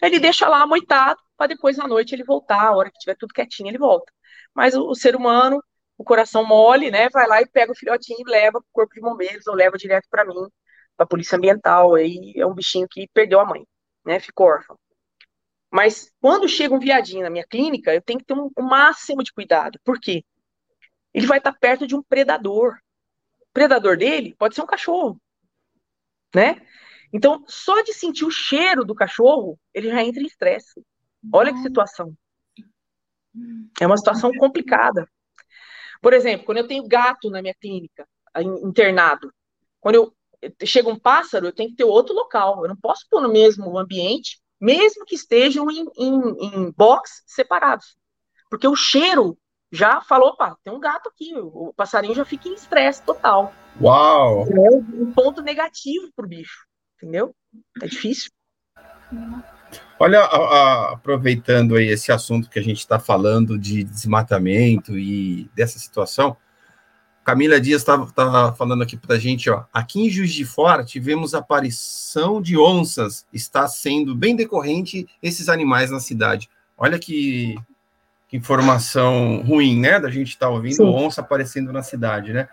Ele 0.00 0.20
deixa 0.20 0.48
lá 0.48 0.62
amoitado, 0.62 1.20
para 1.36 1.48
depois 1.48 1.80
à 1.80 1.88
noite 1.88 2.14
ele 2.14 2.22
voltar, 2.22 2.68
a 2.68 2.76
hora 2.76 2.90
que 2.92 2.98
tiver 2.98 3.16
tudo 3.16 3.34
quietinho, 3.34 3.68
ele 3.68 3.78
volta. 3.78 4.12
Mas 4.54 4.74
o, 4.74 4.88
o 4.88 4.94
ser 4.94 5.16
humano, 5.16 5.60
o 6.00 6.04
coração 6.04 6.46
mole, 6.46 6.90
né? 6.90 7.10
Vai 7.10 7.26
lá 7.28 7.42
e 7.42 7.46
pega 7.46 7.72
o 7.72 7.74
filhotinho 7.74 8.20
e 8.26 8.30
leva 8.30 8.52
para 8.52 8.66
o 8.66 8.72
corpo 8.72 8.94
de 8.94 9.02
bombeiros, 9.02 9.46
ou 9.46 9.54
leva 9.54 9.76
direto 9.76 10.08
para 10.10 10.24
mim 10.24 10.48
para 10.96 11.04
a 11.04 11.06
polícia 11.06 11.36
ambiental, 11.36 11.94
aí 11.94 12.32
é 12.36 12.46
um 12.46 12.54
bichinho 12.54 12.86
que 12.90 13.06
perdeu 13.12 13.38
a 13.38 13.44
mãe, 13.44 13.66
né? 14.02 14.18
Ficou 14.18 14.46
órfão. 14.46 14.78
Mas 15.70 16.10
quando 16.18 16.48
chega 16.48 16.74
um 16.74 16.78
viadinho 16.78 17.22
na 17.22 17.28
minha 17.28 17.46
clínica, 17.46 17.94
eu 17.94 18.00
tenho 18.00 18.18
que 18.18 18.24
ter 18.24 18.32
um, 18.32 18.50
um 18.56 18.62
máximo 18.62 19.22
de 19.22 19.30
cuidado. 19.30 19.78
Por 19.84 20.00
quê? 20.00 20.24
Ele 21.12 21.26
vai 21.26 21.36
estar 21.36 21.52
perto 21.52 21.86
de 21.86 21.94
um 21.94 22.02
predador. 22.02 22.78
O 23.42 23.52
predador 23.52 23.98
dele 23.98 24.34
pode 24.38 24.54
ser 24.54 24.62
um 24.62 24.66
cachorro, 24.66 25.20
né? 26.34 26.66
Então, 27.12 27.44
só 27.46 27.82
de 27.82 27.92
sentir 27.92 28.24
o 28.24 28.30
cheiro 28.30 28.86
do 28.86 28.94
cachorro, 28.94 29.58
ele 29.74 29.90
já 29.90 30.02
entra 30.02 30.22
em 30.22 30.26
estresse. 30.26 30.82
Olha 31.30 31.52
que 31.52 31.60
situação. 31.60 32.14
É 33.78 33.86
uma 33.86 33.98
situação 33.98 34.32
complicada. 34.38 35.06
Por 36.00 36.12
exemplo, 36.12 36.46
quando 36.46 36.58
eu 36.58 36.66
tenho 36.66 36.86
gato 36.86 37.30
na 37.30 37.42
minha 37.42 37.54
clínica, 37.54 38.06
internado, 38.62 39.32
quando 39.80 39.94
eu 39.96 40.14
chega 40.64 40.88
um 40.88 40.98
pássaro, 40.98 41.46
eu 41.46 41.52
tenho 41.52 41.70
que 41.70 41.76
ter 41.76 41.84
outro 41.84 42.14
local. 42.14 42.62
Eu 42.62 42.68
não 42.68 42.76
posso 42.76 43.06
pôr 43.10 43.20
no 43.20 43.30
mesmo 43.30 43.78
ambiente, 43.78 44.40
mesmo 44.60 45.04
que 45.04 45.14
estejam 45.14 45.70
em, 45.70 45.86
em, 45.96 46.46
em 46.46 46.70
box 46.72 47.22
separados. 47.26 47.96
Porque 48.48 48.66
o 48.66 48.76
cheiro 48.76 49.38
já 49.70 50.00
falou, 50.00 50.30
opa, 50.30 50.56
tem 50.64 50.72
um 50.72 50.80
gato 50.80 51.08
aqui, 51.08 51.32
o 51.36 51.72
passarinho 51.76 52.14
já 52.14 52.24
fica 52.24 52.48
em 52.48 52.54
estresse 52.54 53.02
total. 53.02 53.52
Uau! 53.80 54.44
É 54.44 54.70
um 54.96 55.12
ponto 55.12 55.42
negativo 55.42 56.10
para 56.14 56.26
o 56.26 56.28
bicho, 56.28 56.66
entendeu? 56.96 57.34
É 57.80 57.86
difícil. 57.86 58.30
Olha, 60.02 60.20
a, 60.20 60.24
a, 60.24 60.92
aproveitando 60.94 61.76
aí 61.76 61.88
esse 61.88 62.10
assunto 62.10 62.48
que 62.48 62.58
a 62.58 62.62
gente 62.62 62.78
está 62.78 62.98
falando 62.98 63.58
de 63.58 63.84
desmatamento 63.84 64.98
e 64.98 65.50
dessa 65.54 65.78
situação, 65.78 66.38
Camila 67.22 67.60
Dias 67.60 67.82
estava 67.82 68.06
falando 68.54 68.82
aqui 68.82 68.96
para 68.96 69.16
a 69.16 69.18
gente, 69.18 69.50
ó. 69.50 69.64
Aqui 69.70 70.00
em 70.00 70.08
Juiz 70.08 70.32
de 70.32 70.46
Fora 70.46 70.86
tivemos 70.86 71.34
aparição 71.34 72.40
de 72.40 72.56
onças. 72.56 73.26
Está 73.30 73.68
sendo 73.68 74.14
bem 74.14 74.34
decorrente 74.34 75.06
esses 75.22 75.50
animais 75.50 75.90
na 75.90 76.00
cidade. 76.00 76.48
Olha 76.78 76.98
que, 76.98 77.56
que 78.26 78.38
informação 78.38 79.42
ruim, 79.42 79.78
né? 79.78 80.00
Da 80.00 80.08
gente 80.08 80.28
estar 80.30 80.46
tá 80.46 80.50
ouvindo 80.50 80.76
Sim. 80.76 80.84
onça 80.84 81.20
aparecendo 81.20 81.74
na 81.74 81.82
cidade, 81.82 82.32
né? 82.32 82.48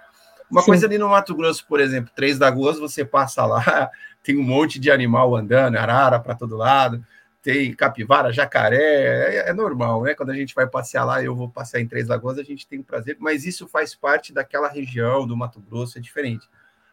Uma 0.51 0.59
Sim. 0.59 0.67
coisa 0.67 0.85
ali 0.85 0.97
no 0.97 1.07
Mato 1.07 1.33
Grosso, 1.33 1.65
por 1.65 1.79
exemplo, 1.79 2.11
Três 2.13 2.37
Lagoas, 2.39 2.77
você 2.77 3.05
passa 3.05 3.45
lá, 3.45 3.89
tem 4.21 4.37
um 4.37 4.43
monte 4.43 4.81
de 4.81 4.91
animal 4.91 5.33
andando, 5.33 5.77
arara 5.77 6.19
para 6.19 6.35
todo 6.35 6.57
lado 6.57 7.01
tem 7.47 7.73
capivara, 7.73 8.33
jacaré, 8.33 9.37
é, 9.37 9.49
é, 9.49 9.53
normal, 9.53 10.03
né? 10.03 10.13
Quando 10.13 10.31
a 10.31 10.35
gente 10.35 10.53
vai 10.53 10.67
passear 10.67 11.05
lá, 11.05 11.23
eu 11.23 11.33
vou 11.33 11.47
passear 11.47 11.79
em 11.79 11.87
Três 11.87 12.09
Lagoas, 12.09 12.37
a 12.37 12.43
gente 12.43 12.67
tem 12.67 12.79
o 12.79 12.83
prazer, 12.83 13.15
mas 13.21 13.45
isso 13.45 13.65
faz 13.69 13.95
parte 13.95 14.33
daquela 14.33 14.67
região 14.67 15.25
do 15.25 15.37
Mato 15.37 15.61
Grosso, 15.61 15.97
é 15.97 16.01
diferente. 16.01 16.45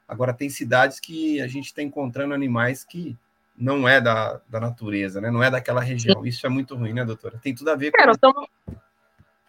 Agora, 0.07 0.33
tem 0.33 0.49
cidades 0.49 1.01
que 1.01 1.41
a 1.41 1.49
gente 1.49 1.65
está 1.67 1.83
encontrando 1.83 2.35
animais 2.35 2.85
que 2.85 3.17
não 3.59 3.89
é 3.89 4.01
da, 4.01 4.41
da 4.49 4.61
natureza, 4.61 5.21
né? 5.21 5.29
Não 5.29 5.43
é 5.43 5.51
daquela 5.51 5.81
região. 5.81 6.25
Isso 6.25 6.47
é 6.47 6.49
muito 6.49 6.77
ruim, 6.77 6.93
né, 6.93 7.05
doutora? 7.05 7.37
Tem 7.43 7.53
tudo 7.53 7.71
a 7.71 7.75
ver 7.75 7.91
com. 7.91 8.11
Estamos... 8.13 8.47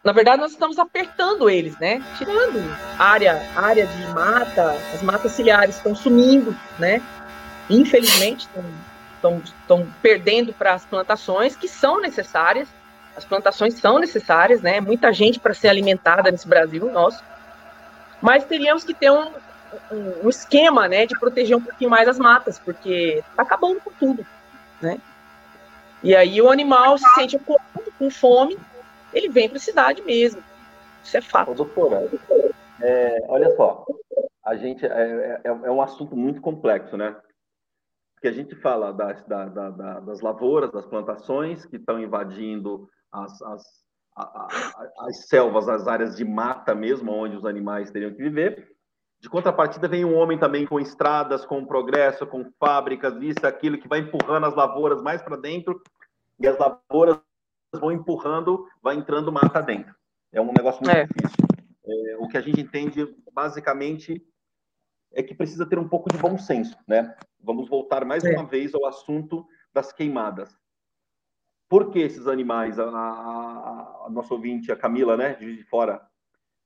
Na 0.03 0.11
verdade, 0.11 0.41
nós 0.41 0.53
estamos 0.53 0.79
apertando 0.79 1.47
eles, 1.47 1.77
né? 1.77 2.03
Tirando 2.17 2.59
área, 2.97 3.47
área 3.55 3.85
de 3.85 4.07
mata, 4.07 4.71
as 4.91 5.03
matas 5.03 5.33
ciliares 5.33 5.75
estão 5.75 5.93
sumindo, 5.93 6.55
né? 6.79 6.99
Infelizmente, 7.69 8.47
estão 8.47 8.63
estão 9.43 9.87
perdendo 10.01 10.53
para 10.53 10.73
as 10.73 10.85
plantações 10.85 11.55
que 11.55 11.67
são 11.67 11.99
necessárias. 12.01 12.67
As 13.15 13.23
plantações 13.23 13.75
são 13.75 13.99
necessárias, 13.99 14.61
né? 14.61 14.81
Muita 14.81 15.13
gente 15.13 15.39
para 15.39 15.53
ser 15.53 15.69
alimentada 15.69 16.31
nesse 16.31 16.47
Brasil 16.47 16.91
nosso. 16.91 17.23
Mas 18.21 18.45
teríamos 18.45 18.83
que 18.83 18.93
ter 18.93 19.11
um, 19.11 19.27
um, 19.91 20.25
um, 20.25 20.29
esquema, 20.29 20.87
né, 20.87 21.05
de 21.05 21.17
proteger 21.19 21.55
um 21.55 21.61
pouquinho 21.61 21.89
mais 21.89 22.07
as 22.07 22.17
matas, 22.17 22.57
porque 22.57 23.23
tá 23.35 23.43
acabando 23.43 23.79
com 23.81 23.91
tudo, 23.91 24.25
né? 24.81 24.97
E 26.03 26.15
aí 26.15 26.41
o 26.41 26.49
animal 26.49 26.97
se 26.97 27.09
sente 27.15 27.39
com 27.39 28.09
fome, 28.09 28.57
ele 29.13 29.29
vem 29.29 29.47
para 29.47 29.57
a 29.57 29.61
cidade 29.61 30.01
mesmo. 30.01 30.43
Isso 31.03 31.17
é 31.17 31.21
fato. 31.21 31.53
Doutora, 31.53 32.09
é, 32.81 33.23
olha 33.27 33.55
só, 33.55 33.85
a 34.43 34.55
gente 34.55 34.85
é, 34.85 35.39
é, 35.43 35.47
é, 35.47 35.71
um 35.71 35.81
assunto 35.81 36.15
muito 36.15 36.41
complexo, 36.41 36.97
né? 36.97 37.15
Porque 38.25 38.39
a 38.39 38.43
gente 38.43 38.55
fala 38.55 38.91
das, 38.91 39.23
da, 39.27 39.45
da, 39.45 39.69
da, 39.69 39.99
das 39.99 40.19
lavouras, 40.19 40.71
das 40.71 40.87
plantações 40.87 41.63
que 41.63 41.75
estão 41.75 41.99
invadindo 41.99 42.89
as, 43.11 43.39
as, 43.43 43.63
a, 44.17 44.23
a, 44.23 44.89
as 45.01 45.27
selvas, 45.27 45.69
as 45.69 45.87
áreas 45.87 46.15
de 46.15 46.25
mata 46.25 46.73
mesmo, 46.73 47.11
onde 47.11 47.37
os 47.37 47.45
animais 47.45 47.91
teriam 47.91 48.09
que 48.09 48.23
viver. 48.23 48.67
De 49.19 49.29
contrapartida, 49.29 49.87
vem 49.87 50.03
um 50.03 50.15
homem 50.15 50.39
também 50.39 50.65
com 50.65 50.79
estradas, 50.79 51.45
com 51.45 51.67
progresso, 51.67 52.25
com 52.25 52.49
fábricas, 52.59 53.13
isso, 53.21 53.45
aquilo, 53.45 53.77
que 53.77 53.87
vai 53.87 53.99
empurrando 53.99 54.47
as 54.47 54.55
lavouras 54.55 55.03
mais 55.03 55.21
para 55.21 55.37
dentro, 55.37 55.79
e 56.39 56.47
as 56.47 56.57
lavouras 56.57 57.19
vão 57.75 57.91
empurrando, 57.91 58.67
vai 58.81 58.95
entrando 58.95 59.31
mata 59.31 59.61
dentro. 59.61 59.93
É 60.33 60.41
um 60.41 60.51
negócio 60.51 60.81
muito 60.83 60.97
é. 60.97 61.05
difícil. 61.05 61.45
É, 61.85 62.17
o 62.17 62.27
que 62.27 62.39
a 62.39 62.41
gente 62.41 62.59
entende, 62.59 63.07
basicamente, 63.31 64.19
é 65.13 65.21
que 65.21 65.35
precisa 65.35 65.63
ter 65.63 65.77
um 65.77 65.87
pouco 65.87 66.11
de 66.11 66.17
bom 66.17 66.39
senso, 66.39 66.75
né? 66.87 67.15
Vamos 67.45 67.69
voltar 67.69 68.03
mais 68.03 68.23
é. 68.23 68.31
uma 68.31 68.45
vez 68.45 68.73
ao 68.73 68.85
assunto 68.85 69.45
das 69.73 69.91
queimadas. 69.93 70.57
Por 71.69 71.91
que 71.91 71.99
esses 71.99 72.27
animais, 72.27 72.79
a, 72.79 72.85
a, 72.89 74.05
a 74.05 74.09
nossa 74.09 74.33
ouvinte, 74.33 74.71
a 74.71 74.75
Camila, 74.75 75.15
né, 75.17 75.33
de 75.35 75.45
Juiz 75.45 75.57
de 75.57 75.63
Fora, 75.63 76.01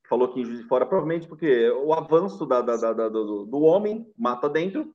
falou 0.07 0.27
que 0.27 0.41
em 0.41 0.45
Juiz 0.45 0.59
de 0.59 0.65
Fora, 0.65 0.85
provavelmente 0.85 1.27
porque 1.27 1.69
o 1.69 1.93
avanço 1.93 2.45
da, 2.45 2.61
da, 2.61 2.75
da, 2.75 3.09
do, 3.09 3.45
do 3.45 3.61
homem 3.61 4.11
mata 4.17 4.49
dentro, 4.49 4.93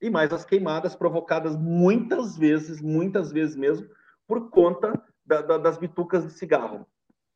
e 0.00 0.10
mais 0.10 0.32
as 0.32 0.44
queimadas 0.44 0.94
provocadas 0.94 1.56
muitas 1.56 2.36
vezes, 2.36 2.82
muitas 2.82 3.32
vezes 3.32 3.56
mesmo, 3.56 3.88
por 4.26 4.50
conta 4.50 5.02
das 5.24 5.78
bitucas 5.78 6.26
de 6.26 6.32
cigarro. 6.32 6.86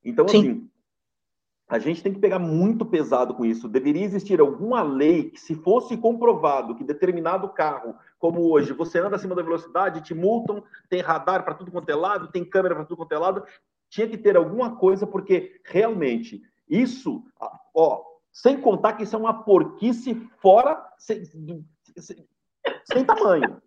Então, 0.04 0.28
Sim. 0.28 0.38
assim, 0.38 0.70
a 1.68 1.78
gente 1.78 2.02
tem 2.02 2.12
que 2.12 2.18
pegar 2.18 2.38
muito 2.38 2.86
pesado 2.86 3.34
com 3.34 3.44
isso. 3.44 3.68
Deveria 3.68 4.04
existir 4.04 4.40
alguma 4.40 4.82
lei 4.82 5.30
que, 5.30 5.38
se 5.38 5.54
fosse 5.54 5.98
comprovado 5.98 6.74
que 6.74 6.82
determinado 6.82 7.50
carro, 7.50 7.94
como 8.18 8.50
hoje, 8.50 8.72
você 8.72 8.98
anda 8.98 9.16
acima 9.16 9.34
da 9.34 9.42
velocidade, 9.42 10.00
te 10.00 10.14
multam, 10.14 10.64
tem 10.88 11.02
radar 11.02 11.44
para 11.44 11.54
tudo 11.54 11.70
quanto 11.70 11.90
é 11.90 11.94
lado, 11.94 12.32
tem 12.32 12.42
câmera 12.42 12.74
para 12.74 12.84
tudo 12.84 12.96
quanto 12.96 13.12
é 13.12 13.18
lado, 13.18 13.44
tinha 13.90 14.08
que 14.08 14.16
ter 14.16 14.36
alguma 14.36 14.76
coisa, 14.76 15.06
porque 15.06 15.60
realmente 15.62 16.42
isso, 16.68 17.22
ó, 17.74 18.02
sem 18.32 18.58
contar 18.60 18.94
que 18.94 19.02
isso 19.02 19.14
é 19.14 19.18
uma 19.18 19.42
porquice 19.42 20.14
fora, 20.40 20.82
sem, 20.96 21.24
sem, 21.24 22.26
sem 22.84 23.04
tamanho. 23.04 23.60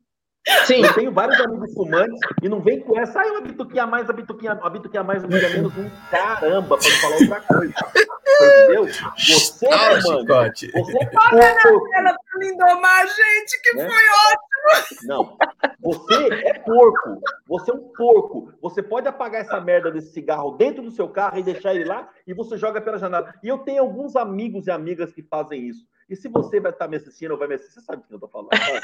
Sim. 0.65 0.83
Eu 0.83 0.93
tenho 0.93 1.11
vários 1.11 1.39
amigos 1.39 1.73
fumantes 1.73 2.19
e 2.41 2.49
não 2.49 2.61
vem 2.61 2.79
com 2.81 2.99
essa, 2.99 3.21
ah, 3.21 3.25
uma 3.27 3.41
bituquinha 3.41 3.83
a 3.83 3.87
mais, 3.87 4.09
a 4.09 4.13
bituquinha, 4.13 4.53
a 4.53 4.69
bituquinha 4.69 5.01
a 5.01 5.03
mais, 5.03 5.23
a 5.23 5.27
bituquinha 5.27 5.51
a 5.51 5.55
menos, 5.55 5.77
um 5.77 5.89
caramba, 6.09 6.77
para 6.77 6.89
não 6.89 6.97
falar 6.97 7.15
outra 7.15 7.41
coisa. 7.41 7.73
Entendeu? 8.41 8.87
Você, 9.17 9.67
ah, 9.67 9.99
mano, 10.03 10.25
você 10.25 10.71
Olha 10.73 11.53
na 11.53 11.77
tela 11.89 12.15
pra 12.15 12.73
domar, 12.73 13.07
gente, 13.07 13.61
que 13.61 13.77
né? 13.77 13.87
foi 13.87 14.03
ótimo. 14.31 14.51
Não, 15.03 15.37
você 15.79 16.33
é 16.33 16.53
porco, 16.59 17.19
você 17.47 17.71
é 17.71 17.73
um 17.73 17.89
porco. 17.95 18.53
Você 18.61 18.81
pode 18.81 19.07
apagar 19.07 19.41
essa 19.41 19.59
merda 19.59 19.91
desse 19.91 20.11
cigarro 20.13 20.51
dentro 20.51 20.83
do 20.83 20.91
seu 20.91 21.09
carro 21.09 21.39
e 21.39 21.43
deixar 21.43 21.73
ele 21.73 21.85
lá 21.85 22.09
e 22.25 22.33
você 22.33 22.57
joga 22.57 22.81
pela 22.81 22.97
janela. 22.97 23.33
E 23.43 23.47
eu 23.47 23.59
tenho 23.59 23.81
alguns 23.81 24.15
amigos 24.15 24.67
e 24.67 24.71
amigas 24.71 25.11
que 25.11 25.21
fazem 25.23 25.67
isso. 25.67 25.85
E 26.11 26.15
se 26.17 26.27
você 26.27 26.59
vai 26.59 26.73
estar 26.73 26.89
me 26.89 26.97
assistindo 26.97 27.31
ou 27.31 27.37
vai 27.37 27.47
me 27.47 27.55
assistir, 27.55 27.75
você 27.75 27.85
sabe 27.85 28.01
o 28.01 28.05
que 28.05 28.13
eu 28.13 28.17
estou 28.17 28.29
falando. 28.29 28.51
Né? 28.51 28.81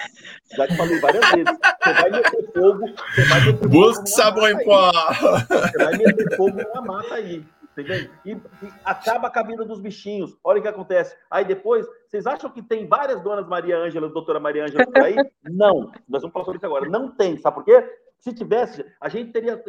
Já 0.56 0.66
te 0.66 0.78
falei 0.78 0.98
várias 1.02 1.30
vezes. 1.32 1.60
Você 1.84 1.94
vai 1.94 2.10
meter 2.10 2.52
fogo, 2.54 2.88
você 2.88 3.26
vai 3.26 3.46
meter 3.46 3.68
Busque 3.68 4.10
sabão 4.10 4.48
em 4.48 4.64
pó. 4.64 4.92
Você 4.94 5.78
vai 5.78 5.98
meter 5.98 6.38
fogo 6.38 6.58
numa 6.64 6.82
mata 6.82 7.16
aí. 7.16 7.46
Entendeu? 7.74 8.10
E, 8.26 8.32
e, 8.32 8.40
acaba 8.86 9.30
a 9.32 9.44
vida 9.44 9.66
dos 9.66 9.82
bichinhos. 9.82 10.38
Olha 10.42 10.60
o 10.60 10.62
que 10.62 10.70
acontece. 10.70 11.18
Aí 11.30 11.44
depois, 11.44 11.86
vocês 12.08 12.26
acham 12.26 12.50
que 12.50 12.62
tem 12.62 12.88
várias 12.88 13.22
donas 13.22 13.46
Maria 13.46 13.78
Ângela, 13.78 14.08
doutora 14.08 14.40
Maria 14.40 14.64
Ângela 14.64 14.86
por 14.86 15.04
aí? 15.04 15.16
Não. 15.44 15.92
Nós 16.08 16.22
vamos 16.22 16.32
falar 16.32 16.46
sobre 16.46 16.60
isso 16.60 16.66
agora. 16.66 16.90
Não 16.90 17.12
tem. 17.12 17.36
Sabe 17.36 17.56
por 17.56 17.66
quê? 17.66 17.84
Se 18.20 18.34
tivesse, 18.34 18.86
a 19.02 19.10
gente 19.10 19.34
teria. 19.34 19.62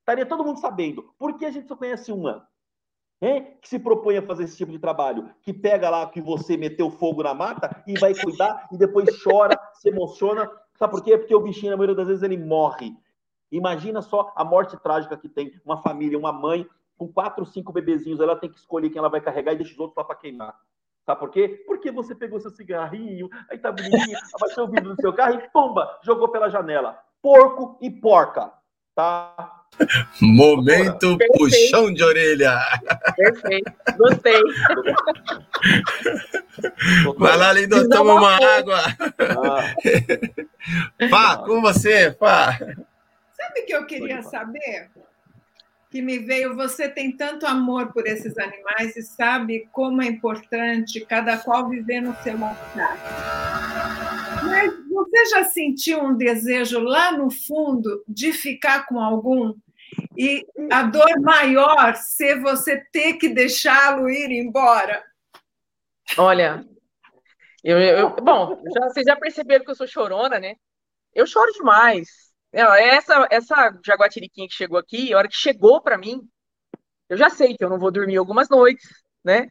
Estaria 0.00 0.26
todo 0.26 0.44
mundo 0.44 0.60
sabendo. 0.60 1.14
Por 1.18 1.38
que 1.38 1.46
a 1.46 1.50
gente 1.50 1.66
só 1.66 1.74
conhece 1.74 2.12
uma? 2.12 2.46
Hein? 3.20 3.56
que 3.62 3.68
se 3.68 3.78
propõe 3.78 4.18
a 4.18 4.22
fazer 4.22 4.44
esse 4.44 4.56
tipo 4.56 4.70
de 4.70 4.78
trabalho, 4.78 5.30
que 5.40 5.52
pega 5.52 5.88
lá 5.88 6.06
que 6.06 6.20
você 6.20 6.56
meteu 6.56 6.90
fogo 6.90 7.22
na 7.22 7.32
mata 7.32 7.82
e 7.86 7.98
vai 7.98 8.14
cuidar 8.14 8.68
e 8.70 8.76
depois 8.76 9.08
chora, 9.22 9.58
se 9.74 9.88
emociona. 9.88 10.50
Sabe 10.74 10.92
por 10.92 11.02
quê? 11.02 11.16
Porque 11.16 11.34
o 11.34 11.40
bichinho, 11.40 11.70
na 11.70 11.76
maioria 11.78 11.96
das 11.96 12.08
vezes, 12.08 12.22
ele 12.22 12.36
morre. 12.36 12.94
Imagina 13.50 14.02
só 14.02 14.32
a 14.36 14.44
morte 14.44 14.76
trágica 14.76 15.16
que 15.16 15.28
tem 15.28 15.58
uma 15.64 15.78
família, 15.78 16.18
uma 16.18 16.32
mãe 16.32 16.68
com 16.98 17.08
quatro, 17.08 17.44
cinco 17.44 17.72
bebezinhos, 17.72 18.20
ela 18.20 18.36
tem 18.36 18.50
que 18.50 18.58
escolher 18.58 18.90
quem 18.90 18.98
ela 18.98 19.08
vai 19.08 19.20
carregar 19.20 19.52
e 19.52 19.56
deixa 19.56 19.72
os 19.72 19.78
outros 19.78 19.96
lá 19.96 20.04
para 20.04 20.16
queimar. 20.16 20.58
Sabe 21.04 21.20
por 21.20 21.30
quê? 21.30 21.62
Porque 21.66 21.90
você 21.92 22.14
pegou 22.14 22.40
seu 22.40 22.50
cigarrinho, 22.50 23.28
aí 23.48 23.58
tá 23.58 23.70
bonitinho, 23.70 24.18
abaixou 24.34 24.64
o 24.64 24.70
vidro 24.70 24.94
do 24.94 25.00
seu 25.00 25.12
carro 25.12 25.34
e 25.34 25.48
pumba, 25.50 25.98
jogou 26.02 26.28
pela 26.28 26.50
janela. 26.50 26.98
Porco 27.22 27.78
e 27.80 27.90
porca, 27.90 28.52
tá? 28.94 29.55
Momento 30.20 31.18
Perfeito. 31.18 31.38
puxão 31.38 31.92
de 31.92 32.02
orelha. 32.02 32.58
Perfeito, 33.16 33.72
gostei. 33.96 34.40
Vai 37.18 37.36
lá, 37.36 37.52
Lindo, 37.52 37.88
toma 37.88 38.14
uma 38.14 38.36
água. 38.56 38.80
Ah. 39.18 39.74
Pá, 41.10 41.36
com 41.38 41.60
você, 41.60 42.10
Pá. 42.12 42.58
Sabe 43.36 43.60
o 43.60 43.66
que 43.66 43.74
eu 43.74 43.86
queria 43.86 44.22
saber? 44.22 44.90
Que 45.90 46.00
me 46.02 46.18
veio, 46.18 46.56
você 46.56 46.88
tem 46.88 47.12
tanto 47.12 47.46
amor 47.46 47.92
por 47.92 48.06
esses 48.06 48.36
animais 48.38 48.96
e 48.96 49.02
sabe 49.02 49.68
como 49.72 50.02
é 50.02 50.06
importante 50.06 51.00
cada 51.00 51.36
qual 51.38 51.68
viver 51.68 52.00
no 52.00 52.16
seu 52.22 52.32
lugar. 52.32 54.05
Mas 54.46 54.72
você 54.88 55.26
já 55.26 55.44
sentiu 55.44 56.02
um 56.02 56.16
desejo 56.16 56.80
lá 56.80 57.12
no 57.12 57.30
fundo 57.30 58.02
de 58.06 58.32
ficar 58.32 58.86
com 58.86 58.98
algum 58.98 59.54
e 60.16 60.46
a 60.70 60.82
dor 60.82 61.20
maior 61.20 61.94
ser 61.96 62.40
você 62.40 62.82
ter 62.90 63.14
que 63.14 63.28
deixá-lo 63.28 64.08
ir 64.08 64.30
embora? 64.30 65.04
Olha, 66.16 66.64
eu, 67.62 67.78
eu, 67.78 68.10
bom, 68.16 68.62
já, 68.72 68.88
vocês 68.88 69.04
já 69.04 69.16
perceberam 69.16 69.64
que 69.64 69.70
eu 69.70 69.74
sou 69.74 69.86
chorona, 69.86 70.38
né? 70.38 70.54
Eu 71.14 71.26
choro 71.26 71.52
demais. 71.52 72.08
Essa, 72.52 73.26
essa 73.30 73.78
jaguatiriquinha 73.84 74.48
que 74.48 74.54
chegou 74.54 74.78
aqui, 74.78 75.12
a 75.12 75.18
hora 75.18 75.28
que 75.28 75.36
chegou 75.36 75.82
para 75.82 75.98
mim, 75.98 76.20
eu 77.08 77.16
já 77.16 77.28
sei 77.28 77.56
que 77.56 77.64
eu 77.64 77.68
não 77.68 77.78
vou 77.78 77.90
dormir 77.90 78.16
algumas 78.16 78.48
noites, 78.48 78.88
né? 79.24 79.48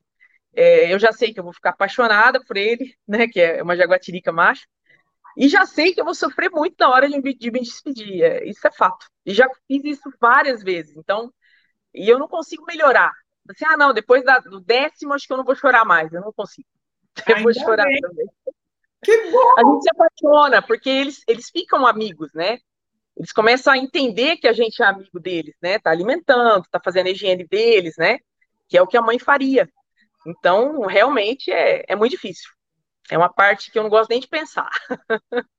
É, 0.55 0.93
eu 0.93 0.97
já 0.97 1.11
sei 1.11 1.33
que 1.33 1.39
eu 1.39 1.43
vou 1.43 1.53
ficar 1.53 1.71
apaixonada 1.71 2.41
por 2.43 2.55
ele, 2.57 2.95
né? 3.07 3.27
Que 3.27 3.41
é 3.41 3.61
uma 3.61 3.75
jaguatirica 3.75 4.31
macho. 4.31 4.65
E 5.37 5.47
já 5.49 5.65
sei 5.65 5.93
que 5.93 5.99
eu 5.99 6.05
vou 6.05 6.15
sofrer 6.15 6.49
muito 6.49 6.75
na 6.79 6.89
hora 6.89 7.09
de, 7.09 7.21
de 7.21 7.51
me 7.51 7.59
despedir. 7.59 8.23
É, 8.23 8.47
isso 8.47 8.65
é 8.65 8.71
fato. 8.71 9.07
E 9.25 9.33
já 9.33 9.49
fiz 9.67 9.83
isso 9.83 10.09
várias 10.19 10.63
vezes. 10.63 10.95
Então, 10.95 11.31
e 11.93 12.09
eu 12.09 12.17
não 12.17 12.27
consigo 12.27 12.65
melhorar. 12.65 13.11
Assim, 13.49 13.65
ah, 13.65 13.77
não, 13.77 13.93
depois 13.93 14.23
da, 14.23 14.39
do 14.39 14.59
décimo, 14.59 15.13
acho 15.13 15.27
que 15.27 15.33
eu 15.33 15.37
não 15.37 15.43
vou 15.43 15.55
chorar 15.55 15.85
mais. 15.85 16.11
Eu 16.11 16.21
não 16.21 16.33
consigo. 16.33 16.67
Eu 17.27 17.43
vou 17.43 17.53
chorar 17.53 17.85
bem. 17.85 18.01
também. 18.01 18.27
Que 19.01 19.31
bom! 19.31 19.53
A 19.57 19.63
gente 19.63 19.83
se 19.83 19.89
apaixona, 19.91 20.61
porque 20.61 20.89
eles, 20.89 21.21
eles 21.27 21.49
ficam 21.49 21.85
amigos, 21.85 22.33
né? 22.33 22.57
Eles 23.15 23.31
começam 23.31 23.71
a 23.71 23.77
entender 23.77 24.37
que 24.37 24.47
a 24.47 24.51
gente 24.51 24.81
é 24.81 24.85
amigo 24.85 25.19
deles, 25.19 25.55
né? 25.61 25.79
Tá 25.79 25.91
alimentando, 25.91 26.65
tá 26.69 26.81
fazendo 26.83 27.07
a 27.07 27.11
higiene 27.11 27.47
deles, 27.47 27.95
né? 27.97 28.17
Que 28.67 28.77
é 28.77 28.81
o 28.81 28.87
que 28.87 28.97
a 28.97 29.01
mãe 29.01 29.17
faria. 29.19 29.69
Então, 30.25 30.81
realmente 30.81 31.51
é, 31.51 31.85
é 31.87 31.95
muito 31.95 32.11
difícil. 32.11 32.49
É 33.09 33.17
uma 33.17 33.29
parte 33.29 33.71
que 33.71 33.77
eu 33.77 33.83
não 33.83 33.89
gosto 33.89 34.09
nem 34.09 34.19
de 34.19 34.27
pensar. 34.27 34.69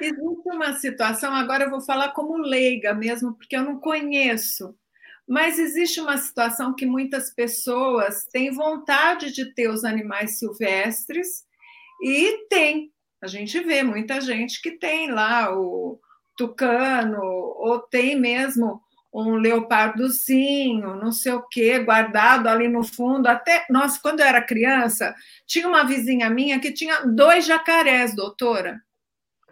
Existe 0.00 0.48
uma 0.48 0.72
situação, 0.74 1.34
agora 1.34 1.64
eu 1.64 1.70
vou 1.70 1.82
falar 1.82 2.12
como 2.12 2.38
leiga 2.38 2.94
mesmo, 2.94 3.34
porque 3.34 3.54
eu 3.54 3.62
não 3.62 3.78
conheço, 3.78 4.74
mas 5.28 5.58
existe 5.58 6.00
uma 6.00 6.16
situação 6.16 6.74
que 6.74 6.86
muitas 6.86 7.34
pessoas 7.34 8.24
têm 8.32 8.50
vontade 8.50 9.30
de 9.30 9.52
ter 9.54 9.68
os 9.68 9.84
animais 9.84 10.38
silvestres 10.38 11.44
e 12.02 12.46
tem. 12.48 12.90
A 13.22 13.26
gente 13.26 13.60
vê 13.60 13.82
muita 13.82 14.22
gente 14.22 14.62
que 14.62 14.78
tem 14.78 15.10
lá 15.10 15.54
o 15.54 16.00
tucano, 16.34 17.20
ou 17.22 17.78
tem 17.78 18.18
mesmo 18.18 18.80
um 19.12 19.34
leopardozinho, 19.34 20.94
não 20.96 21.10
sei 21.10 21.32
o 21.32 21.42
quê, 21.42 21.80
guardado 21.80 22.48
ali 22.48 22.68
no 22.68 22.84
fundo. 22.84 23.26
Até, 23.26 23.66
nossa, 23.68 24.00
quando 24.00 24.20
eu 24.20 24.26
era 24.26 24.42
criança, 24.42 25.14
tinha 25.46 25.66
uma 25.66 25.84
vizinha 25.84 26.30
minha 26.30 26.60
que 26.60 26.72
tinha 26.72 27.04
dois 27.04 27.44
jacarés, 27.44 28.14
doutora. 28.14 28.80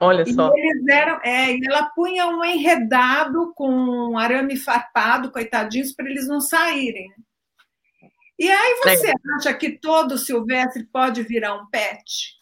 Olha 0.01 0.25
só. 0.27 0.53
E 0.55 0.61
eles 0.61 0.87
eram, 0.89 1.21
é, 1.25 1.57
e 1.57 1.61
ela 1.67 1.87
punha 1.91 2.29
um 2.29 2.45
enredado 2.45 3.53
com 3.55 3.69
um 3.69 4.17
arame 4.17 4.57
farpado, 4.57 5.33
coitadinhos, 5.33 5.93
para 5.93 6.09
eles 6.09 6.29
não 6.29 6.41
saírem. 6.41 7.13
E 8.39 8.49
aí 8.49 8.75
você 8.77 9.13
acha 9.35 9.53
que 9.55 9.73
todo 9.81 10.17
silvestre 10.17 10.87
pode 10.87 11.25
virar 11.25 11.55
um 11.55 11.67
pet? 11.67 12.39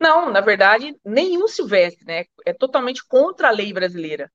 Não, 0.00 0.30
na 0.30 0.40
verdade, 0.40 0.96
nenhum 1.04 1.46
silvestre, 1.46 2.06
né? 2.06 2.24
É 2.46 2.54
totalmente 2.54 3.06
contra 3.06 3.48
a 3.48 3.52
lei 3.52 3.72
brasileira. 3.74 4.32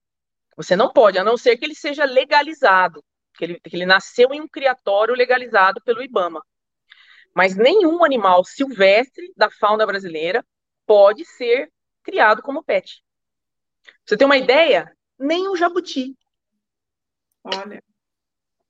Você 0.58 0.76
não 0.76 0.92
pode, 0.92 1.20
a 1.20 1.24
não 1.24 1.38
ser 1.38 1.56
que 1.56 1.64
ele 1.64 1.76
seja 1.76 2.04
legalizado, 2.04 3.06
que 3.36 3.46
ele, 3.46 3.60
que 3.60 3.76
ele 3.76 3.86
nasceu 3.86 4.34
em 4.34 4.42
um 4.42 4.48
criatório 4.48 5.14
legalizado 5.14 5.80
pelo 5.84 6.02
IBAMA. 6.02 6.44
Mas 7.34 7.56
nenhum 7.56 8.04
animal 8.04 8.44
silvestre 8.44 9.32
da 9.38 9.52
fauna 9.52 9.86
brasileira 9.86 10.44
pode 10.88 11.24
ser 11.24 11.72
criado 12.02 12.42
como 12.42 12.64
pet. 12.64 13.04
você 14.04 14.18
tem 14.18 14.26
uma 14.26 14.38
ideia? 14.38 14.92
Nem 15.20 15.48
o 15.48 15.56
jabuti. 15.56 16.18
Olha. 17.44 17.84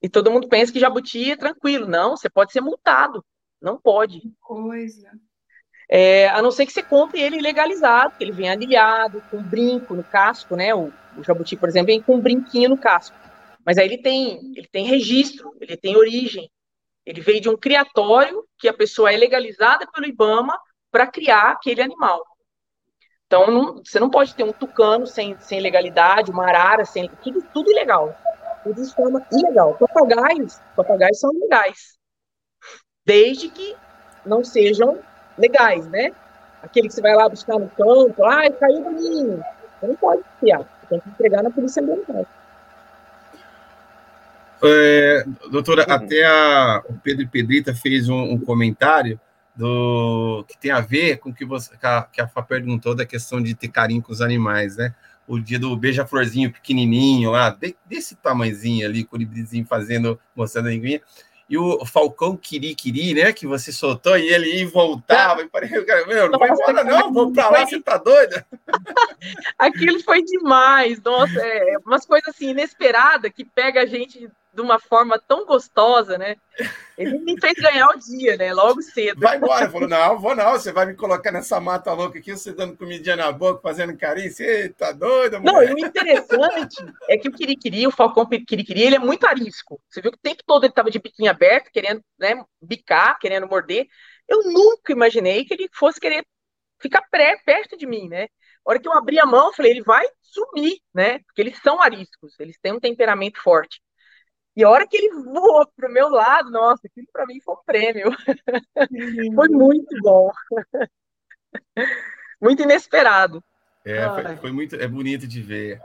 E 0.02 0.08
todo 0.08 0.30
mundo 0.30 0.48
pensa 0.48 0.70
que 0.70 0.78
jabuti 0.78 1.30
é 1.30 1.36
tranquilo. 1.36 1.88
Não, 1.88 2.16
você 2.16 2.28
pode 2.28 2.52
ser 2.52 2.60
multado. 2.60 3.24
Não 3.60 3.80
pode. 3.80 4.20
Que 4.20 4.34
coisa. 4.40 5.10
É, 5.88 6.28
a 6.28 6.42
não 6.42 6.50
ser 6.50 6.66
que 6.66 6.72
você 6.72 6.82
compre 6.82 7.20
ele 7.20 7.40
legalizado, 7.40 8.14
que 8.16 8.24
ele 8.24 8.32
vem 8.32 8.50
anilhado, 8.50 9.22
com 9.30 9.42
brinco 9.42 9.94
no 9.94 10.04
casco, 10.04 10.54
né? 10.54 10.74
O, 10.74 10.92
o, 11.16 11.24
jabuti, 11.24 11.56
por 11.56 11.68
exemplo, 11.68 11.86
vem 11.86 12.02
com 12.02 12.16
um 12.16 12.20
brinquinho 12.20 12.68
no 12.68 12.78
casco. 12.78 13.16
Mas 13.64 13.78
aí 13.78 13.86
ele 13.86 13.98
tem, 13.98 14.52
ele 14.54 14.68
tem 14.70 14.84
registro, 14.84 15.54
ele 15.60 15.76
tem 15.76 15.96
origem. 15.96 16.50
Ele 17.06 17.20
veio 17.20 17.40
de 17.40 17.48
um 17.48 17.56
criatório 17.56 18.44
que 18.58 18.68
a 18.68 18.74
pessoa 18.74 19.12
é 19.12 19.16
legalizada 19.16 19.86
pelo 19.90 20.06
IBAMA 20.06 20.58
para 20.90 21.06
criar 21.06 21.52
aquele 21.52 21.80
animal. 21.80 22.22
Então, 23.26 23.50
não, 23.50 23.76
você 23.76 23.98
não 23.98 24.10
pode 24.10 24.34
ter 24.34 24.42
um 24.42 24.52
tucano 24.52 25.06
sem, 25.06 25.38
sem 25.38 25.60
legalidade, 25.60 26.30
uma 26.30 26.46
arara 26.46 26.84
sem. 26.84 27.08
Tudo, 27.22 27.42
tudo 27.52 27.70
ilegal 27.70 28.14
tudo 28.62 28.82
de 28.82 28.94
forma 28.94 29.26
ilegal. 29.32 29.74
Papagaios, 29.74 30.60
papagaios 30.76 31.18
são 31.18 31.30
legais, 31.32 31.98
desde 33.04 33.48
que 33.48 33.76
não 34.24 34.44
sejam 34.44 34.98
legais, 35.38 35.86
né? 35.88 36.12
Aquele 36.62 36.88
que 36.88 36.94
você 36.94 37.00
vai 37.00 37.14
lá 37.14 37.28
buscar 37.28 37.58
no 37.58 37.68
campo, 37.68 38.24
ai, 38.24 38.50
caiu 38.50 38.82
do 38.82 38.90
ninho. 38.90 39.42
Você 39.80 39.86
não 39.86 39.96
pode 39.96 40.22
criar, 40.40 40.58
você 40.58 40.86
tem 40.88 41.00
que 41.00 41.08
entregar 41.08 41.42
na 41.42 41.50
polícia 41.50 41.82
ambiental. 41.82 42.26
É, 44.64 45.24
doutora, 45.50 45.86
uhum. 45.88 45.94
até 45.94 46.24
a, 46.24 46.82
o 46.88 46.94
Pedro 46.94 47.28
Pedrita 47.28 47.72
fez 47.72 48.08
um, 48.08 48.32
um, 48.32 48.40
comentário 48.40 49.20
do 49.54 50.44
que 50.48 50.58
tem 50.58 50.72
a 50.72 50.80
ver 50.80 51.18
com 51.18 51.32
que 51.32 51.44
você 51.44 51.76
que 51.76 51.86
a, 51.86 52.02
que 52.02 52.20
a 52.20 52.26
Fá 52.26 52.42
perguntou 52.42 52.94
da 52.94 53.06
questão 53.06 53.40
de 53.40 53.54
ter 53.54 53.68
carinho 53.68 54.02
com 54.02 54.12
os 54.12 54.20
animais, 54.20 54.76
né? 54.76 54.94
o 55.28 55.38
dia 55.38 55.58
do 55.58 55.76
beija-florzinho 55.76 56.50
pequenininho 56.50 57.30
lá, 57.30 57.50
de, 57.50 57.76
desse 57.86 58.16
tamanhozinho 58.16 58.86
ali, 58.86 59.04
colibrizinho 59.04 59.66
fazendo, 59.66 60.18
mostrando 60.34 60.68
a 60.68 60.70
linguinha. 60.70 61.02
E 61.48 61.56
o 61.56 61.84
Falcão 61.86 62.36
Quiri-Quiri, 62.36 63.14
né? 63.14 63.32
Que 63.32 63.46
você 63.46 63.72
soltou 63.72 64.18
e 64.18 64.28
ele 64.28 64.48
ia 64.48 64.62
e 64.62 64.66
voltava. 64.66 65.40
E 65.42 65.48
parei, 65.48 65.68
cara, 65.84 66.06
meu, 66.06 66.30
não 66.30 66.38
vai 66.38 66.50
embora, 66.50 66.84
não, 66.84 67.12
vou 67.12 67.32
pra 67.32 67.48
lá, 67.48 67.66
você 67.66 67.80
tá 67.80 67.96
doida? 67.96 68.46
Aquilo 69.58 70.02
foi 70.02 70.22
demais, 70.22 71.00
nossa, 71.02 71.40
é 71.40 71.76
umas 71.86 72.04
coisas 72.04 72.28
assim 72.28 72.50
inesperadas 72.50 73.32
que 73.34 73.44
pega 73.44 73.82
a 73.82 73.86
gente 73.86 74.30
de 74.58 74.62
uma 74.62 74.80
forma 74.80 75.20
tão 75.20 75.46
gostosa, 75.46 76.18
né? 76.18 76.34
Ele 76.96 77.16
me 77.18 77.40
fez 77.40 77.54
ganhar 77.54 77.86
o 77.90 77.98
dia, 77.98 78.36
né? 78.36 78.52
Logo 78.52 78.82
cedo. 78.82 79.20
Vai 79.20 79.36
embora. 79.36 79.70
Falou, 79.70 79.88
não, 79.88 80.18
vou 80.18 80.34
não. 80.34 80.52
Você 80.52 80.72
vai 80.72 80.84
me 80.84 80.94
colocar 80.94 81.30
nessa 81.30 81.60
mata 81.60 81.92
louca 81.92 82.18
aqui, 82.18 82.32
você 82.32 82.52
dando 82.52 82.76
comidinha 82.76 83.14
na 83.14 83.30
boca, 83.30 83.62
fazendo 83.62 83.96
carinho. 83.96 84.32
Você 84.32 84.70
tá 84.70 84.90
doido, 84.90 85.40
mulher? 85.40 85.52
Não, 85.52 85.62
e 85.62 85.74
o 85.74 85.86
interessante 85.86 86.84
é 87.08 87.16
que 87.16 87.28
o 87.28 87.32
Quiriquiri, 87.32 87.86
o 87.86 87.92
Falcão 87.92 88.26
Quiriquiri, 88.26 88.82
ele 88.82 88.96
é 88.96 88.98
muito 88.98 89.28
arisco. 89.28 89.80
Você 89.88 90.02
viu 90.02 90.10
que 90.10 90.18
o 90.18 90.20
tempo 90.20 90.42
todo 90.44 90.64
ele 90.64 90.72
tava 90.72 90.90
de 90.90 90.98
biquinho 90.98 91.30
aberto, 91.30 91.70
querendo 91.70 92.02
né, 92.18 92.42
bicar, 92.60 93.16
querendo 93.20 93.46
morder. 93.46 93.86
Eu 94.26 94.42
nunca 94.42 94.92
imaginei 94.92 95.44
que 95.44 95.54
ele 95.54 95.68
fosse 95.72 96.00
querer 96.00 96.26
ficar 96.80 97.02
pré, 97.08 97.40
perto 97.46 97.76
de 97.76 97.86
mim, 97.86 98.08
né? 98.08 98.24
A 98.66 98.70
hora 98.70 98.80
que 98.80 98.88
eu 98.88 98.92
abri 98.92 99.20
a 99.20 99.24
mão, 99.24 99.46
eu 99.46 99.52
falei, 99.52 99.70
ele 99.70 99.82
vai 99.82 100.04
sumir, 100.20 100.80
né? 100.92 101.20
Porque 101.20 101.42
eles 101.42 101.58
são 101.62 101.80
ariscos, 101.80 102.38
eles 102.40 102.58
têm 102.60 102.72
um 102.72 102.80
temperamento 102.80 103.40
forte. 103.40 103.80
E 104.58 104.64
a 104.64 104.68
hora 104.68 104.88
que 104.88 104.96
ele 104.96 105.22
voou 105.22 105.64
pro 105.76 105.88
meu 105.88 106.08
lado, 106.08 106.50
nossa, 106.50 106.84
aquilo 106.84 107.06
para 107.12 107.24
mim 107.26 107.40
foi 107.40 107.54
um 107.54 107.62
prêmio. 107.64 108.10
foi 109.36 109.48
muito 109.50 109.96
bom. 110.02 110.32
muito 112.42 112.62
inesperado. 112.64 113.40
É, 113.84 114.08
foi, 114.08 114.36
foi, 114.38 114.50
muito, 114.50 114.74
é 114.74 114.88
bonito 114.88 115.28
de 115.28 115.40
ver. 115.40 115.80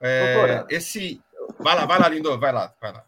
É, 0.00 0.34
Doutora, 0.34 0.66
esse. 0.68 1.22
Vai 1.60 1.76
lá, 1.76 1.86
vai 1.86 2.00
lá, 2.00 2.08
Lindo, 2.08 2.36
vai 2.40 2.50
lá, 2.50 2.74
vai 2.80 2.92
lá. 2.92 3.04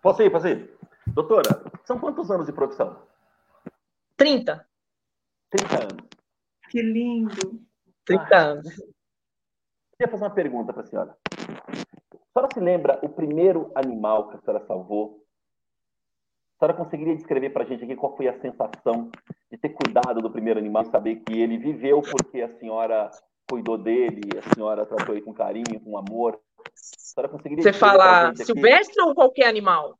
Posso 0.00 0.22
ir, 0.22 0.30
posso 0.30 0.48
ir? 0.48 0.74
Doutora, 1.08 1.62
são 1.84 2.00
quantos 2.00 2.30
anos 2.30 2.46
de 2.46 2.54
profissão? 2.54 3.02
30. 4.16 4.66
30 5.50 5.82
anos. 5.82 6.08
Que 6.70 6.80
lindo. 6.80 7.60
30 8.06 8.24
ah, 8.34 8.38
anos. 8.38 8.74
Queria 9.98 10.10
fazer 10.10 10.24
uma 10.24 10.34
pergunta 10.34 10.72
para 10.72 10.82
a 10.82 10.86
senhora 10.86 11.14
senhora 12.36 12.48
se 12.52 12.60
lembra 12.60 12.98
o 13.02 13.08
primeiro 13.08 13.70
animal 13.74 14.28
que 14.28 14.36
a 14.36 14.40
senhora 14.40 14.64
salvou? 14.66 15.22
A 16.56 16.58
senhora 16.58 16.76
conseguiria 16.78 17.16
descrever 17.16 17.50
para 17.50 17.64
a 17.64 17.66
gente 17.66 17.84
aqui 17.84 17.96
qual 17.96 18.14
foi 18.16 18.28
a 18.28 18.38
sensação 18.40 19.10
de 19.50 19.58
ter 19.58 19.70
cuidado 19.70 20.20
do 20.20 20.30
primeiro 20.30 20.60
animal, 20.60 20.84
saber 20.86 21.16
que 21.16 21.40
ele 21.40 21.56
viveu 21.56 22.02
porque 22.02 22.42
a 22.42 22.58
senhora 22.58 23.10
cuidou 23.48 23.78
dele, 23.78 24.22
a 24.38 24.54
senhora 24.54 24.84
tratou 24.84 25.14
ele 25.14 25.24
com 25.24 25.32
carinho, 25.32 25.80
com 25.82 25.96
amor? 25.96 26.38
A 26.58 26.70
senhora 26.74 27.32
conseguiria 27.32 27.62
Você 27.62 27.72
fala 27.72 28.34
silvestre 28.34 29.02
ou 29.02 29.14
qualquer 29.14 29.46
animal? 29.46 29.98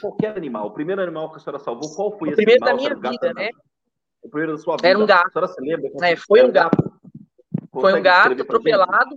Qualquer 0.00 0.36
animal. 0.36 0.66
O 0.66 0.72
primeiro 0.72 1.02
animal 1.02 1.30
que 1.30 1.36
a 1.36 1.40
senhora 1.40 1.62
salvou, 1.62 1.94
qual 1.94 2.16
foi 2.18 2.28
o 2.28 2.32
esse 2.32 2.36
primeiro 2.36 2.64
animal? 2.64 2.94
da 2.94 3.00
minha 3.00 3.12
vida, 3.12 3.32
né? 3.34 3.50
O 4.22 4.28
primeiro 4.28 4.52
da 4.52 4.58
sua 4.58 4.76
vida. 4.76 4.88
Era 4.88 4.98
um 4.98 5.06
gato. 5.06 5.26
A 5.26 5.30
senhora 5.30 5.48
se 5.48 5.60
lembra? 5.60 5.90
É, 6.02 6.16
foi 6.16 6.44
um 6.44 6.52
gato. 6.52 6.76
gato. 6.76 7.00
Foi 7.72 7.98
um 7.98 8.02
gato 8.02 8.42
atropelado. 8.42 9.16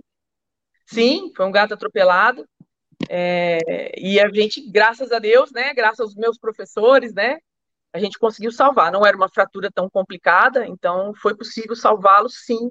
Sim, 0.86 1.32
foi 1.36 1.46
um 1.46 1.52
gato 1.52 1.74
atropelado. 1.74 2.46
É, 3.08 3.92
e 3.98 4.18
a 4.20 4.28
gente, 4.32 4.60
graças 4.70 5.12
a 5.12 5.18
Deus, 5.18 5.52
né, 5.52 5.72
graças 5.74 6.00
aos 6.00 6.14
meus 6.14 6.38
professores, 6.38 7.12
né, 7.14 7.38
a 7.92 7.98
gente 7.98 8.18
conseguiu 8.18 8.52
salvar. 8.52 8.92
Não 8.92 9.06
era 9.06 9.16
uma 9.16 9.28
fratura 9.28 9.70
tão 9.70 9.88
complicada, 9.88 10.66
então 10.66 11.14
foi 11.14 11.36
possível 11.36 11.74
salvá-lo, 11.74 12.28
sim. 12.28 12.70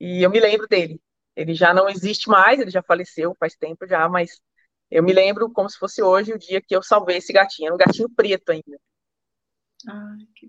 E 0.00 0.22
eu 0.22 0.30
me 0.30 0.40
lembro 0.40 0.66
dele. 0.66 1.00
Ele 1.36 1.54
já 1.54 1.74
não 1.74 1.88
existe 1.88 2.28
mais, 2.28 2.60
ele 2.60 2.70
já 2.70 2.82
faleceu 2.82 3.34
faz 3.38 3.56
tempo 3.56 3.86
já, 3.86 4.08
mas 4.08 4.40
eu 4.90 5.02
me 5.02 5.12
lembro 5.12 5.50
como 5.50 5.68
se 5.68 5.78
fosse 5.78 6.02
hoje 6.02 6.32
o 6.32 6.38
dia 6.38 6.62
que 6.62 6.74
eu 6.74 6.82
salvei 6.82 7.16
esse 7.16 7.32
gatinho. 7.32 7.66
Era 7.66 7.74
um 7.74 7.78
gatinho 7.78 8.08
preto 8.08 8.50
ainda. 8.50 8.78
Ah, 9.88 10.16
que... 10.36 10.46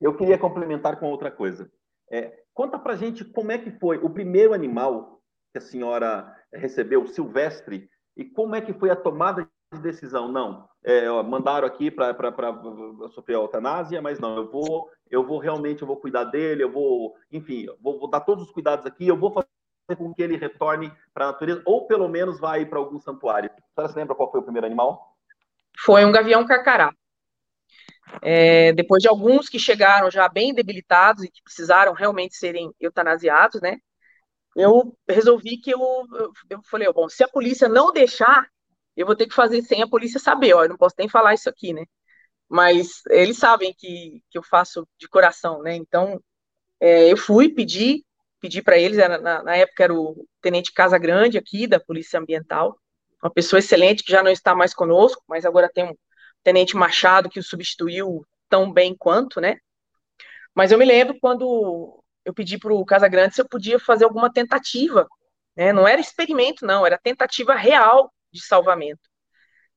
Eu 0.00 0.16
queria 0.16 0.38
complementar 0.38 0.98
com 0.98 1.06
outra 1.06 1.30
coisa. 1.30 1.70
É, 2.10 2.42
conta 2.52 2.78
pra 2.78 2.96
gente 2.96 3.24
como 3.24 3.52
é 3.52 3.58
que 3.58 3.70
foi 3.78 3.98
o 3.98 4.10
primeiro 4.10 4.52
animal 4.52 5.22
que 5.52 5.58
a 5.58 5.60
senhora 5.60 6.36
recebeu, 6.52 7.06
silvestre, 7.06 7.88
e 8.16 8.24
como 8.24 8.54
é 8.54 8.60
que 8.60 8.72
foi 8.72 8.90
a 8.90 8.96
tomada 8.96 9.48
de 9.72 9.80
decisão? 9.80 10.28
Não, 10.28 10.68
é, 10.84 11.10
ó, 11.10 11.22
mandaram 11.22 11.66
aqui 11.66 11.90
para 11.90 12.14
sofrer 13.14 13.36
a 13.36 13.40
eutanásia, 13.40 14.02
mas 14.02 14.18
não, 14.18 14.36
eu 14.36 14.50
vou, 14.50 14.90
eu 15.10 15.26
vou 15.26 15.38
realmente, 15.38 15.82
eu 15.82 15.88
vou 15.88 15.96
cuidar 15.96 16.24
dele, 16.24 16.62
eu 16.62 16.70
vou, 16.70 17.16
enfim, 17.30 17.64
eu 17.64 17.76
vou, 17.80 17.98
vou 17.98 18.10
dar 18.10 18.20
todos 18.20 18.44
os 18.44 18.52
cuidados 18.52 18.84
aqui, 18.84 19.06
eu 19.06 19.16
vou 19.16 19.32
fazer 19.32 19.46
com 19.96 20.12
que 20.12 20.22
ele 20.22 20.36
retorne 20.36 20.92
para 21.12 21.26
a 21.26 21.32
natureza, 21.32 21.62
ou 21.64 21.86
pelo 21.86 22.08
menos 22.08 22.38
vai 22.38 22.64
para 22.66 22.78
algum 22.78 22.98
santuário. 22.98 23.50
A 23.50 23.74
senhora 23.74 23.92
se 23.92 23.98
lembra 23.98 24.14
qual 24.14 24.30
foi 24.30 24.40
o 24.40 24.44
primeiro 24.44 24.66
animal? 24.66 25.16
Foi 25.78 26.04
um 26.04 26.12
gavião 26.12 26.46
carcará. 26.46 26.92
É, 28.20 28.72
depois 28.72 29.02
de 29.02 29.08
alguns 29.08 29.48
que 29.48 29.58
chegaram 29.58 30.10
já 30.10 30.28
bem 30.28 30.52
debilitados 30.52 31.24
e 31.24 31.30
que 31.30 31.42
precisaram 31.42 31.92
realmente 31.92 32.36
serem 32.36 32.72
eutanasiados, 32.80 33.60
né? 33.60 33.78
Eu 34.56 34.96
resolvi 35.08 35.56
que 35.58 35.70
eu, 35.70 35.80
eu, 36.50 36.62
falei, 36.64 36.90
bom, 36.92 37.08
se 37.08 37.24
a 37.24 37.28
polícia 37.28 37.68
não 37.68 37.92
deixar, 37.92 38.46
eu 38.96 39.06
vou 39.06 39.16
ter 39.16 39.26
que 39.26 39.34
fazer 39.34 39.62
sem 39.62 39.82
a 39.82 39.88
polícia 39.88 40.20
saber, 40.20 40.54
ó, 40.54 40.64
eu 40.64 40.68
não 40.70 40.76
posso 40.76 40.94
nem 40.98 41.08
falar 41.08 41.34
isso 41.34 41.48
aqui, 41.48 41.72
né? 41.72 41.84
Mas 42.48 43.02
eles 43.08 43.38
sabem 43.38 43.74
que, 43.76 44.22
que 44.30 44.38
eu 44.38 44.42
faço 44.42 44.86
de 44.98 45.08
coração, 45.08 45.62
né? 45.62 45.74
Então, 45.74 46.20
é, 46.80 47.10
eu 47.10 47.16
fui 47.16 47.48
pedir, 47.48 48.04
pedi 48.40 48.62
para 48.62 48.78
eles, 48.78 48.98
era, 48.98 49.18
na, 49.18 49.42
na, 49.42 49.56
época 49.56 49.84
era 49.84 49.94
o 49.94 50.26
Tenente 50.40 50.72
Casa 50.72 50.98
Grande 50.98 51.38
aqui, 51.38 51.66
da 51.66 51.80
Polícia 51.80 52.20
Ambiental, 52.20 52.78
uma 53.22 53.30
pessoa 53.30 53.60
excelente 53.60 54.04
que 54.04 54.12
já 54.12 54.22
não 54.22 54.30
está 54.30 54.54
mais 54.54 54.74
conosco, 54.74 55.22
mas 55.28 55.46
agora 55.46 55.70
tem 55.72 55.84
um 55.84 55.94
Tenente 56.42 56.76
Machado 56.76 57.30
que 57.30 57.38
o 57.38 57.42
substituiu 57.42 58.26
tão 58.48 58.70
bem 58.72 58.96
quanto, 58.96 59.40
né? 59.40 59.56
Mas 60.54 60.72
eu 60.72 60.78
me 60.78 60.84
lembro 60.84 61.18
quando 61.20 62.01
eu 62.24 62.34
pedi 62.34 62.58
para 62.58 62.72
o 62.72 62.84
Casagrande 62.84 63.34
se 63.34 63.40
eu 63.40 63.48
podia 63.48 63.78
fazer 63.78 64.04
alguma 64.04 64.32
tentativa. 64.32 65.08
Né? 65.56 65.72
Não 65.72 65.86
era 65.86 66.00
experimento, 66.00 66.66
não, 66.66 66.86
era 66.86 66.98
tentativa 66.98 67.54
real 67.54 68.12
de 68.32 68.44
salvamento. 68.44 69.00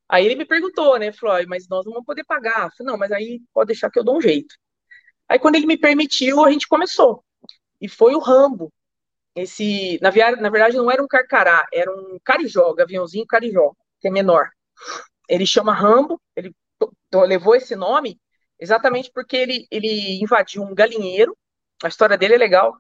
Aí 0.08 0.26
ele 0.26 0.36
me 0.36 0.46
perguntou, 0.46 0.98
né? 1.00 1.12
Falou, 1.12 1.44
mas 1.48 1.68
nós 1.68 1.86
não 1.86 1.94
vamos 1.94 2.06
poder 2.06 2.24
pagar. 2.26 2.72
Falei, 2.78 2.92
não, 2.92 2.98
mas 2.98 3.12
aí 3.12 3.42
pode 3.54 3.68
deixar 3.68 3.90
que 3.90 4.00
eu 4.00 4.04
dou 4.04 4.18
um 4.18 4.22
jeito. 4.22 4.56
Aí 5.28 5.40
quando 5.40 5.56
ele 5.56 5.66
me 5.66 5.78
permitiu, 5.78 6.44
a 6.46 6.52
gente 6.52 6.68
começou. 6.68 7.24
e 7.82 7.90
foi 7.90 8.16
o 8.16 8.20
Rambo. 8.20 8.72
Esse, 9.36 10.00
na, 10.02 10.12
na 10.42 10.50
verdade, 10.50 10.78
não 10.78 10.90
era 10.92 11.04
um 11.04 11.08
carcará, 11.08 11.66
era 11.74 11.92
um 11.92 12.18
carijó, 12.24 12.74
gaviãozinho 12.74 13.26
carijó, 13.28 13.74
que 14.00 14.08
é 14.08 14.12
menor. 14.12 14.50
Ele 15.30 15.46
chama 15.46 15.74
Rambo, 15.74 16.22
ele 16.36 16.56
levou 17.14 17.56
esse 17.56 17.76
nome 17.76 18.20
exatamente 18.60 19.12
porque 19.14 19.36
ele, 19.36 19.68
ele 19.72 20.22
invadiu 20.22 20.64
um 20.64 20.74
galinheiro. 20.76 21.36
A 21.84 21.88
história 21.88 22.18
dele 22.18 22.36
é 22.36 22.38
legal. 22.38 22.78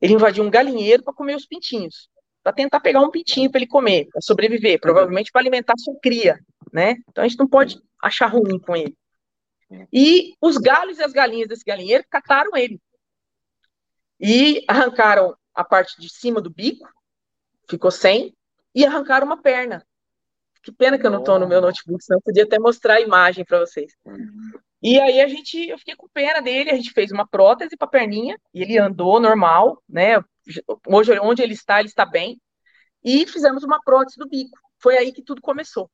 Ele 0.00 0.14
invadiu 0.14 0.44
um 0.44 0.50
galinheiro 0.50 1.02
para 1.02 1.14
comer 1.14 1.36
os 1.36 1.46
pintinhos, 1.46 2.08
para 2.42 2.52
tentar 2.52 2.80
pegar 2.80 3.00
um 3.00 3.10
pintinho 3.10 3.50
para 3.50 3.60
ele 3.60 3.68
comer, 3.68 4.08
para 4.10 4.20
sobreviver, 4.20 4.80
provavelmente 4.80 5.30
para 5.30 5.40
alimentar 5.40 5.74
sua 5.78 5.94
cria, 6.02 6.38
né? 6.72 6.96
Então 7.08 7.22
a 7.22 7.28
gente 7.28 7.38
não 7.38 7.48
pode 7.48 7.80
achar 8.02 8.26
ruim 8.26 8.58
com 8.58 8.74
ele. 8.74 8.96
E 9.92 10.34
os 10.40 10.58
galhos 10.58 10.98
e 10.98 11.02
as 11.02 11.12
galinhas 11.12 11.48
desse 11.48 11.64
galinheiro 11.64 12.04
cataram 12.10 12.56
ele. 12.56 12.80
E 14.20 14.64
arrancaram 14.68 15.36
a 15.54 15.64
parte 15.64 16.00
de 16.00 16.08
cima 16.08 16.40
do 16.40 16.50
bico, 16.50 16.88
ficou 17.68 17.90
sem, 17.90 18.34
e 18.74 18.84
arrancaram 18.84 19.26
uma 19.26 19.40
perna. 19.40 19.84
Que 20.62 20.70
pena 20.70 20.98
que 20.98 21.06
eu 21.06 21.10
não 21.10 21.20
estou 21.20 21.38
no 21.38 21.48
meu 21.48 21.60
notebook, 21.60 22.04
senão 22.04 22.18
eu 22.18 22.22
podia 22.22 22.44
até 22.44 22.58
mostrar 22.58 22.94
a 22.94 23.00
imagem 23.00 23.44
para 23.44 23.60
vocês. 23.60 23.92
E 24.82 25.00
aí 25.00 25.20
a 25.20 25.28
gente, 25.28 25.68
eu 25.68 25.78
fiquei 25.78 25.94
com 25.94 26.08
pena 26.08 26.42
dele, 26.42 26.70
a 26.70 26.74
gente 26.74 26.90
fez 26.90 27.12
uma 27.12 27.26
prótese 27.26 27.76
para 27.76 27.86
a 27.86 27.90
perninha, 27.90 28.36
e 28.52 28.62
ele 28.62 28.78
andou 28.78 29.20
normal, 29.20 29.80
né? 29.88 30.22
Hoje, 30.88 31.16
onde 31.20 31.40
ele 31.40 31.54
está, 31.54 31.78
ele 31.78 31.88
está 31.88 32.04
bem. 32.04 32.40
E 33.04 33.26
fizemos 33.26 33.62
uma 33.62 33.80
prótese 33.80 34.18
do 34.18 34.28
bico. 34.28 34.58
Foi 34.80 34.96
aí 34.96 35.12
que 35.12 35.22
tudo 35.22 35.40
começou. 35.40 35.88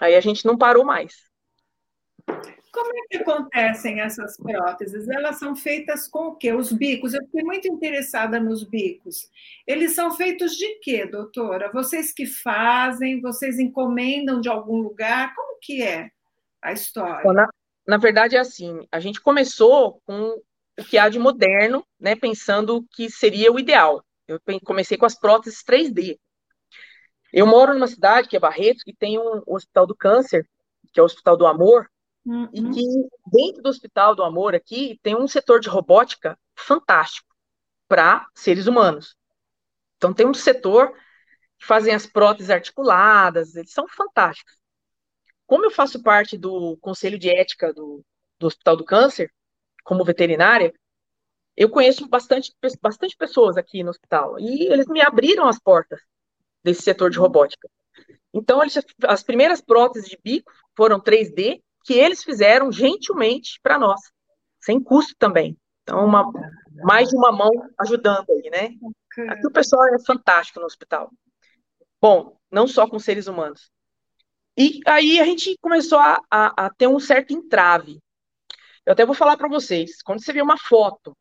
Aí 0.00 0.14
a 0.14 0.20
gente 0.20 0.44
não 0.44 0.58
parou 0.58 0.84
mais. 0.84 1.14
Como 2.72 2.90
é 2.90 3.06
que 3.10 3.16
acontecem 3.18 4.00
essas 4.00 4.36
próteses? 4.36 5.06
Elas 5.08 5.38
são 5.38 5.54
feitas 5.54 6.08
com 6.08 6.28
o 6.28 6.36
quê? 6.36 6.52
Os 6.52 6.72
bicos. 6.72 7.12
Eu 7.12 7.22
fiquei 7.26 7.42
muito 7.42 7.68
interessada 7.68 8.40
nos 8.40 8.64
bicos. 8.64 9.30
Eles 9.66 9.94
são 9.94 10.10
feitos 10.10 10.52
de 10.52 10.78
quê, 10.80 11.06
doutora? 11.06 11.70
Vocês 11.70 12.12
que 12.12 12.24
fazem? 12.24 13.20
Vocês 13.20 13.58
encomendam 13.58 14.40
de 14.40 14.48
algum 14.48 14.78
lugar? 14.78 15.34
Como 15.34 15.58
que 15.60 15.82
é 15.82 16.10
a 16.62 16.72
história? 16.72 17.22
Na, 17.86 17.96
verdade, 17.96 18.36
é 18.36 18.38
assim. 18.38 18.86
A 18.90 19.00
gente 19.00 19.20
começou 19.20 20.00
com 20.04 20.40
o 20.78 20.84
que 20.84 20.98
há 20.98 21.08
de 21.08 21.18
moderno, 21.18 21.86
né? 21.98 22.14
Pensando 22.16 22.86
que 22.92 23.10
seria 23.10 23.52
o 23.52 23.58
ideal. 23.58 24.04
Eu 24.26 24.40
comecei 24.64 24.96
com 24.96 25.06
as 25.06 25.18
próteses 25.18 25.62
3D. 25.62 26.18
Eu 27.32 27.46
moro 27.46 27.74
numa 27.74 27.86
cidade 27.86 28.28
que 28.28 28.36
é 28.36 28.40
Barretos, 28.40 28.82
que 28.82 28.94
tem 28.94 29.18
um 29.18 29.42
Hospital 29.46 29.86
do 29.86 29.96
Câncer, 29.96 30.46
que 30.92 31.00
é 31.00 31.02
o 31.02 31.06
Hospital 31.06 31.36
do 31.36 31.46
Amor, 31.46 31.88
Uhum. 32.24 32.48
E 32.52 32.70
que 32.70 32.82
dentro 33.26 33.62
do 33.62 33.68
Hospital 33.68 34.14
do 34.14 34.22
Amor 34.22 34.54
aqui 34.54 34.98
tem 35.02 35.16
um 35.16 35.26
setor 35.26 35.60
de 35.60 35.68
robótica 35.68 36.38
fantástico 36.54 37.34
para 37.88 38.26
seres 38.34 38.66
humanos. 38.66 39.16
Então 39.96 40.12
tem 40.12 40.26
um 40.26 40.34
setor 40.34 40.92
que 41.58 41.66
fazem 41.66 41.94
as 41.94 42.06
próteses 42.06 42.50
articuladas, 42.50 43.56
eles 43.56 43.72
são 43.72 43.86
fantásticos. 43.88 44.56
Como 45.52 45.66
eu 45.66 45.70
faço 45.70 46.02
parte 46.02 46.38
do 46.38 46.78
conselho 46.78 47.18
de 47.18 47.28
ética 47.28 47.74
do, 47.74 48.02
do 48.38 48.46
Hospital 48.46 48.74
do 48.74 48.86
Câncer, 48.86 49.30
como 49.84 50.02
veterinária, 50.02 50.72
eu 51.54 51.68
conheço 51.68 52.08
bastante, 52.08 52.50
bastante 52.80 53.14
pessoas 53.14 53.58
aqui 53.58 53.82
no 53.82 53.90
hospital 53.90 54.40
e 54.40 54.72
eles 54.72 54.86
me 54.86 55.02
abriram 55.02 55.46
as 55.46 55.58
portas 55.58 56.00
desse 56.64 56.80
setor 56.80 57.10
de 57.10 57.18
robótica. 57.18 57.68
Então, 58.32 58.62
eles, 58.62 58.78
as 59.06 59.22
primeiras 59.22 59.60
próteses 59.60 60.08
de 60.08 60.18
bico 60.24 60.50
foram 60.74 60.98
3D 60.98 61.62
que 61.84 61.92
eles 61.92 62.24
fizeram 62.24 62.72
gentilmente 62.72 63.60
para 63.62 63.78
nós, 63.78 64.00
sem 64.58 64.82
custo 64.82 65.14
também. 65.18 65.54
Então, 65.82 66.02
uma, 66.02 66.32
mais 66.82 67.10
de 67.10 67.16
uma 67.18 67.30
mão 67.30 67.50
ajudando 67.78 68.24
aí, 68.30 68.48
né? 68.48 68.70
Aqui 69.28 69.46
o 69.46 69.52
pessoal 69.52 69.86
é 69.94 69.98
fantástico 70.02 70.60
no 70.60 70.64
hospital. 70.64 71.10
Bom, 72.00 72.38
não 72.50 72.66
só 72.66 72.88
com 72.88 72.98
seres 72.98 73.26
humanos. 73.26 73.70
E 74.56 74.80
aí 74.86 75.18
a 75.18 75.24
gente 75.24 75.56
começou 75.60 75.98
a, 75.98 76.20
a, 76.30 76.66
a 76.66 76.70
ter 76.70 76.86
um 76.86 77.00
certo 77.00 77.32
entrave. 77.32 77.98
Eu 78.84 78.92
até 78.92 79.06
vou 79.06 79.14
falar 79.14 79.36
para 79.36 79.48
vocês, 79.48 80.02
quando 80.02 80.22
você 80.22 80.32
vê 80.32 80.42
uma 80.42 80.58
foto 80.58 81.16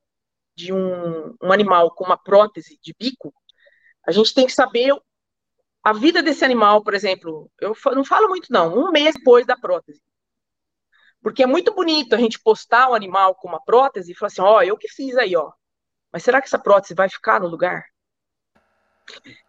de 0.55 0.73
um, 0.73 1.35
um 1.41 1.51
animal 1.51 1.91
com 1.91 2.03
uma 2.03 2.17
prótese 2.17 2.77
de 2.81 2.93
bico, 2.97 3.33
a 4.05 4.11
gente 4.11 4.33
tem 4.33 4.45
que 4.45 4.51
saber 4.51 4.93
a 5.83 5.93
vida 5.93 6.21
desse 6.21 6.43
animal, 6.43 6.83
por 6.83 6.93
exemplo, 6.93 7.49
eu 7.59 7.75
não 7.95 8.03
falo 8.03 8.29
muito 8.29 8.51
não, 8.51 8.75
um 8.77 8.91
mês 8.91 9.15
depois 9.15 9.45
da 9.45 9.55
prótese. 9.55 10.01
Porque 11.21 11.43
é 11.43 11.47
muito 11.47 11.73
bonito 11.73 12.13
a 12.13 12.17
gente 12.17 12.39
postar 12.39 12.89
um 12.89 12.93
animal 12.93 13.35
com 13.35 13.47
uma 13.47 13.63
prótese 13.63 14.11
e 14.11 14.15
falar 14.15 14.27
assim, 14.27 14.41
ó, 14.41 14.57
oh, 14.57 14.61
eu 14.61 14.77
que 14.77 14.87
fiz 14.89 15.15
aí, 15.17 15.35
ó. 15.35 15.51
Mas 16.11 16.23
será 16.23 16.41
que 16.41 16.47
essa 16.47 16.59
prótese 16.59 16.93
vai 16.93 17.09
ficar 17.09 17.39
no 17.39 17.47
lugar? 17.47 17.83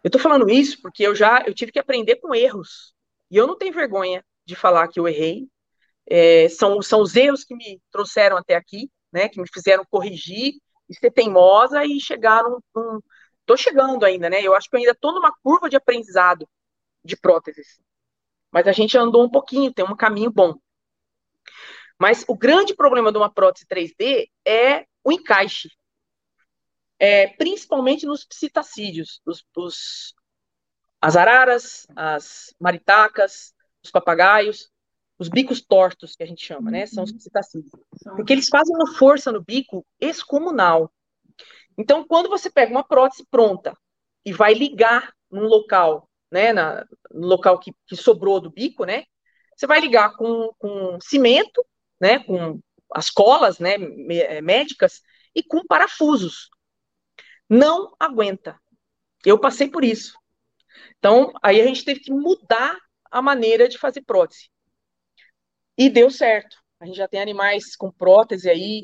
Eu 0.03 0.11
tô 0.11 0.19
falando 0.19 0.49
isso 0.49 0.81
porque 0.81 1.03
eu 1.03 1.15
já 1.15 1.43
eu 1.45 1.53
tive 1.53 1.71
que 1.71 1.79
aprender 1.79 2.17
com 2.17 2.33
erros. 2.33 2.92
E 3.33 3.37
eu 3.37 3.47
não 3.47 3.57
tenho 3.57 3.73
vergonha 3.73 4.23
de 4.45 4.55
falar 4.55 4.87
que 4.87 4.99
eu 4.99 5.07
errei. 5.07 5.47
É, 6.05 6.47
são, 6.49 6.79
são 6.83 7.01
os 7.01 7.15
erros 7.15 7.43
que 7.43 7.55
me 7.55 7.81
trouxeram 7.89 8.37
até 8.37 8.53
aqui, 8.53 8.91
né? 9.11 9.27
Que 9.27 9.41
me 9.41 9.47
fizeram 9.51 9.83
corrigir 9.89 10.53
e 10.87 10.93
ser 10.93 11.09
teimosa 11.09 11.83
e 11.83 11.99
chegar 11.99 12.43
num, 12.43 12.59
num 12.75 12.99
tô 13.43 13.57
chegando 13.57 14.05
ainda, 14.05 14.29
né? 14.29 14.39
Eu 14.39 14.53
acho 14.55 14.69
que 14.69 14.75
eu 14.75 14.79
ainda 14.79 14.93
tô 14.93 15.11
numa 15.11 15.33
curva 15.41 15.67
de 15.67 15.75
aprendizado 15.75 16.47
de 17.03 17.17
próteses. 17.17 17.79
Mas 18.51 18.67
a 18.67 18.71
gente 18.71 18.95
andou 18.95 19.23
um 19.23 19.31
pouquinho, 19.31 19.73
tem 19.73 19.83
um 19.83 19.95
caminho 19.95 20.29
bom. 20.29 20.53
Mas 21.99 22.23
o 22.27 22.37
grande 22.37 22.75
problema 22.75 23.11
de 23.11 23.17
uma 23.17 23.33
prótese 23.33 23.65
3D 23.65 24.29
é 24.45 24.85
o 25.03 25.11
encaixe, 25.11 25.69
é, 26.99 27.29
principalmente 27.29 28.05
nos 28.05 28.25
psitacídeos, 28.25 29.19
os, 29.25 29.43
os, 29.57 30.13
as 31.03 31.17
araras, 31.17 31.85
as 31.95 32.53
maritacas, 32.59 33.53
os 33.83 33.91
papagaios, 33.91 34.71
os 35.19 35.27
bicos 35.27 35.61
tortos, 35.61 36.15
que 36.15 36.23
a 36.23 36.25
gente 36.25 36.45
chama, 36.45 36.71
né? 36.71 36.85
São 36.85 37.03
os 37.03 37.11
psitacídeos. 37.11 37.71
Porque 38.15 38.31
eles 38.31 38.47
fazem 38.47 38.75
uma 38.75 38.95
força 38.95 39.31
no 39.31 39.43
bico 39.43 39.85
excomunal. 39.99 40.91
Então, 41.77 42.05
quando 42.07 42.29
você 42.29 42.49
pega 42.49 42.71
uma 42.71 42.83
prótese 42.83 43.25
pronta 43.29 43.77
e 44.25 44.31
vai 44.31 44.53
ligar 44.53 45.13
num 45.29 45.45
local, 45.45 46.09
né, 46.31 46.53
na, 46.53 46.85
no 47.11 47.27
local 47.27 47.59
que, 47.59 47.73
que 47.85 47.95
sobrou 47.95 48.39
do 48.39 48.49
bico, 48.49 48.85
né, 48.85 49.03
você 49.55 49.67
vai 49.67 49.81
ligar 49.81 50.15
com, 50.15 50.53
com 50.57 50.97
cimento 51.01 51.65
né, 51.99 52.19
com 52.19 52.59
as 52.93 53.09
colas, 53.09 53.59
né, 53.59 53.75
eh, 53.75 54.41
médicas 54.41 55.01
e 55.35 55.43
com 55.43 55.65
parafusos. 55.65 56.49
Não 57.49 57.93
aguenta. 57.99 58.57
Eu 59.25 59.39
passei 59.39 59.69
por 59.69 59.83
isso. 59.83 60.17
Então, 60.97 61.31
aí 61.41 61.61
a 61.61 61.65
gente 61.65 61.83
teve 61.83 61.99
que 61.99 62.11
mudar 62.11 62.77
a 63.11 63.21
maneira 63.21 63.67
de 63.67 63.77
fazer 63.77 64.01
prótese. 64.01 64.49
E 65.77 65.89
deu 65.89 66.09
certo. 66.09 66.57
A 66.79 66.85
gente 66.85 66.97
já 66.97 67.07
tem 67.07 67.21
animais 67.21 67.75
com 67.75 67.91
prótese 67.91 68.49
aí 68.49 68.83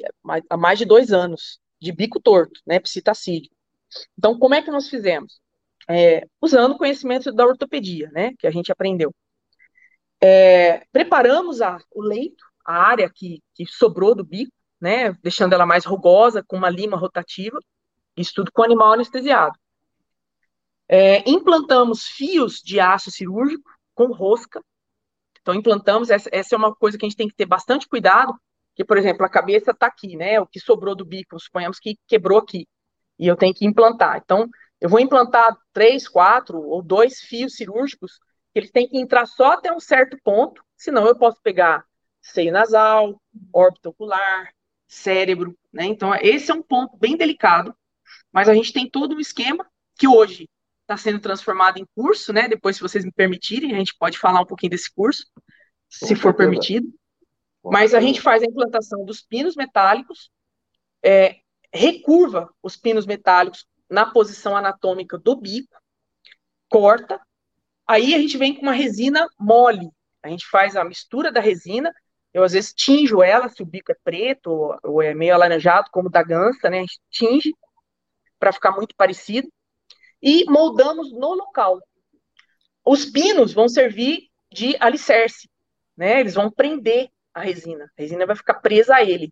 há 0.49 0.57
mais 0.57 0.79
de 0.79 0.85
dois 0.85 1.11
anos, 1.11 1.59
de 1.81 1.91
bico 1.91 2.19
torto, 2.19 2.59
né, 2.65 2.79
psitacídio. 2.79 3.51
Então, 4.17 4.37
como 4.37 4.55
é 4.55 4.61
que 4.61 4.71
nós 4.71 4.89
fizemos? 4.89 5.41
É, 5.89 6.25
usando 6.41 6.73
o 6.73 6.77
conhecimento 6.77 7.31
da 7.33 7.45
ortopedia, 7.45 8.09
né, 8.11 8.33
que 8.39 8.47
a 8.47 8.51
gente 8.51 8.71
aprendeu. 8.71 9.13
É, 10.21 10.85
preparamos 10.91 11.61
a, 11.61 11.77
o 11.91 12.01
leito 12.01 12.43
a 12.69 12.73
área 12.73 13.09
que, 13.09 13.41
que 13.55 13.65
sobrou 13.65 14.13
do 14.13 14.23
bico, 14.23 14.53
né, 14.79 15.11
deixando 15.23 15.53
ela 15.53 15.65
mais 15.65 15.85
rugosa, 15.85 16.43
com 16.47 16.55
uma 16.55 16.69
lima 16.69 16.95
rotativa, 16.95 17.59
isso 18.15 18.31
tudo 18.35 18.51
com 18.51 18.63
animal 18.63 18.93
anestesiado. 18.93 19.59
É, 20.91 21.29
implantamos 21.29 22.07
fios 22.07 22.55
de 22.63 22.79
aço 22.79 23.11
cirúrgico 23.11 23.69
com 23.93 24.11
rosca. 24.11 24.59
Então, 25.39 25.53
implantamos, 25.53 26.09
essa, 26.09 26.27
essa, 26.31 26.55
é 26.55 26.57
uma 26.57 26.75
coisa 26.75 26.97
que 26.97 27.05
a 27.05 27.09
gente 27.09 27.17
tem 27.17 27.27
que 27.27 27.35
ter 27.35 27.45
bastante 27.45 27.87
cuidado, 27.87 28.33
que, 28.75 28.83
por 28.83 28.97
exemplo, 28.97 29.23
a 29.23 29.29
cabeça 29.29 29.71
está 29.71 29.85
aqui, 29.85 30.15
né? 30.15 30.39
O 30.39 30.47
que 30.47 30.59
sobrou 30.59 30.95
do 30.95 31.05
bico, 31.05 31.39
suponhamos 31.39 31.79
que 31.79 31.95
quebrou 32.07 32.39
aqui, 32.39 32.67
e 33.19 33.27
eu 33.27 33.35
tenho 33.37 33.53
que 33.53 33.65
implantar. 33.65 34.17
Então, 34.17 34.49
eu 34.81 34.89
vou 34.89 34.99
implantar 34.99 35.55
três, 35.71 36.07
quatro 36.07 36.59
ou 36.59 36.81
dois 36.81 37.19
fios 37.19 37.55
cirúrgicos, 37.55 38.19
que 38.51 38.59
eles 38.59 38.71
têm 38.71 38.87
que 38.87 38.97
entrar 38.97 39.27
só 39.27 39.53
até 39.53 39.71
um 39.71 39.79
certo 39.79 40.17
ponto, 40.23 40.63
senão 40.75 41.05
eu 41.05 41.15
posso 41.15 41.39
pegar 41.41 41.85
seio 42.21 42.51
nasal, 42.51 43.21
órbita 43.53 43.89
ocular, 43.89 44.51
cérebro, 44.87 45.55
né? 45.71 45.85
Então, 45.85 46.15
esse 46.15 46.49
é 46.49 46.53
um 46.53 46.63
ponto 46.63 46.97
bem 46.97 47.15
delicado, 47.15 47.75
mas 48.31 48.49
a 48.49 48.55
gente 48.55 48.73
tem 48.73 48.89
todo 48.89 49.15
um 49.15 49.19
esquema 49.19 49.69
que 49.95 50.07
hoje 50.07 50.49
está 50.89 50.97
sendo 50.97 51.19
transformado 51.19 51.77
em 51.77 51.85
curso, 51.95 52.33
né? 52.33 52.47
Depois, 52.47 52.75
se 52.75 52.81
vocês 52.81 53.05
me 53.05 53.11
permitirem, 53.11 53.73
a 53.73 53.77
gente 53.77 53.95
pode 53.95 54.17
falar 54.17 54.41
um 54.41 54.45
pouquinho 54.45 54.71
desse 54.71 54.91
curso, 54.91 55.23
se 55.87 56.15
for 56.15 56.33
permitido. 56.33 56.91
Mas 57.63 57.93
a 57.93 58.01
gente 58.01 58.19
faz 58.19 58.41
a 58.41 58.47
implantação 58.47 59.05
dos 59.05 59.21
pinos 59.21 59.55
metálicos, 59.55 60.31
é, 61.03 61.35
recurva 61.71 62.51
os 62.63 62.75
pinos 62.75 63.05
metálicos 63.05 63.67
na 63.87 64.07
posição 64.07 64.57
anatômica 64.57 65.17
do 65.17 65.35
bico, 65.35 65.75
corta, 66.67 67.21
aí 67.87 68.15
a 68.15 68.17
gente 68.17 68.37
vem 68.37 68.55
com 68.55 68.63
uma 68.63 68.71
resina 68.71 69.27
mole. 69.39 69.89
A 70.23 70.29
gente 70.29 70.47
faz 70.47 70.75
a 70.75 70.83
mistura 70.83 71.31
da 71.31 71.39
resina 71.39 71.93
Eu 72.33 72.43
às 72.43 72.51
vezes 72.51 72.73
tinjo 72.73 73.23
ela, 73.23 73.47
se 73.49 73.61
o 73.61 73.65
bico 73.65 73.91
é 73.91 73.95
preto 74.03 74.77
ou, 74.83 75.01
é 75.01 75.13
meio 75.13 75.33
alaranjado, 75.33 75.89
como 75.91 76.09
o 76.09 76.11
da 76.11 76.23
gansa, 76.23 76.69
né? 76.69 76.79
A 76.79 76.81
gente 76.81 76.99
tinge 77.09 77.53
para 78.39 78.51
ficar 78.51 78.71
muito 78.71 78.95
parecido. 78.95 79.49
E 80.22 80.45
moldamos 80.45 81.11
no 81.11 81.34
local. 81.34 81.80
Os 82.86 83.05
pinos 83.05 83.53
vão 83.53 83.67
servir 83.67 84.30
de 84.51 84.76
alicerce, 84.80 85.49
né? 85.95 86.20
Eles 86.20 86.34
vão 86.34 86.51
prender 86.51 87.09
a 87.34 87.41
resina. 87.41 87.86
A 87.97 88.01
resina 88.01 88.26
vai 88.26 88.36
ficar 88.36 88.55
presa 88.55 88.95
a 88.95 89.03
ele. 89.03 89.32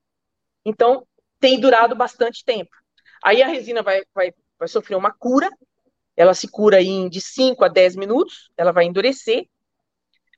Então, 0.66 1.08
tem 1.40 1.60
durado 1.60 1.96
bastante 1.96 2.44
tempo. 2.44 2.72
Aí 3.24 3.42
a 3.42 3.48
resina 3.48 3.82
vai, 3.82 4.04
vai, 4.14 4.34
vai 4.60 4.68
sofrer 4.68 4.96
uma 4.96 5.12
cura, 5.12 5.50
ela 6.16 6.34
se 6.34 6.48
cura 6.48 6.82
em 6.82 7.10
de 7.10 7.22
5 7.22 7.64
a 7.64 7.68
10 7.68 7.96
minutos, 7.96 8.50
ela 8.58 8.72
vai 8.72 8.86
endurecer. 8.86 9.48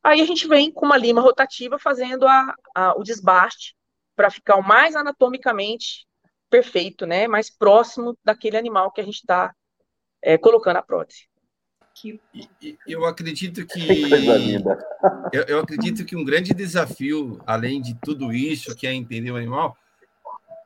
Aí 0.03 0.21
a 0.21 0.25
gente 0.25 0.47
vem 0.47 0.71
com 0.71 0.85
uma 0.85 0.97
lima 0.97 1.21
rotativa 1.21 1.77
fazendo 1.77 2.27
a, 2.27 2.55
a 2.75 2.93
o 2.97 3.03
desbaste 3.03 3.75
para 4.15 4.29
ficar 4.29 4.55
o 4.55 4.63
mais 4.63 4.95
anatomicamente 4.95 6.05
perfeito, 6.49 7.05
né? 7.05 7.27
Mais 7.27 7.49
próximo 7.49 8.17
daquele 8.23 8.57
animal 8.57 8.91
que 8.91 9.01
a 9.01 9.03
gente 9.03 9.19
está 9.19 9.53
é, 10.21 10.37
colocando 10.37 10.77
a 10.77 10.81
prótese. 10.81 11.27
Eu 12.87 13.05
acredito 13.05 13.65
que 13.65 13.79
eu, 15.33 15.43
eu, 15.43 15.59
acredito 15.59 16.05
que 16.05 16.15
um 16.15 16.23
grande 16.23 16.53
desafio, 16.53 17.41
além 17.45 17.81
de 17.81 17.93
tudo 17.95 18.31
isso, 18.31 18.75
que 18.75 18.87
é 18.87 18.93
entender 18.93 19.31
o 19.31 19.35
animal, 19.35 19.77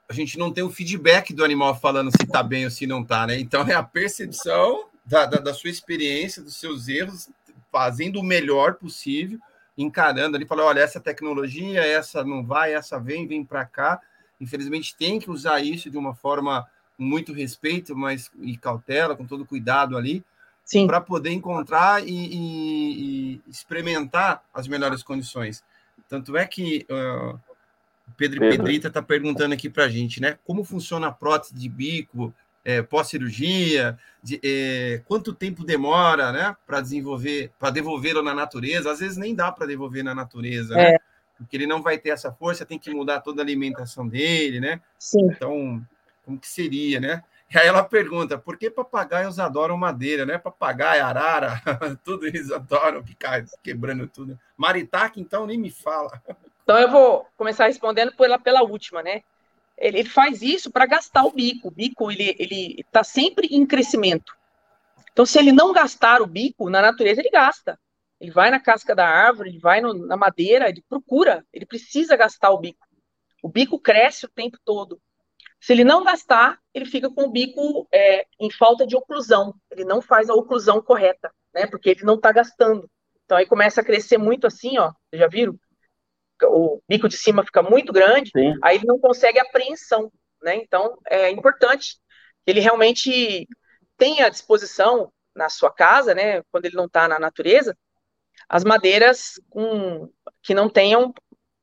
a 0.08 0.14
gente 0.14 0.38
não 0.38 0.52
tem 0.52 0.64
o 0.64 0.70
feedback 0.70 1.34
do 1.34 1.44
animal 1.44 1.80
falando 1.80 2.12
se 2.12 2.24
está 2.24 2.44
bem 2.44 2.66
ou 2.66 2.72
se 2.72 2.86
não 2.86 3.02
está, 3.02 3.26
né? 3.26 3.40
Então 3.40 3.64
é 3.68 3.74
a 3.74 3.82
percepção 3.82 4.90
da, 5.06 5.26
da, 5.26 5.38
da, 5.40 5.54
sua 5.54 5.70
experiência, 5.70 6.44
dos 6.44 6.58
seus 6.58 6.88
erros, 6.88 7.30
fazendo 7.72 8.20
o 8.20 8.24
melhor 8.24 8.76
possível, 8.76 9.40
encarando 9.76 10.38
ali, 10.38 10.46
falando, 10.46 10.68
olha, 10.68 10.82
essa 10.82 11.00
tecnologia, 11.00 11.82
essa 11.82 12.24
não 12.24 12.46
vai, 12.46 12.76
essa 12.76 13.00
vem, 13.00 13.28
vem 13.28 13.44
para 13.44 13.66
cá. 13.66 14.00
Infelizmente 14.40 14.96
tem 14.96 15.20
que 15.20 15.32
usar 15.32 15.62
isso 15.62 15.90
de 15.90 15.98
uma 15.98 16.14
forma 16.14 16.68
muito 16.98 17.34
respeito, 17.34 17.96
mas 17.96 18.32
e 18.42 18.58
cautela, 18.58 19.16
com 19.16 19.26
todo 19.26 19.46
cuidado 19.46 19.98
ali, 19.98 20.24
para 20.88 21.02
poder 21.02 21.32
encontrar 21.32 22.08
e, 22.08 22.12
e, 22.12 23.34
e, 23.36 23.42
experimentar 23.50 24.44
as 24.54 24.68
melhores 24.68 25.04
condições. 25.04 25.64
Tanto 26.08 26.38
é 26.38 26.46
que 26.46 26.86
uh, 26.90 27.40
Pedro, 28.18 28.40
Pedro 28.40 28.58
Pedrita 28.58 28.88
está 28.88 29.02
perguntando 29.02 29.54
aqui 29.54 29.70
para 29.70 29.86
a 29.86 29.90
gente, 29.90 30.22
né? 30.22 30.38
Como 30.46 30.64
funciona 30.64 31.08
a 31.08 31.12
prótese 31.12 31.56
de 31.56 31.68
bico 31.68 32.34
é, 32.64 32.82
pós-cirurgia? 32.82 33.98
De, 34.22 34.40
é, 34.44 35.02
quanto 35.06 35.34
tempo 35.34 35.64
demora, 35.64 36.32
né? 36.32 36.56
Para 36.66 36.82
desenvolver, 36.82 37.52
para 37.60 37.72
devolvê-lo 37.72 38.22
na 38.22 38.34
natureza? 38.34 38.92
Às 38.92 39.00
vezes 39.00 39.18
nem 39.18 39.36
dá 39.36 39.52
para 39.52 39.68
devolver 39.68 40.04
na 40.04 40.16
natureza, 40.16 40.76
né? 40.76 40.90
é. 40.90 40.92
né? 40.94 40.98
Porque 41.38 41.58
ele 41.58 41.68
não 41.68 41.82
vai 41.82 41.98
ter 41.98 42.10
essa 42.10 42.32
força, 42.32 42.66
tem 42.66 42.80
que 42.80 42.94
mudar 42.94 43.20
toda 43.20 43.42
a 43.42 43.44
alimentação 43.44 44.08
dele, 44.08 44.60
né? 44.60 44.80
Sim. 44.98 45.26
Então, 45.26 45.86
como 46.24 46.40
que 46.40 46.48
seria, 46.48 47.00
né? 47.00 47.24
E 47.54 47.58
aí 47.58 47.68
ela 47.68 47.84
pergunta, 47.84 48.38
por 48.38 48.58
que 48.58 48.70
papagaios 48.70 49.40
adoram 49.40 49.78
madeira, 49.78 50.26
né? 50.26 50.38
Papagaio, 50.38 51.06
arara, 51.06 51.62
tudo 52.04 52.26
eles 52.26 52.52
adoram 52.52 53.04
ficar 53.04 53.46
quebrando 53.62 54.08
tudo. 54.08 54.40
Maritaca, 54.58 55.20
então, 55.20 55.46
nem 55.46 55.58
me 55.58 55.70
fala. 55.70 56.22
Então 56.64 56.80
eu 56.80 56.90
vou 56.90 57.28
começar 57.38 57.68
respondendo 57.68 58.16
pela, 58.16 58.40
pela 58.40 58.64
última, 58.64 59.04
né? 59.04 59.22
Ele, 59.78 60.00
ele 60.00 60.10
faz 60.10 60.42
isso 60.42 60.72
para 60.72 60.86
gastar 60.86 61.24
o 61.26 61.32
bico. 61.32 61.68
O 61.68 61.72
bico 61.72 62.12
ele 62.12 62.36
ele 62.40 62.76
está 62.80 63.04
sempre 63.04 63.48
em 63.48 63.66
crescimento. 63.66 64.34
Então 65.12 65.26
se 65.26 65.38
ele 65.38 65.52
não 65.52 65.74
gastar 65.74 66.22
o 66.22 66.28
bico 66.28 66.70
na 66.70 66.82
natureza 66.82 67.22
ele 67.22 67.30
gasta. 67.30 67.78
Ele 68.20 68.32
vai 68.32 68.50
na 68.50 68.60
casca 68.60 68.96
da 68.96 69.06
árvore, 69.06 69.50
ele 69.50 69.60
vai 69.60 69.82
no, 69.82 69.94
na 69.94 70.16
madeira, 70.16 70.70
ele 70.70 70.82
procura, 70.88 71.46
ele 71.52 71.66
precisa 71.66 72.16
gastar 72.16 72.52
o 72.52 72.58
bico. 72.58 72.88
O 73.44 73.50
bico 73.50 73.78
cresce 73.78 74.26
o 74.26 74.30
tempo 74.30 74.58
todo. 74.64 75.02
Se 75.64 75.72
ele 75.72 75.86
não 75.86 76.04
gastar, 76.04 76.60
ele 76.74 76.86
fica 76.86 77.10
com 77.10 77.24
o 77.24 77.32
bico 77.32 77.88
é, 77.90 78.26
em 78.38 78.52
falta 78.52 78.86
de 78.86 78.98
oclusão. 78.98 79.56
Ele 79.72 79.86
não 79.86 80.02
faz 80.02 80.30
a 80.30 80.34
oclusão 80.34 80.82
correta, 80.82 81.32
né? 81.54 81.66
Porque 81.66 81.92
ele 81.92 82.04
não 82.04 82.16
está 82.16 82.34
gastando. 82.34 82.90
Então 83.24 83.38
aí 83.38 83.46
começa 83.46 83.80
a 83.80 83.84
crescer 83.84 84.18
muito 84.18 84.46
assim, 84.46 84.78
ó. 84.78 84.92
Vocês 85.10 85.22
já 85.22 85.28
viram? 85.28 85.58
o 86.46 86.82
bico 86.90 87.08
de 87.08 87.16
cima 87.16 87.46
fica 87.46 87.64
muito 87.64 87.94
grande, 87.94 88.30
Sim. 88.36 88.54
aí 88.62 88.76
ele 88.76 88.86
não 88.86 89.00
consegue 89.00 89.40
apreensão, 89.40 90.12
né? 90.42 90.56
Então, 90.56 90.98
é 91.10 91.30
importante 91.30 91.96
que 92.44 92.52
ele 92.52 92.60
realmente 92.60 93.48
tenha 93.96 94.26
à 94.26 94.30
disposição 94.30 95.10
na 95.34 95.48
sua 95.48 95.72
casa, 95.72 96.14
né, 96.14 96.42
quando 96.52 96.66
ele 96.66 96.76
não 96.76 96.86
está 96.86 97.08
na 97.08 97.18
natureza, 97.18 97.78
as 98.50 98.66
madeiras 98.66 99.40
com, 99.50 100.12
que 100.42 100.54
não 100.54 100.68
tenham 100.68 101.14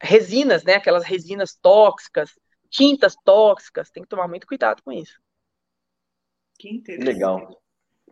resinas, 0.01 0.64
né, 0.64 0.76
aquelas 0.76 1.05
resinas 1.05 1.55
tóxicas, 1.61 2.30
tintas 2.71 3.14
tóxicas, 3.25 3.91
tem 3.91 4.03
que 4.03 4.09
tomar 4.09 4.29
muito 4.29 4.47
cuidado 4.47 4.83
com 4.83 4.93
isso. 4.93 5.21
Que 6.59 6.71
interessante. 6.71 7.07
Legal. 7.07 7.62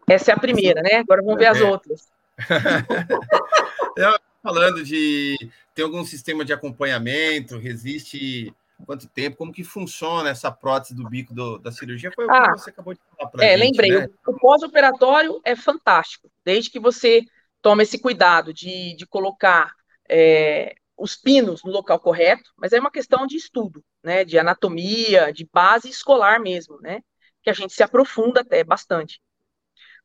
Essa 0.09 0.33
é 0.33 0.35
a 0.35 0.39
primeira, 0.39 0.83
né? 0.83 0.97
Agora 0.97 1.23
vamos 1.23 1.39
ver 1.39 1.47
as 1.47 1.61
é. 1.61 1.65
outras. 1.65 2.09
falando 4.43 4.83
de 4.83 5.37
tem 5.75 5.85
algum 5.85 6.05
sistema 6.05 6.45
de 6.45 6.53
acompanhamento, 6.53 7.59
resiste 7.59 8.55
quanto 8.87 9.09
tempo, 9.09 9.37
como 9.37 9.53
que 9.53 9.65
funciona 9.65 10.31
essa 10.31 10.51
prótese 10.51 10.95
do 10.95 11.09
bico 11.09 11.35
do, 11.35 11.59
da 11.59 11.71
cirurgia? 11.71 12.11
Foi 12.15 12.27
o 12.27 12.31
ah, 12.31 12.53
que 12.53 12.61
você 12.61 12.71
acabou 12.71 12.95
de 12.95 13.01
falar 13.17 13.31
para 13.31 13.45
É, 13.45 13.59
gente, 13.59 13.67
lembrei, 13.67 13.91
né? 13.91 14.09
o, 14.27 14.31
o 14.31 14.39
pós-operatório 14.39 15.41
é 15.45 15.55
fantástico, 15.55 16.31
desde 16.45 16.71
que 16.71 16.79
você 16.79 17.23
toma 17.61 17.83
esse 17.83 17.99
cuidado 17.99 18.55
de, 18.55 18.95
de 18.97 19.07
colocar 19.07 19.73
é, 20.09 20.75
os 20.99 21.17
pinos 21.17 21.63
no 21.63 21.71
local 21.71 22.01
correto, 22.01 22.51
mas 22.57 22.73
é 22.73 22.81
uma 22.81 22.91
questão 22.91 23.27
de 23.27 23.37
estudo, 23.37 23.85
né, 24.03 24.25
de 24.25 24.39
anatomia, 24.39 25.33
de 25.33 25.49
base 25.53 25.89
escolar 25.89 26.41
mesmo, 26.41 26.81
né, 26.81 27.01
que 27.43 27.51
a 27.51 27.53
gente 27.53 27.73
se 27.73 27.83
aprofunda 27.83 28.41
até 28.41 28.65
bastante. 28.65 29.21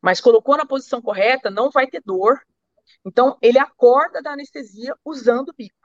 Mas 0.02 0.22
colocou 0.22 0.58
na 0.58 0.66
posição 0.66 1.02
correta, 1.02 1.50
não 1.50 1.72
vai 1.72 1.88
ter 1.88 2.02
dor, 2.06 2.39
então, 3.06 3.38
ele 3.41 3.60
acorda 3.60 4.22
da 4.22 4.32
anestesia 4.32 4.96
usando 5.04 5.50
o 5.50 5.54
bico. 5.54 5.76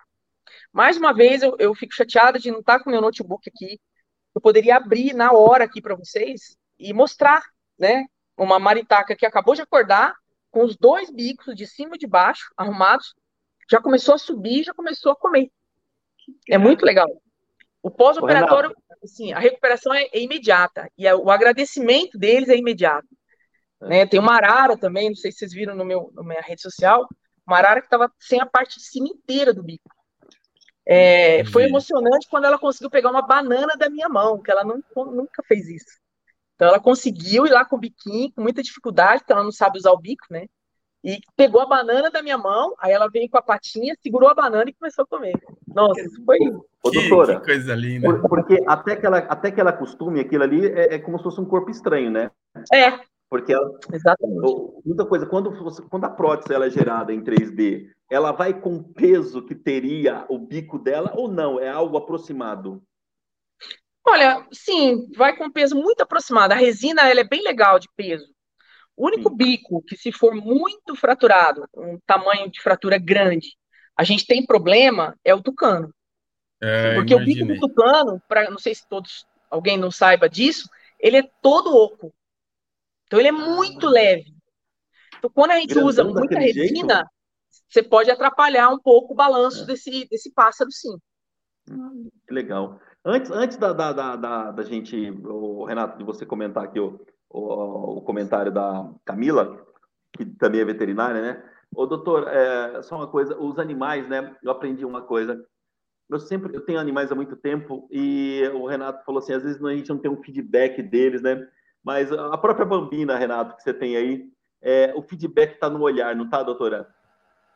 Mais 0.73 0.97
uma 0.97 1.13
vez, 1.13 1.43
eu, 1.43 1.57
eu 1.59 1.75
fico 1.75 1.95
chateada 1.95 2.39
de 2.39 2.51
não 2.51 2.61
estar 2.61 2.81
com 2.81 2.91
meu 2.91 3.01
notebook 3.01 3.49
aqui. 3.49 3.81
Eu 4.35 4.41
poderia 4.41 4.77
abrir 4.77 5.15
na 5.15 5.33
hora 5.33 5.65
aqui 5.65 5.81
para 5.81 5.95
vocês 5.97 6.57
e 6.79 6.93
mostrar, 6.93 7.43
né? 7.79 8.05
Uma 8.37 8.59
maritaca 8.59 9.17
que 9.17 9.27
acabou 9.27 9.55
de 9.55 9.63
acordar, 9.63 10.15
com 10.51 10.65
os 10.65 10.77
dois 10.77 11.11
bicos 11.11 11.55
de 11.55 11.67
cima 11.67 11.97
e 11.97 11.99
de 11.99 12.07
baixo, 12.07 12.51
arrumados, 12.57 13.15
já 13.71 13.81
começou 13.81 14.15
a 14.15 14.19
subir, 14.19 14.65
já 14.65 14.75
começou 14.75 15.13
a 15.13 15.17
comer. 15.17 15.51
É 16.49 16.59
muito 16.59 16.85
legal. 16.85 17.09
O 17.83 17.91
pós-operatório, 17.91 18.75
assim, 19.03 19.33
a 19.33 19.39
recuperação 19.39 19.95
é, 19.95 20.05
é 20.13 20.21
imediata 20.21 20.91
e 20.97 21.11
o 21.13 21.31
agradecimento 21.31 22.19
deles 22.19 22.49
é 22.49 22.57
imediato. 22.57 23.09
Né? 23.81 24.07
Tem 24.07 24.19
uma 24.19 24.35
arara 24.35 24.77
também, 24.77 25.09
não 25.09 25.17
sei 25.17 25.31
se 25.31 25.39
vocês 25.39 25.53
viram 25.53 25.75
no 25.75 25.85
meu, 25.85 26.11
na 26.15 26.23
minha 26.23 26.41
rede 26.41 26.61
social, 26.61 27.07
uma 27.47 27.59
arara 27.59 27.81
que 27.81 27.87
estava 27.87 28.13
sem 28.19 28.41
a 28.41 28.47
parte 28.47 28.79
de 28.79 28.85
cima 28.85 29.09
inteira 29.09 29.55
do 29.55 29.63
bico. 29.63 29.89
É, 30.91 31.45
foi 31.45 31.65
emocionante 31.65 32.27
quando 32.31 32.47
ela 32.47 32.59
conseguiu 32.59 32.91
pegar 32.91 33.11
uma 33.11 33.21
banana 33.21 33.77
da 33.77 33.91
minha 33.91 34.09
mão, 34.09 34.41
que 34.41 34.51
ela 34.51 34.65
não, 34.65 34.83
nunca 34.97 35.43
fez 35.43 35.69
isso. 35.69 35.99
Então 36.55 36.69
ela 36.69 36.81
conseguiu 36.81 37.47
ir 37.47 37.51
lá 37.51 37.65
com 37.65 37.77
o 37.77 37.79
biquinho, 37.79 38.33
com 38.33 38.41
muita 38.41 38.63
dificuldade, 38.63 39.21
porque 39.21 39.33
ela 39.33 39.45
não 39.45 39.53
sabe 39.53 39.79
usar 39.79 39.93
o 39.93 39.99
bico, 39.99 40.25
né? 40.31 40.47
E 41.05 41.21
pegou 41.37 41.61
a 41.61 41.67
banana 41.67 42.11
da 42.11 42.23
minha 42.23 42.37
mão, 42.37 42.75
aí 42.81 42.93
ela 42.93 43.09
veio 43.09 43.31
com 43.31 43.39
a 43.39 43.43
patinha, 43.43 43.95
segurou 44.03 44.29
a 44.29 44.35
banana 44.35 44.69
e 44.69 44.75
começou 44.75 45.05
a 45.05 45.07
comer. 45.07 45.35
Nossa, 45.67 46.01
isso 46.01 46.25
foi. 46.25 46.39
Ô, 46.83 46.91
doutora, 46.91 47.39
que 47.39 47.47
coisa 47.47 47.75
linda. 47.75 48.19
porque 48.29 48.63
até 48.67 48.97
que, 48.97 49.07
ela, 49.07 49.19
até 49.19 49.51
que 49.51 49.61
ela 49.61 49.71
acostume 49.71 50.21
aquilo 50.21 50.43
ali, 50.43 50.67
é, 50.67 50.95
é 50.95 50.99
como 50.99 51.17
se 51.19 51.25
fosse 51.25 51.41
um 51.41 51.45
corpo 51.45 51.71
estranho, 51.71 52.11
né? 52.11 52.31
É, 52.73 52.99
porque 53.31 53.53
ela, 53.53 53.79
Exatamente. 53.93 54.81
muita 54.85 55.05
coisa, 55.05 55.27
quando, 55.27 55.53
quando 55.89 56.05
a 56.05 56.11
prótese 56.11 56.53
ela 56.53 56.67
é 56.67 56.71
gerada 56.71 57.13
em 57.13 57.23
3D, 57.23 57.91
ela 58.11 58.33
vai 58.33 58.59
com 58.59 58.77
o 58.77 58.83
peso 58.83 59.45
que 59.45 59.55
teria 59.55 60.25
o 60.29 60.39
bico 60.39 60.79
dela 60.79 61.13
ou 61.15 61.29
não? 61.29 61.61
É 61.61 61.69
algo 61.69 61.97
aproximado? 61.99 62.83
Olha, 64.07 64.47
sim, 64.51 65.07
vai 65.15 65.37
com 65.37 65.51
peso 65.51 65.77
muito 65.77 66.01
aproximado. 66.01 66.53
A 66.53 66.57
resina 66.57 67.03
ela 67.03 67.21
é 67.21 67.29
bem 67.29 67.43
legal 67.43 67.79
de 67.79 67.89
peso. 67.95 68.27
O 68.99 69.07
único 69.07 69.31
sim. 69.31 69.37
bico 69.37 69.81
que, 69.83 69.97
se 69.97 70.11
for 70.11 70.35
muito 70.35 70.97
fraturado, 70.97 71.69
um 71.73 72.01
tamanho 72.05 72.51
de 72.51 72.61
fratura 72.61 72.99
grande, 72.99 73.57
a 73.97 74.03
gente 74.03 74.27
tem 74.27 74.45
problema 74.45 75.17
é 75.25 75.33
o 75.33 75.41
tucano. 75.41 75.95
É, 76.61 76.97
Porque 76.97 77.15
imaginei. 77.15 77.45
o 77.45 77.47
bico 77.47 77.61
do 77.61 77.69
tucano, 77.69 78.21
pra, 78.27 78.51
não 78.51 78.59
sei 78.59 78.75
se 78.75 78.89
todos 78.89 79.25
alguém 79.49 79.79
não 79.79 79.93
saiba 79.93 80.29
disso, 80.29 80.69
ele 80.99 81.17
é 81.17 81.31
todo 81.41 81.77
oco. 81.77 82.13
Então 83.07 83.21
ele 83.21 83.29
é 83.29 83.33
muito 83.33 83.87
leve. 83.87 84.35
Então 85.17 85.31
quando 85.33 85.53
a 85.53 85.61
gente 85.61 85.79
usa 85.79 86.03
muita 86.03 86.37
resina, 86.37 86.95
jeito? 86.97 87.11
você 87.69 87.85
pode 87.85 88.11
atrapalhar 88.11 88.69
um 88.71 88.81
pouco 88.81 89.13
o 89.13 89.17
balanço 89.17 89.63
é. 89.63 89.67
desse, 89.67 90.09
desse 90.09 90.35
pássaro, 90.35 90.73
sim. 90.73 90.99
Que 92.27 92.35
legal. 92.35 92.81
Antes, 93.05 93.31
antes 93.31 93.57
da, 93.59 93.73
da, 93.73 93.93
da, 93.93 94.51
da, 94.51 94.63
gente, 94.65 95.09
o 95.25 95.65
Renato, 95.65 95.99
de 95.99 96.05
você 96.05 96.27
comentar 96.27 96.65
aqui 96.65 96.81
o, 96.81 97.01
o, 97.31 97.99
o, 97.99 98.03
comentário 98.03 98.53
da 98.53 98.91
Camila, 99.05 99.65
que 100.13 100.25
também 100.25 100.61
é 100.61 100.65
veterinária, 100.65 101.21
né? 101.21 101.45
Ô, 101.75 101.87
doutor, 101.87 102.27
é, 102.29 102.83
só 102.83 102.97
uma 102.97 103.07
coisa, 103.07 103.39
os 103.39 103.59
animais, 103.59 104.09
né? 104.09 104.35
Eu 104.43 104.51
aprendi 104.51 104.85
uma 104.85 105.03
coisa. 105.03 105.45
eu 106.11 106.19
sempre 106.19 106.55
eu 106.57 106.65
tenho 106.65 106.79
animais 106.79 107.13
há 107.13 107.15
muito 107.15 107.37
tempo 107.37 107.89
e 107.91 108.43
o 108.55 108.67
Renato 108.67 109.05
falou 109.05 109.19
assim, 109.19 109.35
às 109.35 109.43
vezes 109.43 109.63
a 109.63 109.75
gente 109.75 109.91
não 109.91 109.99
tem 109.99 110.11
um 110.11 110.23
feedback 110.23 110.83
deles, 110.83 111.23
né? 111.23 111.47
Mas 111.85 112.11
a 112.13 112.37
própria 112.39 112.67
bambina, 112.67 113.17
Renato, 113.17 113.57
que 113.57 113.63
você 113.63 113.73
tem 113.73 113.97
aí, 113.97 114.29
é, 114.61 114.93
o 114.97 115.03
feedback 115.03 115.55
está 115.55 115.71
no 115.71 115.81
olhar, 115.81 116.15
não 116.17 116.29
tá, 116.29 116.43
doutora? 116.43 116.89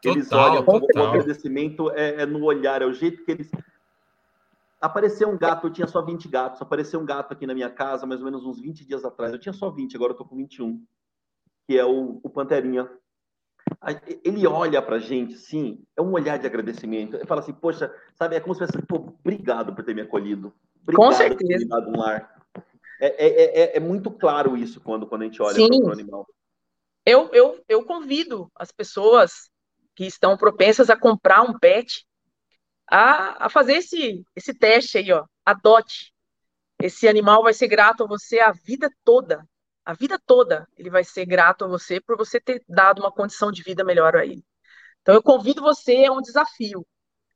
Eles 0.04 0.28
total, 0.28 0.50
olham, 0.50 0.64
total. 0.64 1.04
o 1.04 1.08
agradecimento 1.08 1.90
é, 1.92 2.22
é, 2.22 2.26
no 2.26 2.42
olhar, 2.44 2.82
é 2.82 2.86
o 2.86 2.92
jeito 2.92 3.24
que 3.24 3.30
eles. 3.30 3.50
Apareceu 4.82 5.28
um 5.28 5.38
gato, 5.38 5.68
eu 5.68 5.72
tinha 5.72 5.86
só 5.86 6.02
20 6.02 6.26
gatos. 6.28 6.60
Apareceu 6.60 6.98
um 6.98 7.04
gato 7.04 7.32
aqui 7.32 7.46
na 7.46 7.54
minha 7.54 7.70
casa, 7.70 8.04
mais 8.04 8.20
ou 8.20 8.24
menos 8.24 8.44
uns 8.44 8.60
20 8.60 8.84
dias 8.84 9.04
atrás. 9.04 9.32
Eu 9.32 9.38
tinha 9.38 9.52
só 9.52 9.70
20, 9.70 9.94
agora 9.94 10.12
eu 10.12 10.16
tô 10.16 10.24
com 10.24 10.34
21, 10.34 10.84
que 11.68 11.78
é 11.78 11.84
o, 11.84 12.18
o 12.20 12.28
Panterinha. 12.28 12.90
Ele 14.24 14.44
olha 14.44 14.82
pra 14.82 14.98
gente, 14.98 15.34
sim, 15.34 15.84
é 15.96 16.02
um 16.02 16.10
olhar 16.10 16.36
de 16.36 16.48
agradecimento. 16.48 17.14
Ele 17.14 17.26
fala 17.26 17.40
assim, 17.40 17.52
poxa, 17.52 17.94
sabe, 18.16 18.34
é 18.34 18.40
como 18.40 18.56
se 18.56 18.66
fosse, 18.66 18.84
pô, 18.84 19.14
obrigado 19.20 19.72
por 19.72 19.84
ter 19.84 19.94
me 19.94 20.00
acolhido. 20.00 20.52
Obrigado 20.82 21.06
com 21.06 21.12
certeza. 21.12 21.38
por 21.38 21.46
ter 21.46 21.58
me 21.58 21.68
dado 21.68 21.88
um 21.88 22.00
lar. 22.00 22.42
É, 23.00 23.06
é, 23.06 23.60
é, 23.60 23.76
é, 23.76 23.80
muito 23.80 24.10
claro 24.10 24.56
isso 24.56 24.80
quando, 24.80 25.06
quando 25.06 25.22
a 25.22 25.24
gente 25.26 25.40
olha 25.40 25.54
para 25.54 25.88
o 25.88 25.92
animal. 25.92 26.26
Eu, 27.06 27.30
eu, 27.32 27.64
eu 27.68 27.84
convido 27.84 28.50
as 28.56 28.72
pessoas 28.72 29.48
que 29.94 30.06
estão 30.06 30.36
propensas 30.36 30.90
a 30.90 30.96
comprar 30.96 31.42
um 31.42 31.56
pet 31.56 32.04
a, 32.92 33.46
a 33.46 33.48
fazer 33.48 33.76
esse, 33.76 34.22
esse 34.36 34.52
teste 34.52 34.98
aí, 34.98 35.10
ó. 35.12 35.24
Adote. 35.46 36.12
Esse 36.78 37.08
animal 37.08 37.42
vai 37.42 37.54
ser 37.54 37.66
grato 37.66 38.04
a 38.04 38.06
você 38.06 38.38
a 38.38 38.52
vida 38.52 38.90
toda. 39.02 39.48
A 39.82 39.94
vida 39.94 40.18
toda 40.26 40.68
ele 40.76 40.90
vai 40.90 41.02
ser 41.02 41.24
grato 41.24 41.64
a 41.64 41.68
você 41.68 42.00
por 42.00 42.18
você 42.18 42.38
ter 42.38 42.62
dado 42.68 43.00
uma 43.00 43.10
condição 43.10 43.50
de 43.50 43.62
vida 43.62 43.82
melhor 43.82 44.14
a 44.14 44.26
ele. 44.26 44.44
Então 45.00 45.14
eu 45.14 45.22
convido 45.22 45.62
você, 45.62 46.04
é 46.04 46.10
um 46.10 46.20
desafio. 46.20 46.86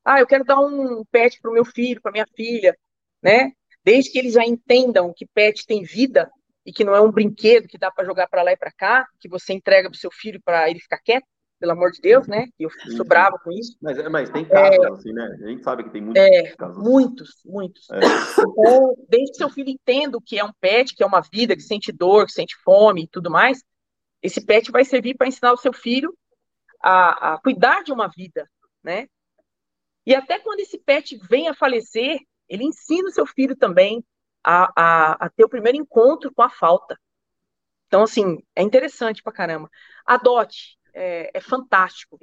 Ah, 0.05 0.21
eu 0.21 0.27
quero 0.27 0.45
dar 0.45 0.61
um 0.61 1.03
pet 1.07 1.41
para 1.41 1.51
o 1.51 1.55
meu 1.55 1.65
filho, 1.65 2.03
para 2.03 2.13
minha 2.13 2.27
filha, 2.37 2.77
né? 3.23 3.53
Desde 3.83 4.11
que 4.13 4.19
eles 4.19 4.35
já 4.35 4.45
entendam 4.45 5.13
que 5.17 5.27
pet 5.27 5.65
tem 5.67 5.83
vida 5.85 6.31
e 6.67 6.73
que 6.73 6.85
não 6.85 6.95
é 6.95 7.01
um 7.01 7.11
brinquedo 7.11 7.67
que 7.67 7.79
dá 7.79 7.91
para 7.91 8.05
jogar 8.05 8.29
para 8.29 8.43
lá 8.43 8.53
e 8.53 8.57
para 8.59 8.73
cá, 8.73 9.07
que 9.19 9.29
você 9.29 9.55
entrega 9.55 9.89
para 9.89 9.97
o 9.97 9.99
seu 9.99 10.11
filho 10.13 10.41
para 10.45 10.69
ele 10.71 10.81
ficar 10.81 10.99
quieto, 10.99 11.27
pelo 11.59 11.73
amor 11.73 11.91
de 11.91 12.01
Deus, 12.01 12.27
né? 12.27 12.49
Eu 12.59 12.71
sou 12.97 13.05
brava 13.05 13.39
com 13.39 13.51
isso. 13.51 13.77
Mas, 13.81 13.97
mas 14.11 14.31
tem 14.31 14.45
casos 14.45 14.85
é, 14.85 14.89
assim, 14.89 15.13
né? 15.13 15.39
A 15.43 15.47
gente 15.49 15.63
sabe 15.63 15.85
que 15.85 15.91
tem 15.91 16.03
muitos 16.03 16.23
é, 16.23 16.55
casos. 16.57 16.83
Muitos, 16.83 17.43
muitos. 17.45 17.91
É. 17.91 17.99
Então, 18.41 18.95
desde 19.09 19.33
que 19.33 19.39
seu 19.39 19.49
filho 19.49 19.71
entenda 19.71 20.19
o 20.19 20.21
que 20.21 20.39
é 20.39 20.45
um 20.45 20.53
pet, 20.61 20.95
que 20.95 21.03
é 21.03 21.07
uma 21.07 21.21
vida, 21.21 21.57
que 21.57 21.63
sente 21.63 21.93
dor, 21.93 22.27
que 22.27 22.33
sente 22.33 22.57
fome 22.63 23.05
e 23.05 23.09
tudo 23.09 23.31
mais, 23.31 23.63
esse 24.23 24.45
pet 24.45 24.71
vai 24.71 24.85
servir 24.85 25.17
para 25.17 25.29
ensinar 25.29 25.53
o 25.53 25.57
seu 25.57 25.73
filho 25.73 26.17
a, 26.83 27.35
a 27.35 27.39
cuidar 27.39 27.83
de 27.83 27.93
uma 27.93 28.09
vida, 28.09 28.49
né? 28.83 29.09
E 30.05 30.15
até 30.15 30.39
quando 30.39 30.61
esse 30.61 30.79
pet 30.79 31.19
vem 31.29 31.49
a 31.49 31.55
falecer, 31.55 32.21
ele 32.49 32.65
ensina 32.65 33.09
o 33.09 33.13
seu 33.13 33.27
filho 33.27 33.57
também 33.57 34.05
a, 34.45 34.73
a, 34.77 35.27
a 35.27 35.29
ter 35.31 35.45
o 35.45 35.49
primeiro 35.49 35.79
encontro 35.79 36.33
com 36.33 36.43
a 36.43 36.51
falta. 36.51 36.97
Então, 37.87 38.03
assim, 38.03 38.39
é 38.55 38.63
interessante 38.63 39.23
pra 39.23 39.33
caramba. 39.33 39.71
Adote, 40.05 40.79
é, 40.97 41.31
é 41.35 41.41
fantástico. 41.41 42.19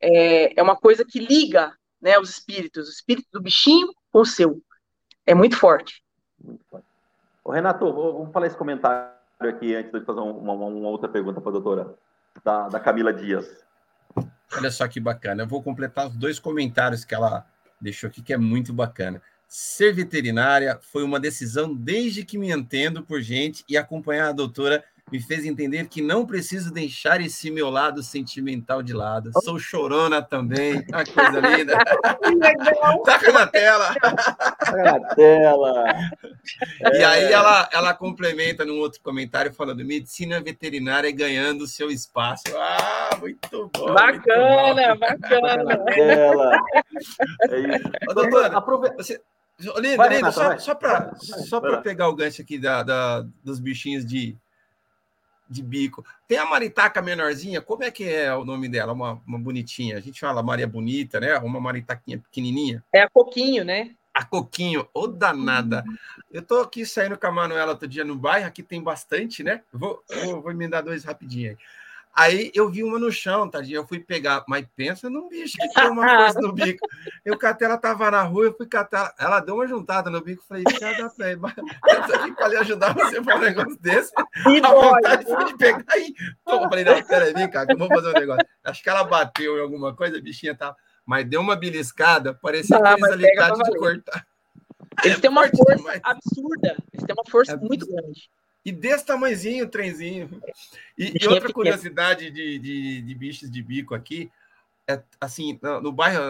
É, 0.00 0.58
é 0.58 0.62
uma 0.62 0.76
coisa 0.76 1.04
que 1.04 1.20
liga 1.20 1.72
né, 2.02 2.18
os 2.18 2.28
espíritos, 2.28 2.88
o 2.88 2.90
espírito 2.90 3.28
do 3.32 3.40
bichinho 3.40 3.88
com 4.10 4.20
o 4.20 4.26
seu. 4.26 4.60
É 5.24 5.34
muito 5.34 5.56
forte. 5.56 6.02
Muito 6.42 6.64
forte. 6.68 6.86
Ô, 7.44 7.52
Renato, 7.52 7.90
vamos 7.92 8.32
falar 8.32 8.48
esse 8.48 8.56
comentário 8.56 9.14
aqui 9.40 9.74
antes 9.74 9.92
de 9.92 10.04
fazer 10.04 10.20
uma, 10.20 10.52
uma 10.52 10.88
outra 10.88 11.08
pergunta 11.08 11.40
para 11.40 11.50
a 11.50 11.52
doutora, 11.52 11.94
da, 12.44 12.68
da 12.68 12.80
Camila 12.80 13.12
Dias. 13.12 13.64
Olha 14.56 14.70
só 14.70 14.86
que 14.88 14.98
bacana. 14.98 15.44
Eu 15.44 15.46
vou 15.46 15.62
completar 15.62 16.08
os 16.08 16.16
dois 16.16 16.38
comentários 16.38 17.04
que 17.04 17.14
ela 17.14 17.46
deixou 17.80 18.08
aqui, 18.08 18.22
que 18.22 18.32
é 18.32 18.38
muito 18.38 18.72
bacana. 18.72 19.22
Ser 19.48 19.92
veterinária 19.92 20.78
foi 20.82 21.04
uma 21.04 21.20
decisão 21.20 21.72
desde 21.72 22.24
que 22.24 22.36
me 22.36 22.50
entendo 22.50 23.02
por 23.02 23.20
gente 23.20 23.64
e 23.68 23.76
acompanhar 23.76 24.28
a 24.28 24.32
doutora 24.32 24.84
me 25.10 25.20
fez 25.20 25.44
entender 25.44 25.86
que 25.86 26.02
não 26.02 26.26
preciso 26.26 26.72
deixar 26.72 27.20
esse 27.20 27.48
meu 27.48 27.70
lado 27.70 28.02
sentimental 28.02 28.82
de 28.82 28.92
lado. 28.92 29.30
Sou 29.44 29.56
chorona 29.56 30.20
também. 30.20 30.84
Ah, 30.92 31.04
que 31.04 31.12
coisa 31.12 31.38
linda. 31.38 31.78
Taca 33.06 33.32
na 33.32 33.46
tela. 33.46 33.94
na 34.72 35.14
tela. 35.14 35.84
E 36.92 37.02
aí 37.02 37.24
é. 37.24 37.32
ela, 37.32 37.68
ela 37.72 37.92
complementa 37.92 38.64
num 38.64 38.78
outro 38.78 39.00
comentário 39.00 39.52
falando 39.52 39.84
medicina 39.84 40.40
veterinária 40.40 41.10
ganhando 41.10 41.66
seu 41.66 41.90
espaço. 41.90 42.44
Ah, 42.56 43.16
muito 43.18 43.68
bom. 43.76 43.92
Bacana, 43.92 44.94
muito 44.94 45.28
bom. 45.28 45.40
bacana. 45.40 45.84
Tela. 45.86 46.60
É 47.50 47.58
isso. 47.58 47.90
Ô, 48.08 48.14
doutora, 48.14 48.56
aproveita. 48.56 48.96
Você... 48.96 49.20
Linda, 49.58 50.06
Linda, 50.06 50.30
só, 50.30 50.56
só 50.58 50.74
para 50.74 51.14
só 51.16 51.80
pegar 51.80 52.08
o 52.08 52.14
gancho 52.14 52.42
aqui 52.42 52.58
da, 52.58 52.82
da, 52.82 53.24
dos 53.42 53.58
bichinhos 53.58 54.04
de, 54.04 54.36
de 55.48 55.62
bico. 55.62 56.04
Tem 56.26 56.38
a 56.38 56.46
maritaca 56.46 57.00
menorzinha, 57.00 57.60
como 57.60 57.84
é 57.84 57.90
que 57.90 58.04
é 58.04 58.34
o 58.34 58.44
nome 58.44 58.68
dela? 58.68 58.92
Uma, 58.92 59.22
uma 59.26 59.38
bonitinha. 59.38 59.96
A 59.96 60.00
gente 60.00 60.20
fala 60.20 60.42
Maria 60.42 60.66
Bonita, 60.66 61.20
né? 61.20 61.38
Uma 61.38 61.60
maritaquinha 61.60 62.18
pequenininha. 62.18 62.84
É 62.92 63.02
a 63.02 63.08
Coquinho, 63.08 63.64
né? 63.64 63.94
A 64.12 64.24
Coquinho, 64.24 64.88
ô 64.94 65.06
danada. 65.06 65.84
Eu 66.30 66.42
tô 66.42 66.60
aqui 66.60 66.86
saindo 66.86 67.18
com 67.18 67.26
a 67.26 67.32
Manuela 67.32 67.72
outro 67.72 67.86
dia 67.86 68.04
no 68.04 68.16
bairro, 68.16 68.46
aqui 68.46 68.62
tem 68.62 68.82
bastante, 68.82 69.42
né? 69.42 69.62
Vou, 69.72 70.02
vou, 70.24 70.42
vou 70.42 70.54
me 70.54 70.66
dar 70.68 70.80
dois 70.80 71.04
rapidinho 71.04 71.50
aí. 71.50 71.56
Aí 72.16 72.50
eu 72.54 72.70
vi 72.70 72.82
uma 72.82 72.98
no 72.98 73.12
chão, 73.12 73.46
tadinha. 73.46 73.76
Eu 73.76 73.86
fui 73.86 74.00
pegar, 74.00 74.42
mas 74.48 74.66
pensa 74.74 75.10
num 75.10 75.28
bicho 75.28 75.58
que 75.58 75.68
tem 75.68 75.90
uma 75.90 76.16
coisa 76.16 76.40
no 76.40 76.50
bico. 76.50 76.86
Eu 77.22 77.36
catei, 77.36 77.66
ela 77.66 77.76
tava 77.76 78.10
na 78.10 78.22
rua, 78.22 78.46
eu 78.46 78.56
fui 78.56 78.66
catar. 78.66 79.14
Ela 79.18 79.38
deu 79.40 79.56
uma 79.56 79.66
juntada 79.66 80.08
no 80.08 80.22
bico, 80.22 80.42
falei, 80.48 80.64
cada 80.64 81.10
pé, 81.10 81.34
eu 81.34 82.06
tô 82.06 82.14
aqui 82.14 82.32
para 82.32 82.48
lhe 82.48 82.56
ajudar 82.56 82.94
você 82.94 83.20
para 83.20 83.36
um 83.36 83.40
negócio 83.40 83.78
desse. 83.82 84.12
E 84.46 84.64
a 84.64 84.72
vontade 84.72 85.26
foi 85.26 85.44
de 85.44 85.58
pegar 85.58 85.84
aí. 85.90 86.14
Eu 86.46 86.60
falei, 86.60 86.84
não, 86.84 87.02
peraí, 87.02 87.34
vem 87.34 87.50
cá, 87.50 87.66
que 87.66 87.74
eu 87.74 87.78
vou 87.78 87.88
fazer 87.88 88.08
um 88.08 88.18
negócio. 88.18 88.46
Acho 88.64 88.82
que 88.82 88.88
ela 88.88 89.04
bateu 89.04 89.58
em 89.58 89.60
alguma 89.60 89.94
coisa, 89.94 90.16
a 90.16 90.20
bichinha 90.20 90.56
tava. 90.56 90.74
Mas 91.04 91.28
deu 91.28 91.42
uma 91.42 91.54
beliscada, 91.54 92.32
parecia 92.32 92.78
ah, 92.78 92.92
aqueles 92.92 93.12
alicate 93.12 93.62
de 93.62 93.78
cortar. 93.78 94.26
Eles 95.04 95.18
é 95.18 95.20
têm 95.20 95.30
uma 95.30 95.46
força 95.48 95.76
demais. 95.76 96.00
absurda, 96.02 96.76
eles 96.92 97.06
têm 97.06 97.14
uma 97.14 97.30
força 97.30 97.52
é 97.52 97.56
muito 97.56 97.86
grande. 97.86 98.30
E 98.66 98.72
desse 98.72 99.06
tamanhozinho 99.06 99.64
o 99.64 99.68
trenzinho. 99.68 100.42
E, 100.98 101.12
e 101.22 101.28
outra 101.28 101.52
curiosidade 101.52 102.32
de, 102.32 102.58
de, 102.58 103.00
de, 103.00 103.14
bichos 103.14 103.48
de 103.48 103.62
bico 103.62 103.94
aqui, 103.94 104.28
é 104.88 105.00
assim, 105.20 105.56
no, 105.62 105.92
bairro, 105.92 106.20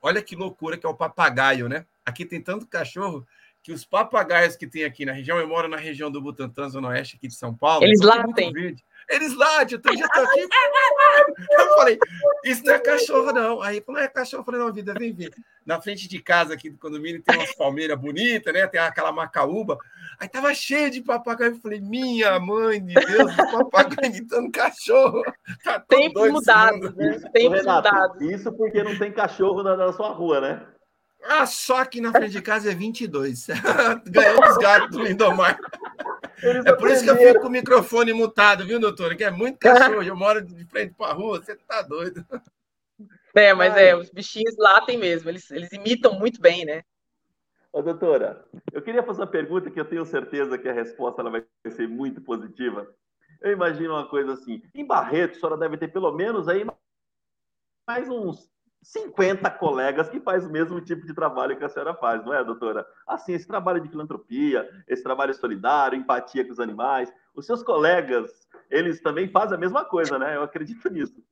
olha 0.00 0.22
que 0.22 0.36
loucura 0.36 0.78
que 0.78 0.86
é 0.86 0.88
o 0.88 0.94
papagaio, 0.94 1.68
né? 1.68 1.84
Aqui 2.06 2.24
tem 2.24 2.40
tanto 2.40 2.68
cachorro 2.68 3.26
que 3.60 3.72
os 3.72 3.84
papagaios 3.84 4.54
que 4.54 4.68
tem 4.68 4.84
aqui 4.84 5.04
na 5.04 5.12
região, 5.12 5.36
eu 5.40 5.48
moro 5.48 5.66
na 5.66 5.76
região 5.76 6.12
do 6.12 6.22
Butantã, 6.22 6.68
Zona 6.68 6.90
Oeste 6.90 7.16
aqui 7.16 7.26
de 7.26 7.34
São 7.34 7.52
Paulo. 7.52 7.84
Eles 7.84 8.00
latem. 8.00 8.76
Eles 9.08 9.34
latem, 9.34 9.76
outro 9.76 9.96
dia 9.96 10.08
tô 10.08 10.20
aqui. 10.20 10.46
Eu 11.50 11.74
falei, 11.76 11.98
isso 12.44 12.64
não 12.64 12.74
é 12.74 12.78
cachorro, 12.78 13.32
não. 13.32 13.62
Aí 13.62 13.80
falou, 13.80 14.00
é 14.00 14.08
cachorro. 14.08 14.40
Eu 14.40 14.44
falei, 14.44 14.60
não, 14.60 14.72
vida, 14.72 14.94
vem 14.94 15.12
ver. 15.12 15.32
Na 15.64 15.80
frente 15.80 16.08
de 16.08 16.20
casa 16.20 16.54
aqui 16.54 16.70
do 16.70 16.78
condomínio 16.78 17.22
tem 17.22 17.36
umas 17.36 17.54
palmeiras 17.54 17.98
bonitas, 17.98 18.52
né? 18.52 18.66
Tem 18.66 18.80
aquela 18.80 19.12
macaúba. 19.12 19.78
Aí 20.18 20.28
tava 20.28 20.52
cheio 20.54 20.90
de 20.90 21.02
papagaio. 21.02 21.52
Eu 21.52 21.60
falei, 21.60 21.80
minha 21.80 22.38
mãe 22.38 22.84
de 22.84 22.94
Deus, 22.94 23.34
papagaio 23.36 24.10
imitando 24.10 24.50
cachorro. 24.50 25.22
Tá 25.64 25.80
Tempos 25.80 26.30
mudados, 26.30 26.94
né? 26.94 27.20
Tempos 27.32 27.64
mudados. 27.64 28.20
Isso 28.22 28.52
porque 28.52 28.82
não 28.82 28.98
tem 28.98 29.12
cachorro 29.12 29.62
na, 29.62 29.76
na 29.76 29.92
sua 29.92 30.10
rua, 30.10 30.40
né? 30.40 30.66
Ah, 31.22 31.46
só 31.46 31.82
aqui 31.82 32.00
na 32.00 32.12
frente 32.12 32.32
de 32.32 32.42
casa 32.42 32.70
é 32.70 32.74
22. 32.74 33.48
Ganhou 34.06 34.48
os 34.48 34.56
gatos 34.56 34.90
do 34.90 35.02
Lindomar. 35.02 35.58
Eles 36.42 36.64
é 36.64 36.72
por 36.72 36.90
isso 36.90 37.04
que 37.04 37.10
eu 37.10 37.16
fico 37.16 37.40
com 37.40 37.48
o 37.48 37.50
microfone 37.50 38.12
mutado, 38.12 38.66
viu, 38.66 38.80
doutora? 38.80 39.16
Que 39.16 39.24
é 39.24 39.30
muito 39.30 39.58
cachorro. 39.60 40.02
Eu 40.02 40.16
moro 40.16 40.42
de 40.42 40.64
frente 40.66 40.94
para 40.94 41.10
a 41.10 41.14
rua, 41.14 41.40
você 41.40 41.56
tá 41.56 41.82
doido. 41.82 42.24
É, 43.34 43.54
mas 43.54 43.74
Ai. 43.74 43.90
é, 43.90 43.96
os 43.96 44.10
bichinhos 44.10 44.56
latem 44.58 44.98
mesmo, 44.98 45.28
eles, 45.28 45.50
eles 45.50 45.72
imitam 45.72 46.18
muito 46.18 46.40
bem, 46.40 46.64
né? 46.64 46.82
Ô, 47.72 47.80
doutora, 47.80 48.44
eu 48.72 48.82
queria 48.82 49.02
fazer 49.02 49.20
uma 49.20 49.26
pergunta 49.28 49.70
que 49.70 49.78
eu 49.78 49.84
tenho 49.84 50.04
certeza 50.04 50.58
que 50.58 50.68
a 50.68 50.72
resposta 50.72 51.22
ela 51.22 51.30
vai 51.30 51.44
ser 51.70 51.88
muito 51.88 52.20
positiva. 52.20 52.92
Eu 53.40 53.52
imagino 53.52 53.94
uma 53.94 54.08
coisa 54.08 54.32
assim, 54.32 54.62
em 54.74 54.84
Barreto, 54.84 55.36
a 55.36 55.40
senhora 55.40 55.56
deve 55.56 55.76
ter 55.76 55.88
pelo 55.88 56.10
menos 56.12 56.48
aí 56.48 56.66
mais 57.88 58.08
uns 58.08 58.50
50 58.82 59.50
colegas 59.52 60.08
que 60.08 60.20
faz 60.20 60.44
o 60.44 60.50
mesmo 60.50 60.80
tipo 60.80 61.06
de 61.06 61.14
trabalho 61.14 61.56
que 61.56 61.64
a 61.64 61.68
senhora 61.68 61.94
faz, 61.94 62.24
não 62.24 62.32
é, 62.32 62.42
doutora? 62.42 62.86
Assim, 63.06 63.32
esse 63.32 63.46
trabalho 63.46 63.80
de 63.80 63.88
filantropia, 63.88 64.68
esse 64.88 65.02
trabalho 65.02 65.34
solidário, 65.34 65.98
empatia 65.98 66.44
com 66.44 66.52
os 66.52 66.60
animais, 66.60 67.12
os 67.34 67.46
seus 67.46 67.62
colegas, 67.62 68.30
eles 68.70 69.00
também 69.00 69.28
fazem 69.28 69.56
a 69.56 69.60
mesma 69.60 69.84
coisa, 69.84 70.18
né? 70.18 70.36
Eu 70.36 70.42
acredito 70.42 70.88
nisso. 70.88 71.22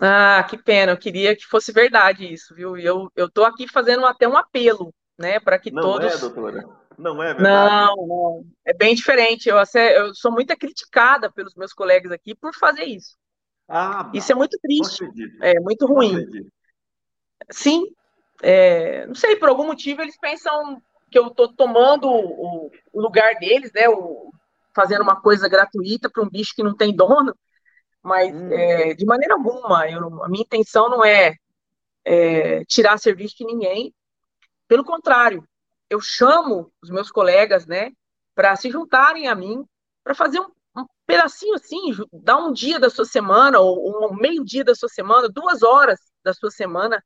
Ah, 0.00 0.46
que 0.48 0.56
pena, 0.56 0.92
eu 0.92 0.96
queria 0.96 1.36
que 1.36 1.46
fosse 1.46 1.72
verdade 1.72 2.32
isso, 2.32 2.54
viu? 2.54 2.76
Eu, 2.76 3.10
eu 3.14 3.28
tô 3.28 3.44
aqui 3.44 3.68
fazendo 3.68 4.06
até 4.06 4.26
um 4.26 4.36
apelo, 4.36 4.94
né, 5.18 5.38
para 5.38 5.58
que 5.58 5.70
não 5.70 5.82
todos... 5.82 6.06
Não 6.06 6.16
é, 6.16 6.18
doutora? 6.18 6.80
Não 6.96 7.22
é 7.22 7.34
verdade? 7.34 7.86
Não, 7.96 8.06
não. 8.06 8.46
É 8.64 8.74
bem 8.74 8.94
diferente. 8.94 9.48
Eu, 9.48 9.56
eu 9.56 10.14
sou 10.14 10.30
muito 10.30 10.54
criticada 10.56 11.30
pelos 11.30 11.54
meus 11.54 11.72
colegas 11.72 12.12
aqui 12.12 12.34
por 12.34 12.54
fazer 12.54 12.84
isso. 12.84 13.16
Ah, 13.66 14.10
isso 14.12 14.30
é 14.32 14.34
muito 14.34 14.58
triste. 14.60 15.04
É 15.40 15.58
muito 15.60 15.86
ruim. 15.86 16.26
Sim, 17.48 17.86
é, 18.42 19.06
não 19.06 19.14
sei, 19.14 19.36
por 19.36 19.48
algum 19.48 19.66
motivo 19.66 20.02
eles 20.02 20.18
pensam 20.18 20.82
que 21.10 21.18
eu 21.18 21.28
estou 21.28 21.52
tomando 21.52 22.08
o, 22.08 22.70
o, 22.92 23.00
lugar 23.00 23.34
deles, 23.36 23.72
né? 23.72 23.88
O, 23.88 24.30
fazendo 24.74 25.02
uma 25.02 25.20
coisa 25.20 25.48
gratuita 25.48 26.08
para 26.08 26.22
um 26.22 26.28
bicho 26.28 26.54
que 26.54 26.62
não 26.62 26.76
tem 26.76 26.94
dono, 26.94 27.34
mas 28.02 28.34
hum. 28.34 28.52
é, 28.52 28.94
de 28.94 29.04
maneira 29.04 29.34
alguma, 29.34 29.88
eu, 29.88 30.22
a 30.22 30.28
minha 30.28 30.42
intenção 30.42 30.88
não 30.88 31.04
é, 31.04 31.34
é 32.04 32.64
tirar 32.64 32.98
serviço 32.98 33.36
de 33.36 33.44
ninguém, 33.44 33.92
pelo 34.68 34.84
contrário, 34.84 35.44
eu 35.90 36.00
chamo 36.00 36.72
os 36.80 36.88
meus 36.88 37.10
colegas, 37.10 37.66
né, 37.66 37.90
para 38.34 38.54
se 38.54 38.70
juntarem 38.70 39.26
a 39.26 39.34
mim, 39.34 39.64
para 40.04 40.14
fazer 40.14 40.38
um, 40.38 40.46
um, 40.76 40.86
pedacinho 41.04 41.56
assim, 41.56 41.92
dar 42.12 42.36
um 42.36 42.52
dia 42.52 42.78
da 42.78 42.88
sua 42.88 43.04
semana, 43.04 43.58
ou 43.58 44.10
um 44.12 44.14
meio 44.14 44.44
dia 44.44 44.62
da 44.62 44.74
sua 44.74 44.88
semana, 44.88 45.28
duas 45.28 45.64
horas 45.64 45.98
da 46.22 46.32
sua 46.32 46.52
semana, 46.52 47.02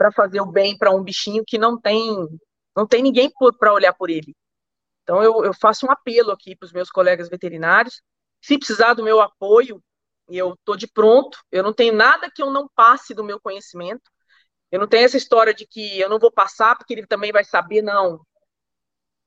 para 0.00 0.10
fazer 0.10 0.40
o 0.40 0.46
bem 0.46 0.78
para 0.78 0.90
um 0.90 1.04
bichinho 1.04 1.44
que 1.46 1.58
não 1.58 1.78
tem 1.78 2.26
não 2.74 2.86
tem 2.86 3.02
ninguém 3.02 3.30
para 3.58 3.74
olhar 3.74 3.92
por 3.92 4.08
ele. 4.08 4.34
Então 5.02 5.22
eu, 5.22 5.44
eu 5.44 5.52
faço 5.52 5.84
um 5.84 5.90
apelo 5.90 6.30
aqui 6.30 6.56
para 6.56 6.64
os 6.64 6.72
meus 6.72 6.88
colegas 6.88 7.28
veterinários, 7.28 8.00
se 8.40 8.56
precisar 8.56 8.94
do 8.94 9.04
meu 9.04 9.20
apoio, 9.20 9.82
eu 10.26 10.54
estou 10.54 10.74
de 10.74 10.86
pronto, 10.86 11.38
eu 11.52 11.62
não 11.62 11.74
tenho 11.74 11.92
nada 11.92 12.30
que 12.34 12.42
eu 12.42 12.50
não 12.50 12.66
passe 12.74 13.12
do 13.12 13.22
meu 13.22 13.38
conhecimento, 13.38 14.10
eu 14.72 14.80
não 14.80 14.86
tenho 14.86 15.04
essa 15.04 15.18
história 15.18 15.52
de 15.52 15.66
que 15.66 16.00
eu 16.00 16.08
não 16.08 16.18
vou 16.18 16.32
passar 16.32 16.78
porque 16.78 16.94
ele 16.94 17.06
também 17.06 17.30
vai 17.30 17.44
saber, 17.44 17.82
não. 17.82 18.24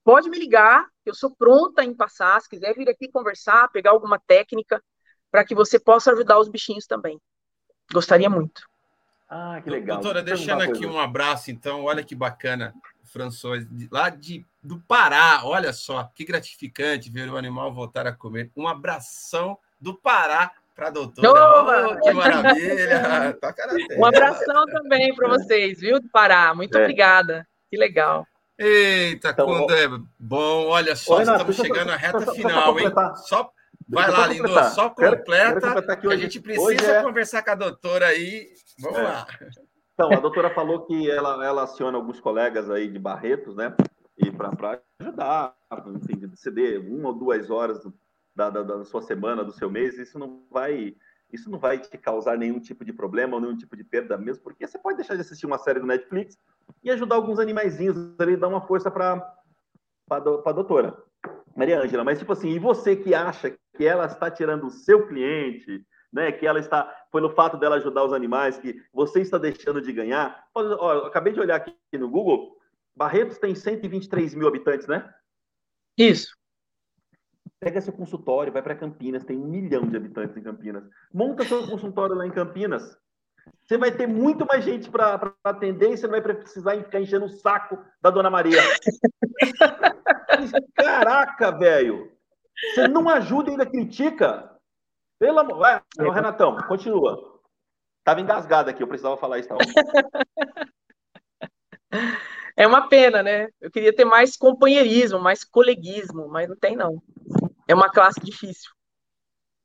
Pode 0.04 0.28
me 0.28 0.40
ligar, 0.40 0.88
eu 1.06 1.14
sou 1.14 1.36
pronta 1.36 1.84
em 1.84 1.94
passar. 1.96 2.42
Se 2.42 2.50
quiser 2.50 2.74
vir 2.74 2.90
aqui 2.90 3.10
conversar, 3.12 3.70
pegar 3.70 3.92
alguma 3.92 4.20
técnica, 4.20 4.82
para 5.30 5.46
que 5.46 5.54
você 5.54 5.80
possa 5.80 6.12
ajudar 6.14 6.40
os 6.40 6.50
bichinhos 6.50 6.88
também. 6.88 7.22
Gostaria 7.92 8.30
muito. 8.30 8.73
Ah, 9.36 9.60
que 9.64 9.68
legal. 9.68 9.98
Doutora, 9.98 10.22
deixando 10.22 10.62
aqui 10.62 10.86
um 10.86 11.00
abraço, 11.00 11.50
então. 11.50 11.86
Olha 11.86 12.04
que 12.04 12.14
bacana, 12.14 12.72
François, 13.04 13.66
lá 13.92 14.10
de, 14.10 14.46
do 14.62 14.80
Pará. 14.82 15.42
Olha 15.44 15.74
só, 15.74 16.04
que 16.14 16.24
gratificante 16.24 17.10
ver 17.10 17.28
o 17.28 17.36
animal 17.36 17.74
voltar 17.74 18.06
a 18.06 18.14
comer. 18.14 18.52
Um 18.56 18.68
abração 18.68 19.58
do 19.82 19.96
Pará 19.96 20.52
para 20.76 20.90
a 20.90 20.92
doutora. 20.92 21.30
Oh, 21.32 22.00
que 22.00 22.12
maravilha! 22.12 23.36
um 23.98 24.06
abração 24.06 24.68
também 24.68 25.16
para 25.16 25.28
vocês, 25.30 25.80
viu, 25.80 26.00
do 26.00 26.10
Pará. 26.10 26.54
Muito 26.54 26.78
é. 26.78 26.82
obrigada. 26.82 27.48
Que 27.72 27.76
legal. 27.76 28.28
Eita, 28.56 29.32
então, 29.32 29.48
quando 29.48 29.74
é 29.74 29.88
bom. 30.20 30.68
Olha 30.68 30.96
só, 30.96 31.18
Renato, 31.18 31.50
estamos 31.50 31.56
chegando 31.56 31.92
à 31.92 31.96
reta 31.96 32.24
só, 32.24 32.36
final, 32.36 32.80
hein? 32.80 32.92
Só 33.26 33.52
vai 33.90 34.12
lá, 34.12 34.28
Lindo, 34.28 34.48
só 34.76 34.92
completa. 34.92 35.82
Quero, 35.82 36.02
que, 36.02 36.08
a 36.08 36.18
gente 36.18 36.40
precisa 36.40 36.92
é... 36.92 37.02
conversar 37.02 37.42
com 37.42 37.50
a 37.50 37.56
doutora 37.56 38.06
aí. 38.06 38.54
Vamos 38.80 39.00
é. 39.00 39.04
lá. 39.04 39.28
Então, 39.94 40.12
a 40.12 40.20
doutora 40.20 40.50
falou 40.50 40.86
que 40.86 41.10
ela, 41.10 41.46
ela 41.46 41.64
aciona 41.64 41.98
alguns 41.98 42.20
colegas 42.20 42.70
aí 42.70 42.90
de 42.90 42.98
Barretos, 42.98 43.56
né? 43.56 43.76
E 44.18 44.32
para 44.32 44.82
ajudar, 45.00 45.56
enfim, 45.96 46.18
de 46.18 46.36
ceder 46.38 46.80
uma 46.82 47.10
ou 47.10 47.16
duas 47.16 47.50
horas 47.50 47.80
da, 48.36 48.50
da, 48.50 48.64
da, 48.64 48.86
sua 48.86 49.02
semana, 49.02 49.44
do 49.44 49.52
seu 49.52 49.70
mês, 49.70 49.98
isso 49.98 50.18
não 50.18 50.46
vai 50.52 50.96
isso 51.32 51.50
não 51.50 51.58
vai 51.58 51.80
te 51.80 51.98
causar 51.98 52.38
nenhum 52.38 52.60
tipo 52.60 52.86
de 52.86 52.94
problema 52.94 53.36
ou 53.36 53.42
nenhum 53.42 53.58
tipo 53.58 53.76
de 53.76 53.84
perda 53.84 54.16
mesmo, 54.16 54.44
porque 54.44 54.68
você 54.68 54.78
pode 54.78 54.98
deixar 54.98 55.16
de 55.16 55.22
assistir 55.22 55.48
uma 55.48 55.58
série 55.58 55.80
do 55.80 55.88
Netflix 55.88 56.38
e 56.84 56.92
ajudar 56.92 57.16
alguns 57.16 57.40
animaizinhos 57.40 57.98
ali, 58.20 58.38
dar 58.38 58.48
uma 58.48 58.62
força 58.62 58.92
para 58.92 59.36
a 60.12 60.20
doutora 60.52 60.96
Maria 61.56 61.82
Ângela. 61.82 62.04
Mas, 62.04 62.20
tipo 62.20 62.34
assim, 62.34 62.50
e 62.50 62.60
você 62.60 62.96
que 62.96 63.16
acha 63.16 63.56
que 63.76 63.86
ela 63.86 64.06
está 64.06 64.30
tirando 64.30 64.68
o 64.68 64.72
seu 64.72 65.08
cliente, 65.08 65.84
né, 66.12 66.32
que 66.32 66.46
ela 66.46 66.60
está, 66.60 66.94
pelo 67.14 67.30
fato 67.30 67.56
dela 67.58 67.76
ajudar 67.76 68.04
os 68.04 68.12
animais, 68.12 68.58
que 68.58 68.84
você 68.92 69.22
está 69.22 69.38
deixando 69.38 69.80
de 69.80 69.94
ganhar. 69.94 70.48
Ó, 70.56 71.06
acabei 71.06 71.32
de 71.32 71.40
olhar 71.40 71.56
aqui 71.58 71.76
no 71.94 72.10
Google, 72.10 72.58
Barretos 72.96 73.38
tem 73.38 73.56
123 73.56 74.34
mil 74.34 74.48
habitantes, 74.48 74.88
né? 74.88 75.14
Isso. 75.98 76.36
Pega 77.60 77.80
seu 77.80 77.94
consultório, 77.94 78.52
vai 78.52 78.62
para 78.62 78.76
Campinas, 78.76 79.24
tem 79.24 79.38
um 79.38 79.48
milhão 79.48 79.88
de 79.88 79.96
habitantes 79.96 80.36
em 80.36 80.42
Campinas. 80.42 80.84
Monta 81.14 81.46
seu 81.46 81.66
consultório 81.68 82.16
lá 82.16 82.26
em 82.26 82.32
Campinas. 82.32 82.98
Você 83.64 83.78
vai 83.78 83.92
ter 83.92 84.08
muito 84.08 84.46
mais 84.46 84.64
gente 84.64 84.90
para 84.90 85.34
atender 85.44 85.92
e 85.92 85.98
você 85.98 86.08
não 86.08 86.12
vai 86.12 86.22
precisar 86.22 86.76
ficar 86.78 87.00
enchendo 87.00 87.26
o 87.26 87.30
saco 87.30 87.78
da 88.02 88.10
Dona 88.10 88.30
Maria. 88.30 88.62
Caraca, 90.76 91.52
velho! 91.52 92.12
Você 92.74 92.88
não 92.88 93.08
ajuda 93.10 93.50
e 93.50 93.52
ainda 93.52 93.66
critica. 93.66 94.53
Pelo 95.24 95.40
amor. 95.40 95.58
Vai, 95.58 95.82
Renatão, 95.98 96.58
continua. 96.68 97.40
Tava 98.04 98.20
engasgado 98.20 98.70
aqui, 98.70 98.84
eu 98.84 98.88
precisava 98.88 99.16
falar 99.16 99.40
isso. 99.40 99.48
Tá? 99.48 99.56
É 102.56 102.68
uma 102.68 102.88
pena, 102.88 103.24
né? 103.24 103.50
Eu 103.60 103.72
queria 103.72 103.96
ter 103.96 104.06
mais 104.06 104.38
companheirismo, 104.38 105.20
mais 105.20 105.44
coleguismo, 105.44 106.28
mas 106.28 106.48
não 106.48 106.56
tem, 106.56 106.76
não. 106.76 107.02
É 107.68 107.74
uma 107.74 107.90
classe 107.90 108.20
difícil. 108.20 108.72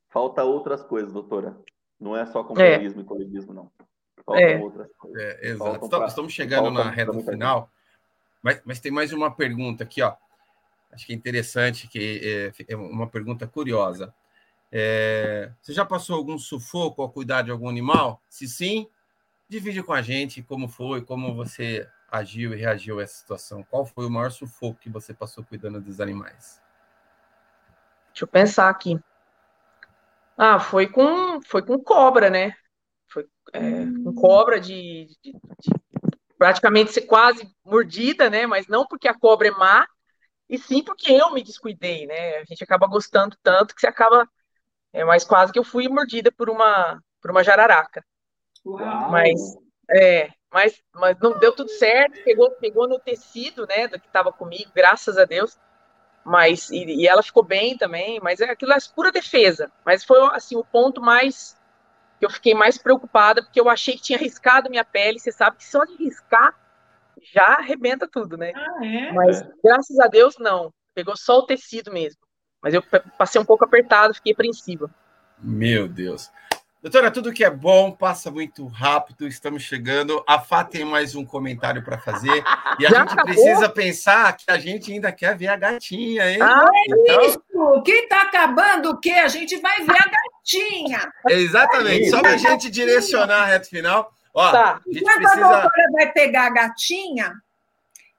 Falta 0.09 0.43
outras 0.43 0.83
coisas, 0.83 1.13
doutora. 1.13 1.55
Não 1.99 2.17
é 2.17 2.25
só 2.25 2.43
companheirismo 2.43 3.01
é. 3.01 3.03
e 3.03 3.05
coleguismo, 3.05 3.53
não. 3.53 3.71
Faltam 4.25 4.43
é. 4.43 4.57
outras 4.59 4.91
coisas. 4.97 5.21
É, 5.21 5.49
exato. 5.49 5.87
Pra... 5.87 6.05
Estamos 6.07 6.33
chegando 6.33 6.71
na 6.71 6.89
reta 6.89 7.13
final, 7.19 7.69
mas, 8.41 8.59
mas 8.65 8.79
tem 8.79 8.91
mais 8.91 9.13
uma 9.13 9.29
pergunta 9.29 9.83
aqui, 9.83 10.01
ó. 10.01 10.15
Acho 10.91 11.05
que 11.05 11.13
é 11.13 11.15
interessante, 11.15 11.87
que 11.87 12.51
é, 12.67 12.73
é 12.73 12.75
uma 12.75 13.07
pergunta 13.07 13.45
curiosa. 13.45 14.11
É, 14.71 15.51
você 15.61 15.73
já 15.73 15.83
passou 15.83 16.15
algum 16.15 16.37
sufoco 16.37 17.01
ao 17.01 17.09
cuidar 17.09 17.41
de 17.41 17.51
algum 17.51 17.67
animal? 17.67 18.21
Se 18.29 18.47
sim, 18.47 18.87
divide 19.47 19.81
com 19.81 19.93
a 19.93 20.01
gente 20.01 20.43
como 20.43 20.67
foi, 20.67 21.01
como 21.01 21.33
você 21.33 21.87
agiu 22.11 22.53
e 22.53 22.57
reagiu 22.57 22.99
a 22.99 23.03
essa 23.03 23.15
situação. 23.15 23.63
Qual 23.63 23.85
foi 23.85 24.05
o 24.05 24.09
maior 24.09 24.31
sufoco 24.31 24.79
que 24.79 24.89
você 24.89 25.13
passou 25.13 25.43
cuidando 25.43 25.81
dos 25.81 25.99
animais? 25.99 26.61
Deixa 28.13 28.25
eu 28.25 28.27
pensar 28.27 28.69
aqui. 28.69 28.99
Ah, 30.37 30.59
foi 30.59 30.87
com, 30.87 31.41
foi 31.41 31.61
com 31.61 31.77
cobra, 31.79 32.29
né? 32.29 32.53
Foi 33.07 33.27
é, 33.53 33.85
com 34.03 34.13
cobra 34.13 34.59
de, 34.59 35.07
de, 35.21 35.33
de, 35.33 35.71
praticamente 36.37 36.91
ser 36.91 37.01
quase 37.01 37.49
mordida, 37.63 38.29
né? 38.29 38.47
Mas 38.47 38.67
não 38.67 38.85
porque 38.87 39.07
a 39.07 39.17
cobra 39.17 39.49
é 39.49 39.51
má, 39.51 39.85
e 40.47 40.57
sim 40.57 40.83
porque 40.83 41.11
eu 41.11 41.33
me 41.33 41.43
descuidei, 41.43 42.07
né? 42.07 42.37
A 42.37 42.45
gente 42.45 42.63
acaba 42.63 42.87
gostando 42.87 43.35
tanto 43.43 43.75
que 43.75 43.81
você 43.81 43.87
acaba. 43.87 44.27
É, 44.91 45.03
mas 45.03 45.23
quase 45.23 45.51
que 45.51 45.59
eu 45.59 45.63
fui 45.63 45.87
mordida 45.87 46.31
por 46.31 46.49
uma, 46.49 47.01
por 47.21 47.31
uma 47.31 47.43
jararaca. 47.43 48.03
Uau. 48.65 49.11
Mas, 49.11 49.39
é, 49.89 50.29
mas, 50.51 50.81
mas 50.93 51.17
não 51.19 51.37
deu 51.37 51.53
tudo 51.55 51.69
certo, 51.69 52.23
pegou, 52.23 52.51
pegou 52.51 52.87
no 52.87 52.99
tecido, 52.99 53.67
né, 53.67 53.87
do 53.87 53.99
que 53.99 54.07
estava 54.07 54.31
comigo, 54.31 54.71
graças 54.73 55.17
a 55.17 55.25
Deus. 55.25 55.57
Mas, 56.25 56.69
e, 56.69 56.83
e, 56.85 57.07
ela 57.07 57.23
ficou 57.23 57.43
bem 57.43 57.77
também, 57.77 58.19
mas 58.21 58.39
é 58.39 58.45
aquilo 58.45 58.73
é 58.73 58.77
pura 58.93 59.11
defesa. 59.11 59.71
Mas 59.85 60.03
foi, 60.03 60.19
assim, 60.33 60.55
o 60.55 60.65
ponto 60.65 61.01
mais, 61.01 61.57
que 62.19 62.25
eu 62.25 62.29
fiquei 62.29 62.53
mais 62.53 62.77
preocupada, 62.77 63.41
porque 63.41 63.59
eu 63.59 63.69
achei 63.69 63.95
que 63.95 64.01
tinha 64.01 64.19
riscado 64.19 64.69
minha 64.69 64.83
pele, 64.83 65.19
você 65.19 65.31
sabe 65.31 65.57
que 65.57 65.65
só 65.65 65.85
de 65.85 65.95
riscar, 65.95 66.53
já 67.33 67.55
arrebenta 67.55 68.07
tudo, 68.07 68.37
né? 68.37 68.51
Ah, 68.55 68.85
é? 68.85 69.11
Mas, 69.11 69.41
graças 69.63 69.99
a 69.99 70.07
Deus, 70.07 70.35
não. 70.37 70.73
Pegou 70.93 71.15
só 71.15 71.39
o 71.39 71.45
tecido 71.45 71.91
mesmo. 71.91 72.21
Mas 72.61 72.73
eu 72.73 72.83
passei 73.17 73.39
um 73.39 73.45
pouco 73.45 73.65
apertado, 73.65 74.13
fiquei 74.13 74.33
apreensiva. 74.33 74.89
Meu 75.41 75.87
Deus. 75.87 76.29
Doutora, 76.81 77.11
tudo 77.11 77.33
que 77.33 77.43
é 77.43 77.49
bom 77.49 77.91
passa 77.91 78.31
muito 78.31 78.65
rápido, 78.67 79.27
estamos 79.27 79.63
chegando. 79.63 80.23
A 80.25 80.39
Fá 80.39 80.63
tem 80.63 80.85
mais 80.85 81.13
um 81.13 81.25
comentário 81.25 81.83
para 81.83 81.97
fazer. 81.97 82.41
E 82.79 82.85
a 82.85 82.89
Já 82.89 82.99
gente 83.01 83.13
acabou? 83.13 83.25
precisa 83.25 83.67
pensar 83.67 84.37
que 84.37 84.45
a 84.47 84.57
gente 84.57 84.89
ainda 84.89 85.11
quer 85.11 85.35
ver 85.35 85.47
a 85.49 85.57
gatinha, 85.57 86.31
hein? 86.31 86.41
Ah, 86.41 86.65
então... 86.87 87.21
isso! 87.21 87.83
Quem 87.83 88.03
está 88.03 88.21
acabando 88.21 88.91
o 88.91 88.97
quê? 88.97 89.11
A 89.11 89.27
gente 89.27 89.57
vai 89.57 89.83
ver 89.83 89.91
a 89.91 90.09
gatinha. 90.09 91.11
Exatamente, 91.27 92.07
é 92.07 92.09
só 92.09 92.21
para 92.21 92.31
a 92.31 92.37
gente 92.37 92.69
direcionar 92.69 93.43
a 93.43 93.45
reta 93.45 93.67
final. 93.67 94.13
Ó, 94.33 94.49
tá. 94.49 94.75
a 94.75 94.81
gente 94.89 95.01
Enquanto 95.01 95.17
precisa... 95.17 95.45
a 95.45 95.61
doutora 95.61 95.91
vai 95.91 96.11
pegar 96.13 96.45
a 96.45 96.49
gatinha, 96.49 97.33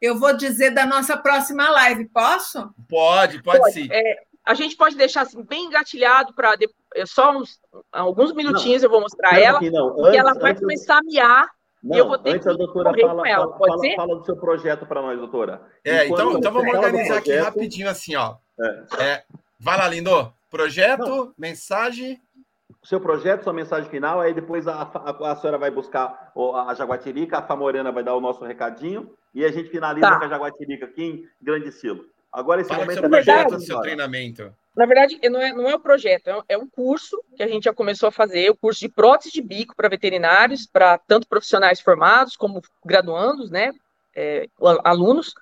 eu 0.03 0.19
vou 0.19 0.37
dizer 0.37 0.71
da 0.71 0.85
nossa 0.85 1.17
próxima 1.17 1.71
live, 1.71 2.05
posso? 2.09 2.75
Pode, 2.87 3.43
pode, 3.43 3.59
pode. 3.59 3.73
sim. 3.73 3.89
É, 3.91 4.21
a 4.45 4.55
gente 4.55 4.77
pode 4.77 4.97
deixar 4.97 5.23
assim, 5.23 5.43
bem 5.43 5.67
engatilhado 5.67 6.35
para 6.35 6.55
é 6.95 7.07
só 7.07 7.37
uns, 7.37 7.61
alguns 7.93 8.33
minutinhos 8.33 8.83
não, 8.83 8.87
eu 8.87 8.91
vou 8.91 9.01
mostrar 9.01 9.33
não, 9.33 9.41
ela, 9.41 9.59
antes, 9.59 10.19
ela 10.19 10.35
vai 10.35 10.53
antes, 10.53 10.63
começar 10.63 10.99
a 10.99 11.03
miar 11.03 11.47
não, 11.83 11.97
e 11.97 11.99
eu 11.99 12.09
vou 12.09 12.19
ter 12.19 12.31
antes 12.31 12.47
que 12.47 12.53
a 12.53 12.57
doutora 12.57 12.91
fala, 12.91 13.29
ela, 13.29 13.45
fala, 13.45 13.59
pode 13.59 13.71
fala, 13.71 13.81
ser? 13.81 13.97
fala 13.97 14.17
do 14.17 14.25
seu 14.25 14.37
projeto 14.37 14.87
para 14.87 15.03
nós, 15.03 15.19
doutora. 15.19 15.63
É, 15.85 16.07
então, 16.07 16.37
então 16.37 16.53
vamos 16.53 16.75
organizar 16.75 17.19
aqui 17.19 17.35
rapidinho 17.37 17.89
assim, 17.89 18.17
ó. 18.17 18.37
É. 18.61 19.05
É, 19.05 19.25
vai 19.59 19.79
lá, 19.79 19.89
Lindo. 19.89 20.33
Projeto, 20.51 21.33
mensagem 21.39 22.21
seu 22.83 23.01
projeto, 23.01 23.45
sua 23.45 23.53
mensagem 23.53 23.91
final, 23.91 24.21
aí 24.21 24.33
depois 24.33 24.67
a, 24.67 24.83
a, 24.83 25.33
a 25.33 25.37
senhora 25.37 25.59
vai 25.59 25.71
buscar 25.71 26.33
a 26.67 26.75
Jaguatirica, 26.75 27.39
a 27.39 27.43
Famorena 27.43 27.93
vai 27.93 28.03
dar 28.03 28.15
o 28.15 28.21
nosso 28.21 28.45
recadinho 28.45 29.11
e 29.35 29.45
a 29.45 29.53
gente 29.53 29.69
finaliza 29.69 30.09
tá. 30.09 30.19
com 30.19 30.25
a 30.25 30.29
Jaguatirica 30.29 30.87
aqui 30.87 31.05
em 31.05 31.29
grande 31.41 31.69
estilo. 31.69 32.05
Agora 32.33 32.61
esse 32.61 32.69
Fala 32.69 32.83
momento 32.83 32.99
seu 32.99 33.07
é 33.07 33.09
projeto, 33.09 33.61
seu 33.61 33.81
treinamento. 33.81 34.55
Na 34.77 34.87
verdade, 34.87 35.19
não 35.29 35.43
é, 35.43 35.53
não 35.53 35.69
é 35.69 35.75
um 35.75 35.81
projeto, 35.81 36.29
é, 36.29 36.43
é 36.51 36.59
um 36.59 36.69
curso 36.69 37.21
que 37.37 37.43
a 37.43 37.49
gente 37.49 37.65
já 37.65 37.75
começou 37.75 38.09
a 38.09 38.13
fazer, 38.13 38.51
o 38.51 38.57
curso 38.57 38.81
de 38.81 38.89
prótese 38.89 39.33
de 39.33 39.43
bico 39.43 39.75
para 39.75 39.89
veterinários, 39.89 40.65
para 40.65 40.97
tanto 40.97 41.27
profissionais 41.27 41.81
formados 41.81 42.37
como 42.37 42.63
graduandos, 42.85 43.51
né, 43.51 43.73
é, 44.15 44.47
alunos. 44.85 45.35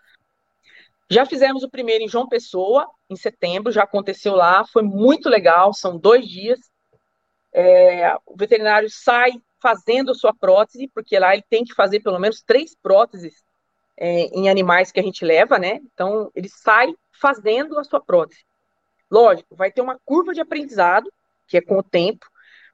Já 1.11 1.27
fizemos 1.27 1.63
o 1.63 1.71
primeiro 1.71 2.05
em 2.05 2.09
João 2.09 2.29
Pessoa, 2.29 2.89
em 3.09 3.17
setembro, 3.17 3.71
já 3.71 3.83
aconteceu 3.83 4.35
lá, 4.35 4.65
foi 4.65 4.83
muito 4.83 5.29
legal, 5.29 5.75
são 5.75 5.99
dois 5.99 6.27
dias. 6.27 6.59
É, 7.53 8.15
o 8.27 8.37
veterinário 8.37 8.89
sai 8.91 9.33
fazendo 9.61 10.13
a 10.13 10.15
sua 10.15 10.33
prótese, 10.35 10.91
porque 10.95 11.19
lá 11.19 11.35
ele 11.35 11.45
tem 11.49 11.65
que 11.65 11.75
fazer 11.75 12.01
pelo 12.01 12.19
menos 12.19 12.43
três 12.43 12.75
próteses 12.75 13.43
é, 13.99 14.27
em 14.27 14.49
animais 14.49 14.93
que 14.93 15.01
a 15.01 15.03
gente 15.03 15.25
leva, 15.25 15.59
né? 15.59 15.81
Então, 15.93 16.31
ele 16.35 16.49
sai 16.49 16.95
fazendo 17.21 17.79
a 17.79 17.85
sua 17.85 18.01
prótese. 18.01 18.45
Lógico, 19.11 19.57
vai 19.57 19.73
ter 19.73 19.81
uma 19.81 19.99
curva 20.05 20.33
de 20.33 20.41
aprendizado, 20.41 21.13
que 21.47 21.57
é 21.57 21.61
com 21.61 21.79
o 21.79 21.83
tempo, 21.83 22.27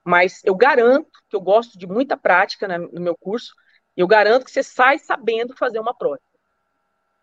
mas 0.04 0.42
eu 0.44 0.54
garanto 0.54 1.10
que 1.28 1.36
eu 1.36 1.40
gosto 1.40 1.78
de 1.78 1.86
muita 1.86 2.16
prática 2.16 2.68
no 2.78 3.00
meu 3.00 3.16
curso, 3.16 3.54
eu 3.96 4.06
garanto 4.06 4.44
que 4.44 4.50
você 4.50 4.62
sai 4.62 4.98
sabendo 4.98 5.56
fazer 5.56 5.78
uma 5.78 5.94
prótese. 5.94 6.28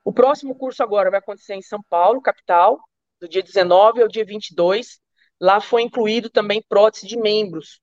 O 0.04 0.12
próximo 0.12 0.56
curso 0.56 0.82
agora 0.82 1.12
vai 1.12 1.20
acontecer 1.20 1.54
em 1.54 1.62
São 1.62 1.82
Paulo, 1.88 2.22
capital, 2.22 2.80
do 3.20 3.28
dia 3.28 3.44
19 3.44 4.02
ao 4.02 4.08
dia 4.08 4.26
22. 4.26 5.00
Lá 5.40 5.62
foi 5.62 5.84
incluído 5.84 6.30
também 6.30 6.64
prótese 6.68 7.06
de 7.06 7.18
membros. 7.18 7.80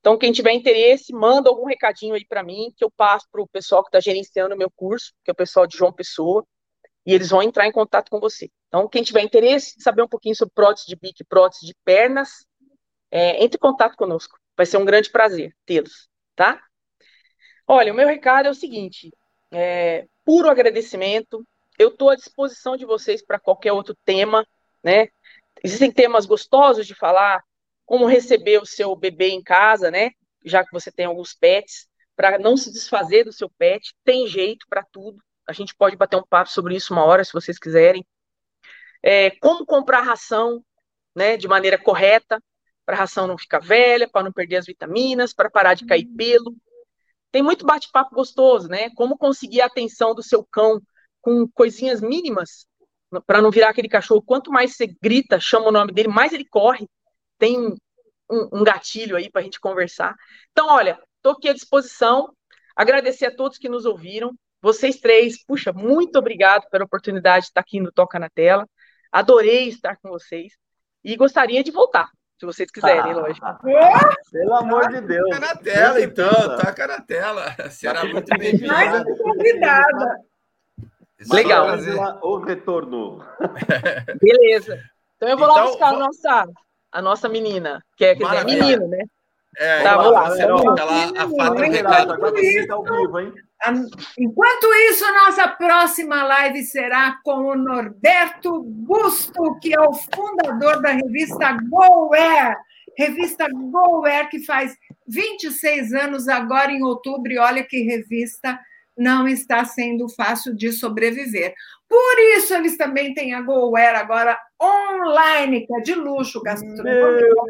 Então, 0.00 0.16
quem 0.16 0.32
tiver 0.32 0.52
interesse, 0.52 1.12
manda 1.12 1.48
algum 1.50 1.66
recadinho 1.66 2.14
aí 2.14 2.24
para 2.24 2.42
mim, 2.42 2.72
que 2.76 2.84
eu 2.84 2.90
passo 2.90 3.26
para 3.30 3.42
o 3.42 3.48
pessoal 3.48 3.82
que 3.82 3.88
está 3.88 4.00
gerenciando 4.00 4.54
o 4.54 4.58
meu 4.58 4.70
curso, 4.70 5.12
que 5.24 5.30
é 5.30 5.32
o 5.32 5.36
pessoal 5.36 5.66
de 5.66 5.76
João 5.76 5.92
Pessoa, 5.92 6.46
e 7.04 7.12
eles 7.12 7.30
vão 7.30 7.42
entrar 7.42 7.66
em 7.66 7.72
contato 7.72 8.10
com 8.10 8.20
você. 8.20 8.50
Então, 8.68 8.88
quem 8.88 9.02
tiver 9.02 9.22
interesse 9.22 9.74
em 9.78 9.82
saber 9.82 10.02
um 10.02 10.08
pouquinho 10.08 10.36
sobre 10.36 10.54
prótese 10.54 10.86
de 10.86 10.94
bico 10.94 11.22
e 11.22 11.24
prótese 11.24 11.66
de 11.66 11.74
pernas, 11.84 12.46
é, 13.10 13.42
entre 13.42 13.56
em 13.56 13.60
contato 13.60 13.96
conosco. 13.96 14.38
Vai 14.56 14.66
ser 14.66 14.76
um 14.76 14.84
grande 14.84 15.10
prazer 15.10 15.54
tê-los, 15.64 16.08
tá? 16.34 16.60
Olha, 17.66 17.92
o 17.92 17.96
meu 17.96 18.06
recado 18.06 18.46
é 18.46 18.50
o 18.50 18.54
seguinte: 18.54 19.12
é, 19.50 20.06
puro 20.24 20.48
agradecimento. 20.48 21.46
Eu 21.78 21.90
estou 21.90 22.10
à 22.10 22.16
disposição 22.16 22.76
de 22.76 22.84
vocês 22.84 23.24
para 23.24 23.38
qualquer 23.38 23.72
outro 23.72 23.96
tema, 24.04 24.44
né? 24.82 25.08
Existem 25.62 25.92
temas 25.92 26.26
gostosos 26.26 26.86
de 26.86 26.94
falar, 26.94 27.42
como 27.88 28.04
receber 28.04 28.60
o 28.60 28.66
seu 28.66 28.94
bebê 28.94 29.28
em 29.30 29.42
casa, 29.42 29.90
né? 29.90 30.10
Já 30.44 30.62
que 30.62 30.70
você 30.70 30.92
tem 30.92 31.06
alguns 31.06 31.32
pets, 31.32 31.88
para 32.14 32.38
não 32.38 32.54
se 32.54 32.70
desfazer 32.70 33.24
do 33.24 33.32
seu 33.32 33.48
pet, 33.48 33.94
tem 34.04 34.26
jeito 34.26 34.66
para 34.68 34.84
tudo. 34.92 35.16
A 35.48 35.54
gente 35.54 35.74
pode 35.74 35.96
bater 35.96 36.16
um 36.16 36.22
papo 36.22 36.50
sobre 36.50 36.76
isso 36.76 36.92
uma 36.92 37.02
hora, 37.02 37.24
se 37.24 37.32
vocês 37.32 37.58
quiserem. 37.58 38.06
É, 39.02 39.30
como 39.40 39.64
comprar 39.64 40.02
ração, 40.02 40.62
né, 41.16 41.38
de 41.38 41.48
maneira 41.48 41.78
correta, 41.78 42.38
para 42.84 42.94
a 42.94 42.98
ração 42.98 43.26
não 43.26 43.38
ficar 43.38 43.60
velha, 43.60 44.06
para 44.06 44.22
não 44.22 44.32
perder 44.32 44.56
as 44.56 44.66
vitaminas, 44.66 45.32
para 45.32 45.48
parar 45.48 45.72
de 45.72 45.86
cair 45.86 46.04
pelo. 46.14 46.54
Tem 47.32 47.42
muito 47.42 47.64
bate-papo 47.64 48.14
gostoso, 48.14 48.68
né? 48.68 48.90
Como 48.96 49.16
conseguir 49.16 49.62
a 49.62 49.66
atenção 49.66 50.14
do 50.14 50.22
seu 50.22 50.44
cão 50.44 50.78
com 51.22 51.48
coisinhas 51.54 52.02
mínimas, 52.02 52.66
para 53.26 53.40
não 53.40 53.50
virar 53.50 53.70
aquele 53.70 53.88
cachorro. 53.88 54.20
Quanto 54.20 54.50
mais 54.50 54.76
você 54.76 54.94
grita, 55.02 55.40
chama 55.40 55.68
o 55.68 55.72
nome 55.72 55.90
dele, 55.90 56.08
mais 56.08 56.34
ele 56.34 56.44
corre. 56.44 56.86
Tem 57.38 57.58
um, 57.58 58.48
um 58.52 58.64
gatilho 58.64 59.16
aí 59.16 59.30
para 59.30 59.40
a 59.40 59.44
gente 59.44 59.60
conversar. 59.60 60.14
Então, 60.52 60.68
olha, 60.68 60.98
estou 61.16 61.32
aqui 61.32 61.48
à 61.48 61.52
disposição. 61.52 62.32
Agradecer 62.76 63.26
a 63.26 63.34
todos 63.34 63.58
que 63.58 63.68
nos 63.68 63.84
ouviram. 63.84 64.32
Vocês 64.60 64.98
três, 65.00 65.44
puxa, 65.44 65.72
muito 65.72 66.18
obrigado 66.18 66.68
pela 66.70 66.84
oportunidade 66.84 67.44
de 67.44 67.50
estar 67.50 67.60
aqui 67.60 67.80
no 67.80 67.92
Toca 67.92 68.18
na 68.18 68.28
Tela. 68.28 68.68
Adorei 69.10 69.68
estar 69.68 69.96
com 69.96 70.08
vocês 70.08 70.52
e 71.02 71.16
gostaria 71.16 71.62
de 71.62 71.70
voltar 71.70 72.10
se 72.38 72.46
vocês 72.46 72.70
quiserem, 72.70 73.00
ah, 73.00 73.16
lógico. 73.16 73.46
Pelo 74.30 74.54
amor 74.54 74.88
de 74.90 75.00
Deus. 75.00 75.28
Toca 75.28 75.40
na 75.40 75.56
tela, 75.56 76.00
então, 76.00 76.56
toca 76.56 76.86
na 76.86 77.00
tela. 77.00 77.70
Será 77.70 78.04
muito 78.04 78.28
bem-vinda. 78.38 78.72
Mais 78.72 79.18
convidada. 79.18 80.20
Legal. 81.32 81.66
O 82.22 82.38
retorno. 82.38 83.24
Beleza. 84.22 84.80
Então 85.16 85.28
eu 85.28 85.36
vou 85.36 85.48
então, 85.50 85.56
lá 85.56 85.66
buscar 85.66 85.90
vou... 85.90 85.96
a, 85.96 86.06
nossa, 86.06 86.48
a 86.92 87.02
nossa 87.02 87.28
menina, 87.28 87.82
que 87.96 88.04
é, 88.04 88.14
quer 88.14 88.44
dizer, 88.44 88.44
menino, 88.44 88.88
né? 88.88 89.04
É, 89.56 89.82
tá, 89.82 89.96
vou 89.96 90.12
lá. 90.12 90.30
Fica 90.30 90.84
lá, 90.84 91.04
a 91.04 91.28
Fátima 91.28 91.66
recado. 91.66 92.12
Agora 92.12 92.30
você 92.30 92.66
tá 92.66 92.74
ao 92.74 92.84
vivo, 92.84 93.20
hein? 93.20 93.32
Enquanto 94.18 94.72
isso, 94.90 95.04
nossa 95.12 95.48
próxima 95.48 96.22
live 96.22 96.62
será 96.62 97.18
com 97.24 97.48
o 97.48 97.56
Norberto 97.56 98.62
Busto, 98.62 99.58
que 99.60 99.74
é 99.74 99.80
o 99.80 99.92
fundador 99.92 100.80
da 100.80 100.90
revista 100.90 101.56
GoWare. 101.68 102.56
Revista 102.96 103.48
GoWare, 103.52 104.28
que 104.28 104.44
faz 104.44 104.76
26 105.08 105.92
anos 105.92 106.28
agora 106.28 106.70
em 106.70 106.82
outubro, 106.84 107.32
e 107.32 107.38
olha 107.38 107.64
que 107.64 107.82
revista 107.82 108.58
não 108.98 109.28
está 109.28 109.64
sendo 109.64 110.08
fácil 110.08 110.54
de 110.54 110.72
sobreviver. 110.72 111.54
Por 111.88 112.18
isso, 112.36 112.52
eles 112.52 112.76
também 112.76 113.14
têm 113.14 113.32
a 113.32 113.40
GoWare 113.40 113.96
agora 113.96 114.38
online, 114.60 115.66
que 115.66 115.74
é 115.74 115.80
de 115.80 115.94
luxo, 115.94 116.42
gastronômico. 116.42 117.44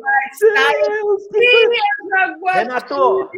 Renato, 2.53 3.30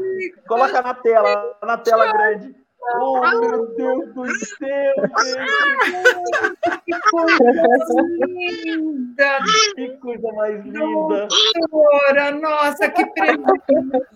coloca 0.46 0.82
na 0.82 0.94
tela, 0.94 1.58
na 1.62 1.78
tela 1.78 2.12
grande. 2.12 2.54
Oh, 2.82 3.20
meu 3.20 3.66
Deus 3.76 4.14
do 4.14 4.26
céu, 4.46 4.94
gente! 5.22 6.80
Que 6.86 7.00
coisa 7.10 8.02
linda! 8.26 9.38
Que 9.74 9.88
coisa 9.98 10.32
mais 10.32 10.56
linda! 10.64 11.28
Doutora, 11.70 12.30
nossa, 12.32 12.88
que 12.88 13.04
presente! 13.06 14.06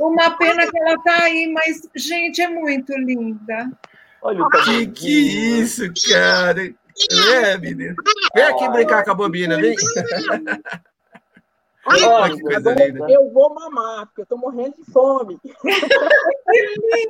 Uma 0.00 0.30
pena 0.38 0.66
que 0.66 0.78
ela 0.78 0.94
está 0.94 1.24
aí, 1.24 1.52
mas, 1.52 1.82
gente, 1.94 2.40
é 2.40 2.48
muito 2.48 2.92
linda. 2.98 3.70
Olha 4.22 4.42
o 4.42 4.48
que, 4.48 4.86
que 4.86 5.60
isso, 5.60 5.82
cara! 6.10 6.72
É, 7.10 7.58
menino. 7.58 7.96
Vem 8.34 8.44
aqui 8.44 8.68
brincar 8.68 9.04
com 9.04 9.10
a 9.10 9.14
bobina, 9.14 9.56
vem. 9.56 9.74
Olha, 11.84 13.12
eu 13.12 13.30
vou 13.32 13.52
mamar, 13.54 14.06
porque 14.06 14.20
eu 14.20 14.24
estou 14.24 14.38
morrendo 14.38 14.76
de 14.76 14.92
fome. 14.92 15.38
que 15.40 15.52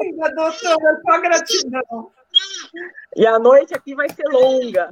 linda, 0.03 0.35
doutora, 0.35 1.01
só 1.05 1.21
gratidão. 1.21 2.11
E 3.15 3.27
a 3.27 3.39
noite 3.39 3.75
aqui 3.75 3.95
vai 3.95 4.09
ser 4.09 4.27
longa. 4.29 4.89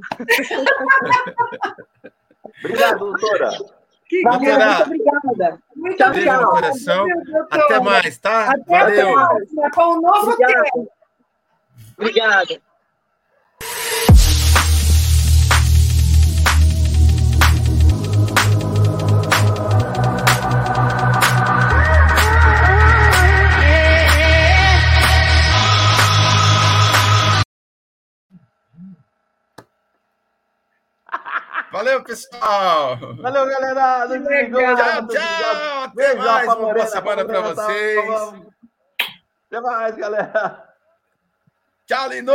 Obrigado, 2.59 2.99
doutora. 2.99 3.51
Que 4.07 4.23
Valeu, 4.23 4.41
muito 4.41 4.83
obrigada. 4.83 5.63
Muito 5.77 6.05
obrigada. 6.05 6.47
coração. 6.47 7.07
Até 7.51 7.81
mais, 7.81 8.19
tá? 8.19 8.51
Até 8.51 8.79
Valeu. 8.79 9.15
Mais. 9.15 9.49
Com 9.73 9.83
um 9.83 10.01
novo 10.01 10.33
Obrigada. 10.33 10.65
tema. 10.73 10.87
Obrigada. 11.97 12.61
Valeu, 31.73 32.03
pessoal. 32.03 32.97
Valeu, 33.17 33.47
galera. 33.47 34.09
Tchau, 34.09 35.07
tchau. 35.07 35.83
Até 35.85 36.15
mais. 36.15 36.47
Uma 36.47 36.57
boa 36.57 36.87
semana 36.87 37.25
para 37.25 37.41
vocês. 37.41 38.11
Até 39.47 39.61
mais, 39.61 39.97
galera. 39.97 40.69
Tchau, 41.87 42.09
lindo. 42.09 42.33